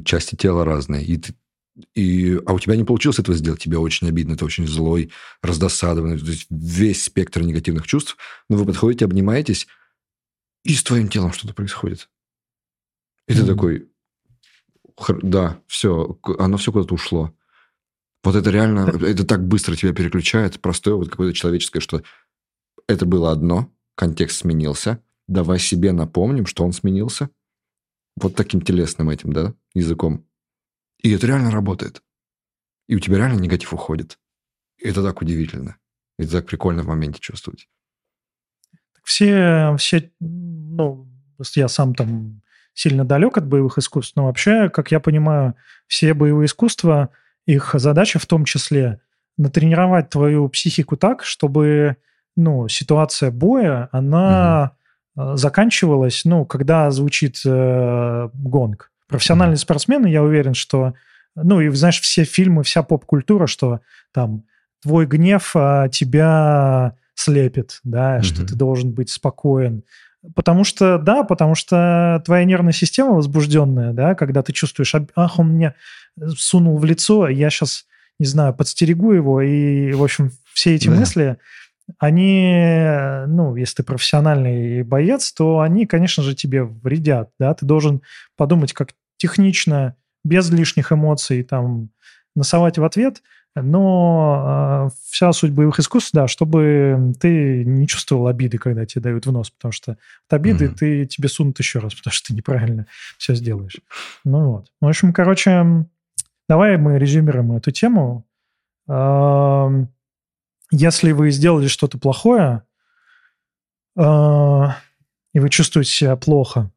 [0.04, 1.04] части тела разные.
[1.04, 1.34] И ты
[1.94, 5.10] и, а у тебя не получилось этого сделать, тебе очень обидно, ты очень злой,
[5.42, 8.16] раздосадованный, то есть весь спектр негативных чувств,
[8.48, 9.66] но вы подходите, обнимаетесь,
[10.64, 12.08] и с твоим телом что-то происходит.
[13.26, 13.36] И mm-hmm.
[13.36, 13.88] ты такой,
[15.22, 17.34] да, все, оно все куда-то ушло.
[18.22, 22.02] Вот это реально, это так быстро тебя переключает, простое вот какое-то человеческое, что
[22.86, 27.30] это было одно, контекст сменился, давай себе напомним, что он сменился.
[28.16, 30.26] Вот таким телесным этим, да, языком.
[30.98, 32.02] И это реально работает.
[32.88, 34.18] И у тебя реально негатив уходит.
[34.78, 35.76] И это так удивительно.
[36.18, 37.68] Это так прикольно в моменте чувствовать.
[39.04, 41.08] Все, все, ну,
[41.54, 42.42] я сам там
[42.80, 45.54] сильно далек от боевых искусств, но вообще, как я понимаю,
[45.86, 47.10] все боевые искусства,
[47.44, 49.00] их задача в том числе
[49.36, 51.98] натренировать твою психику так, чтобы
[52.36, 54.72] ну, ситуация боя, она
[55.14, 55.36] угу.
[55.36, 58.90] заканчивалась, ну, когда звучит э, гонг.
[59.08, 59.60] Профессиональные угу.
[59.62, 60.94] спортсмены, я уверен, что,
[61.34, 63.80] ну, и знаешь, все фильмы, вся поп-культура, что
[64.12, 64.44] там
[64.82, 68.22] твой гнев а, тебя слепит, да, угу.
[68.24, 69.84] что ты должен быть спокоен,
[70.34, 75.48] Потому что, да, потому что твоя нервная система возбужденная, да, когда ты чувствуешь, ах, он
[75.48, 75.74] мне
[76.36, 77.86] сунул в лицо, я сейчас,
[78.18, 80.94] не знаю, подстерегу его, и, в общем, все эти да.
[80.94, 81.38] мысли,
[81.98, 82.92] они,
[83.28, 88.02] ну, если ты профессиональный боец, то они, конечно же, тебе вредят, да, ты должен
[88.36, 91.88] подумать, как технично, без лишних эмоций, там,
[92.34, 93.22] носовать в ответ–
[93.56, 99.26] но э, вся суть боевых искусств, да, чтобы ты не чувствовал обиды, когда тебе дают
[99.26, 100.74] в нос, потому что от обиды mm-hmm.
[100.74, 102.86] ты, тебе сунут еще раз, потому что ты неправильно
[103.18, 103.76] все сделаешь.
[104.24, 104.72] Ну вот.
[104.80, 105.86] В общем, короче,
[106.48, 108.24] давай мы резюмируем эту тему.
[108.88, 109.86] Э,
[110.70, 112.62] если вы сделали что-то плохое,
[113.96, 114.66] э,
[115.32, 116.70] и вы чувствуете себя плохо,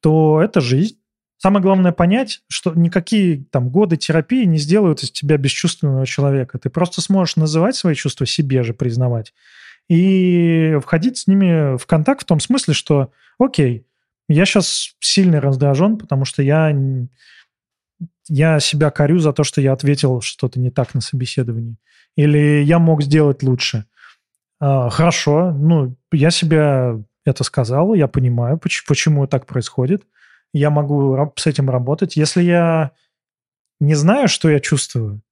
[0.00, 1.01] то это жизнь.
[1.42, 6.56] Самое главное понять, что никакие там годы терапии не сделают из тебя бесчувственного человека.
[6.60, 9.34] Ты просто сможешь называть свои чувства себе же, признавать,
[9.88, 13.10] и входить с ними в контакт в том смысле, что,
[13.40, 13.84] окей,
[14.28, 16.72] я сейчас сильно раздражен, потому что я,
[18.28, 21.76] я себя корю за то, что я ответил что-то не так на собеседовании.
[22.14, 23.86] Или я мог сделать лучше.
[24.60, 30.04] А, хорошо, ну, я себе это сказал, я понимаю, почему, почему так происходит
[30.52, 32.16] я могу с этим работать.
[32.16, 32.92] Если я
[33.80, 35.22] не знаю, что я чувствую,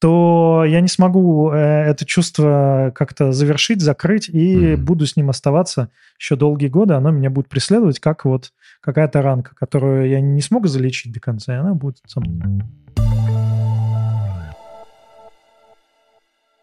[0.00, 4.76] то я не смогу э, это чувство как-то завершить, закрыть, и mm-hmm.
[4.76, 6.94] буду с ним оставаться еще долгие годы.
[6.94, 11.54] Оно меня будет преследовать, как вот какая-то ранка, которую я не смогу залечить до конца,
[11.54, 12.64] и она будет со мной.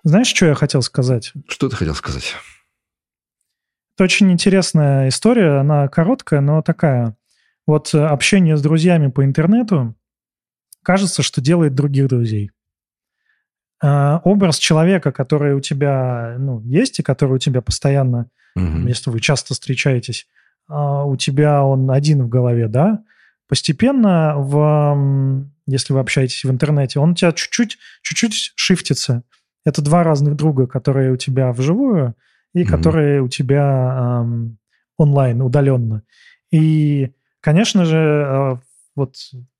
[0.03, 1.31] Знаешь, что я хотел сказать?
[1.47, 2.35] Что ты хотел сказать?
[3.95, 5.59] Это очень интересная история.
[5.59, 7.15] Она короткая, но такая.
[7.69, 9.95] Вот э, общение с друзьями по интернету
[10.81, 12.49] кажется, что делает других друзей.
[13.79, 18.87] А, образ человека, который у тебя ну, есть и который у тебя постоянно, угу.
[18.87, 20.25] если вы часто встречаетесь,
[20.67, 23.03] а, у тебя он один в голове, да,
[23.47, 29.21] постепенно, в, если вы общаетесь в интернете, он у тебя чуть-чуть, чуть-чуть шифтится.
[29.63, 32.15] Это два разных друга, которые у тебя вживую
[32.55, 32.71] и угу.
[32.71, 34.57] которые у тебя эм,
[34.97, 36.01] онлайн, удаленно.
[36.49, 38.59] И Конечно же, а,
[38.95, 39.15] вот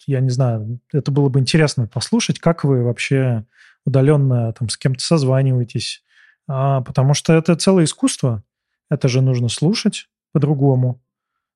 [0.06, 3.46] я не знаю, это было бы интересно послушать, как вы вообще
[3.86, 6.04] удаленно там с кем-то созваниваетесь,
[6.48, 8.44] а, потому что это целое искусство.
[8.90, 11.02] Это же нужно слушать по-другому.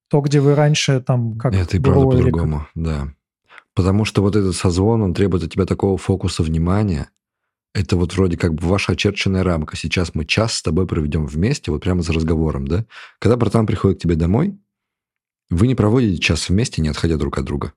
[0.10, 3.08] То, где вы раньше там как Это и правда по-другому, да.
[3.74, 7.10] Потому что вот этот созвон, он требует от тебя такого фокуса внимания.
[7.74, 9.76] Это вот вроде как бы ваша очерченная рамка.
[9.76, 12.86] Сейчас мы час с тобой проведем вместе, вот прямо за разговором, да?
[13.18, 14.60] Когда братан приходит к тебе домой,
[15.54, 17.74] вы не проводите час вместе, не отходя друг от друга.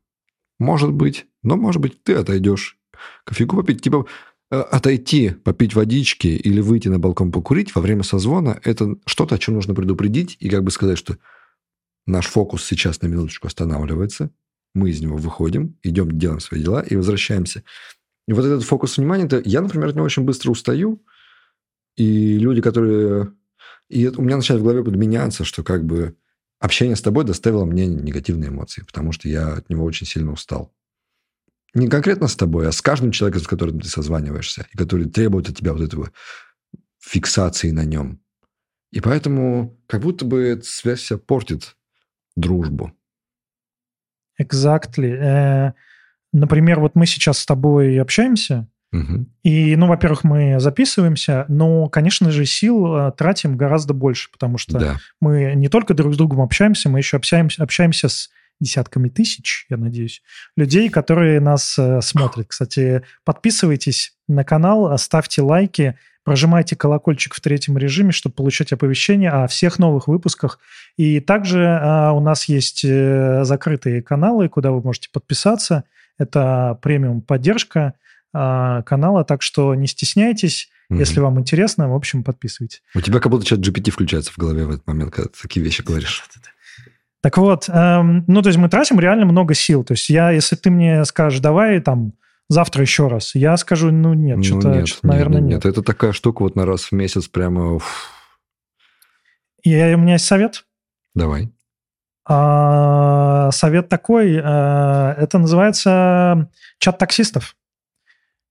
[0.59, 2.79] Может быть, но может быть ты отойдешь.
[3.25, 4.07] Кофейку попить, типа
[4.51, 9.39] э, отойти, попить водички или выйти на балкон покурить во время созвона– это что-то, о
[9.39, 11.19] чем нужно предупредить и как бы сказать, что
[12.07, 14.31] наш фокус сейчас на минуточку останавливается,
[14.75, 17.63] мы из него выходим, идем, делаем свои дела и возвращаемся.
[18.27, 21.03] И вот этот фокус внимания, это я, например, него очень быстро устаю,
[21.97, 23.33] и люди, которые...
[23.89, 26.17] И у меня начинает в голове подменяться, что как бы
[26.59, 30.73] общение с тобой доставило мне негативные эмоции, потому что я от него очень сильно устал.
[31.75, 35.49] Не конкретно с тобой, а с каждым человеком, с которым ты созваниваешься, и который требует
[35.49, 36.11] от тебя вот этого
[36.99, 38.21] фиксации на нем.
[38.93, 41.77] И поэтому как будто бы эта связь вся портит
[42.35, 42.93] дружбу.
[44.41, 45.13] Exactly.
[45.13, 45.73] Э,
[46.33, 48.69] например, вот мы сейчас с тобой общаемся,
[49.43, 54.79] И, ну, во-первых, мы записываемся, но, конечно же, сил э, тратим гораздо больше, потому что
[54.79, 54.97] Да.
[55.21, 59.77] мы не только друг с другом общаемся, мы еще общаемся, общаемся с десятками тысяч, я
[59.77, 60.23] надеюсь,
[60.57, 62.47] людей, которые нас э, смотрят.
[62.49, 69.47] Кстати, подписывайтесь на канал, ставьте лайки, прожимайте колокольчик в третьем режиме, чтобы получать оповещения о
[69.47, 70.59] всех новых выпусках.
[70.97, 75.85] И также э, у нас есть закрытые каналы, куда вы можете подписаться.
[76.19, 77.93] Это премиум поддержка
[78.87, 80.69] канала, так что не стесняйтесь.
[80.89, 82.83] Если вам интересно, в общем, подписывайтесь.
[82.95, 85.65] У тебя как будто чат GPT включается в голове в этот момент, когда ты такие
[85.65, 86.25] вещи говоришь.
[87.23, 89.83] Так вот, эм, ну, то есть мы тратим реально много сил.
[89.83, 92.13] То есть я, если ты мне скажешь, давай там
[92.49, 95.65] завтра еще раз, я скажу, ну, нет, Ну, что-то, нет, что-то, наверное, нет, нет.
[95.65, 95.73] нет.
[95.73, 97.75] Это такая штука вот на раз в месяц прямо...
[97.75, 98.13] уф.
[99.65, 100.65] И у меня есть совет.
[101.15, 101.51] Давай.
[102.29, 106.49] А, совет такой, э, это называется
[106.79, 107.57] чат таксистов.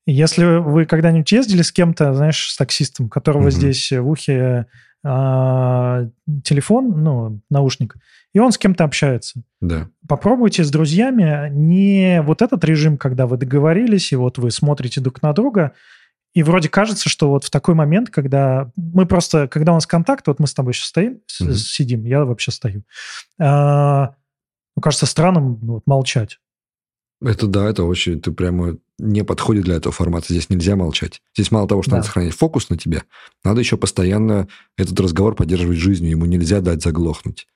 [0.05, 3.51] Если вы когда-нибудь ездили с кем-то, знаешь, с таксистом, которого Мгм.
[3.51, 4.67] здесь в ухе
[5.07, 6.07] а,
[6.43, 7.95] телефон, ну, наушник,
[8.33, 9.41] и он с кем-то общается.
[9.61, 9.87] Да.
[10.07, 15.21] попробуйте с друзьями не вот этот режим, когда вы договорились, и вот вы смотрите друг
[15.23, 15.71] на друга,
[16.33, 20.27] и вроде кажется, что вот в такой момент, когда мы просто, когда у нас контакт,
[20.27, 21.53] вот мы с тобой сейчас стоим, Мгм.
[21.53, 22.83] сидим, я вообще стою,
[23.39, 26.39] ну, кажется странным ну, вот, молчать.
[27.21, 28.21] Это да, это очень...
[28.21, 30.27] Ты прямо не подходит для этого формата.
[30.29, 31.21] Здесь нельзя молчать.
[31.35, 31.97] Здесь мало того, что Да.
[31.97, 33.03] надо сохранять фокус на тебе,
[33.43, 34.47] надо еще постоянно
[34.77, 36.11] этот разговор поддерживать жизнью.
[36.11, 37.47] Ему нельзя дать заглохнуть.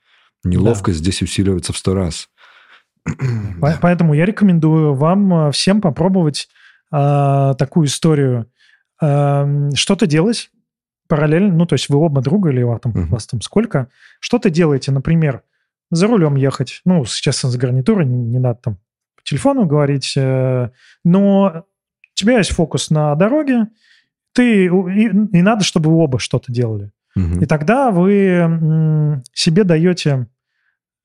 [0.44, 2.30] Неловкость здесь усиливается в сто раз.
[3.04, 3.12] По-
[3.72, 3.80] Да.
[3.82, 6.48] Поэтому я рекомендую вам э, всем попробовать
[6.92, 8.50] а, такую историю.
[9.02, 10.50] Эм, что-то делать
[11.08, 13.08] параллельно, ну, то есть вы оба друга или там, Мгм.
[13.08, 13.88] вас там сколько,
[14.20, 15.42] что-то делаете, например,
[15.92, 18.78] за рулем ехать, ну, сейчас с гарнитурой, не, не надо там
[19.30, 20.70] телефону говорить, э,
[21.04, 23.68] но у тебя есть фокус на дороге,
[24.34, 26.92] ты, и, и надо, чтобы вы оба что-то делали.
[27.16, 27.42] Мгм.
[27.42, 30.28] И тогда вы себе даете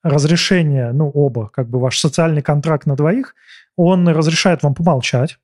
[0.02, 3.34] разрешение, ну, оба, как бы ваш социальный контракт на двоих,
[3.76, 5.38] он разрешает вам помолчать.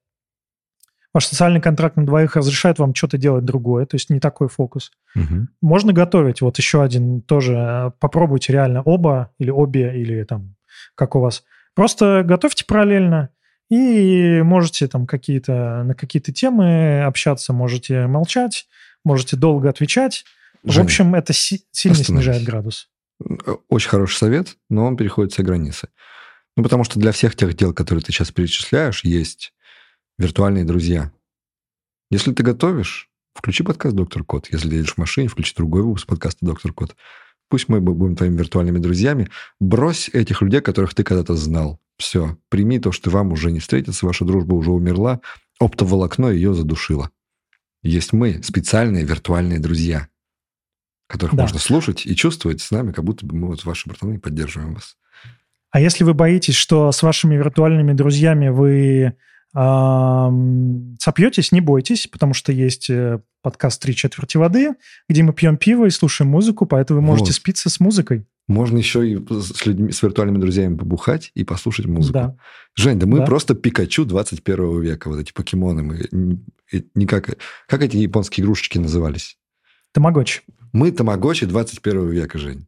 [1.13, 4.93] Ваш социальный контракт на двоих разрешает вам что-то делать другое, то есть не такой фокус.
[5.15, 5.49] Мгм.
[5.61, 6.41] Можно готовить.
[6.41, 7.55] Вот еще один тоже.
[7.55, 10.55] э, Попробуйте реально оба или обе, или там,
[10.95, 11.43] как у вас.
[11.81, 13.31] Просто готовьте параллельно
[13.71, 18.67] и можете там какие-то на какие-то темы общаться, можете молчать,
[19.03, 20.27] можете долго отвечать.
[20.63, 22.91] В Женя, общем, это си- сильно снижает градус.
[23.71, 25.89] Очень хороший совет, но он переходит все границы.
[26.55, 29.55] Ну, потому что для всех тех дел, которые ты сейчас перечисляешь, есть
[30.19, 31.13] виртуальные друзья.
[32.11, 34.49] Если ты готовишь, включи подкаст «Доктор Кот».
[34.53, 36.95] Если ты едешь в машине, включи другой выпуск подкаста «Доктор Кот».
[37.51, 39.29] Пусть мы будем твоими виртуальными друзьями.
[39.59, 41.81] Брось этих людей, которых ты когда-то знал.
[41.99, 42.39] Все.
[42.49, 45.21] Прими то, что вам уже не встретится, ваша дружба уже умерла,
[45.59, 47.11] оптоволокно ее задушило.
[47.83, 50.09] Есть мы, специальные виртуальные друзья,
[51.09, 51.43] которых Да.
[51.43, 54.97] можно слушать и чувствовать с нами, как будто бы мы вот ваши братаны поддерживаем вас.
[55.73, 59.15] А если вы боитесь, что с вашими виртуальными друзьями вы
[59.53, 64.75] сопьетесь, не бойтесь, потому что есть э, подкаст «Три четверти воды»,
[65.09, 67.35] где мы пьем пиво и слушаем музыку, поэтому вы можете Вот.
[67.35, 68.27] спиться с музыкой.
[68.49, 72.13] Можно еще и с людьми, с виртуальными друзьями побухать и послушать музыку.
[72.15, 72.37] Да.
[72.75, 73.27] Жень, да мы Да.
[73.27, 75.83] просто Пикачу 21 века, вот эти покемоны.
[75.83, 76.41] Мы
[76.95, 77.37] никак...
[77.69, 79.39] Как эти японские игрушечки назывались?
[79.93, 80.43] Тамагочи.
[80.73, 82.67] Мы тамагочи 21 века, Жень.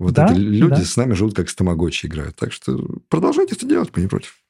[0.00, 0.84] Вот Да, эти люди да.
[0.84, 2.34] с нами живут, как с тамагочи играют.
[2.36, 2.76] Так что
[3.08, 4.41] продолжайте это делать, мы не против.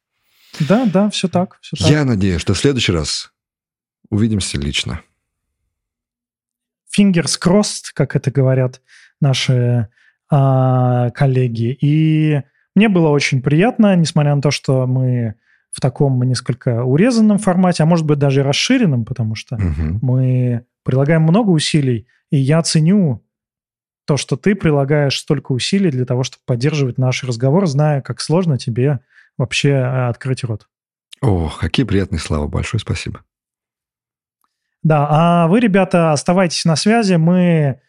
[0.69, 1.89] Да, да, все так, все так.
[1.89, 3.33] Я надеюсь, что в следующий раз
[4.11, 5.01] увидимся лично.
[6.97, 8.83] Fingers crossed, как это говорят
[9.21, 9.89] наши
[10.31, 11.77] а, коллеги.
[11.81, 12.43] И
[12.75, 15.35] мне было очень приятно, несмотря на то, что мы
[15.71, 19.99] в таком несколько урезанном формате, а может быть даже расширенном, потому что Мгм.
[20.03, 23.25] мы прилагаем много усилий, и я ценю
[24.05, 28.59] то, что ты прилагаешь столько усилий для того, чтобы поддерживать наш разговор, зная, как сложно
[28.59, 29.01] тебе
[29.43, 30.69] вообще э, открыть рот.
[31.21, 32.49] О, какие приятные слова.
[32.49, 33.23] Большое спасибо.
[34.83, 37.15] Да, а вы, ребята, оставайтесь на связи.
[37.15, 37.81] Мы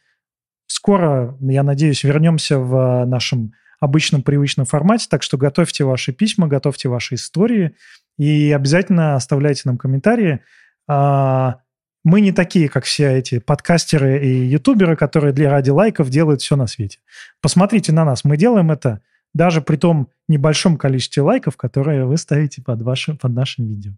[0.67, 6.89] скоро, я надеюсь, вернемся в нашем обычном привычном формате, так что готовьте ваши письма, готовьте
[6.89, 7.75] ваши истории
[8.17, 10.39] и обязательно оставляйте нам комментарии.
[10.87, 11.59] А,
[12.03, 16.55] Мы не такие, как все эти подкастеры и ютуберы, которые для ради лайков делают все
[16.55, 16.99] на свете.
[17.41, 19.01] Посмотрите на нас, мы делаем это
[19.33, 23.93] даже при том небольшом количестве лайков, которые вы ставите под, вашим, под нашим видео.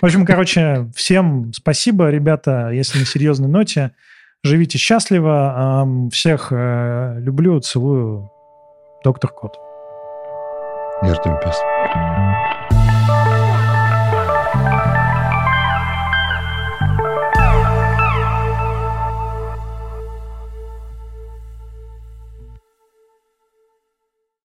[0.00, 3.92] В общем, короче, всем спасибо, ребята, если на серьезной ноте.
[4.42, 5.88] Живите счастливо.
[6.12, 8.30] Всех э, люблю, целую.
[9.02, 9.56] Доктор Кот.
[11.02, 11.56] Я Артем Пес.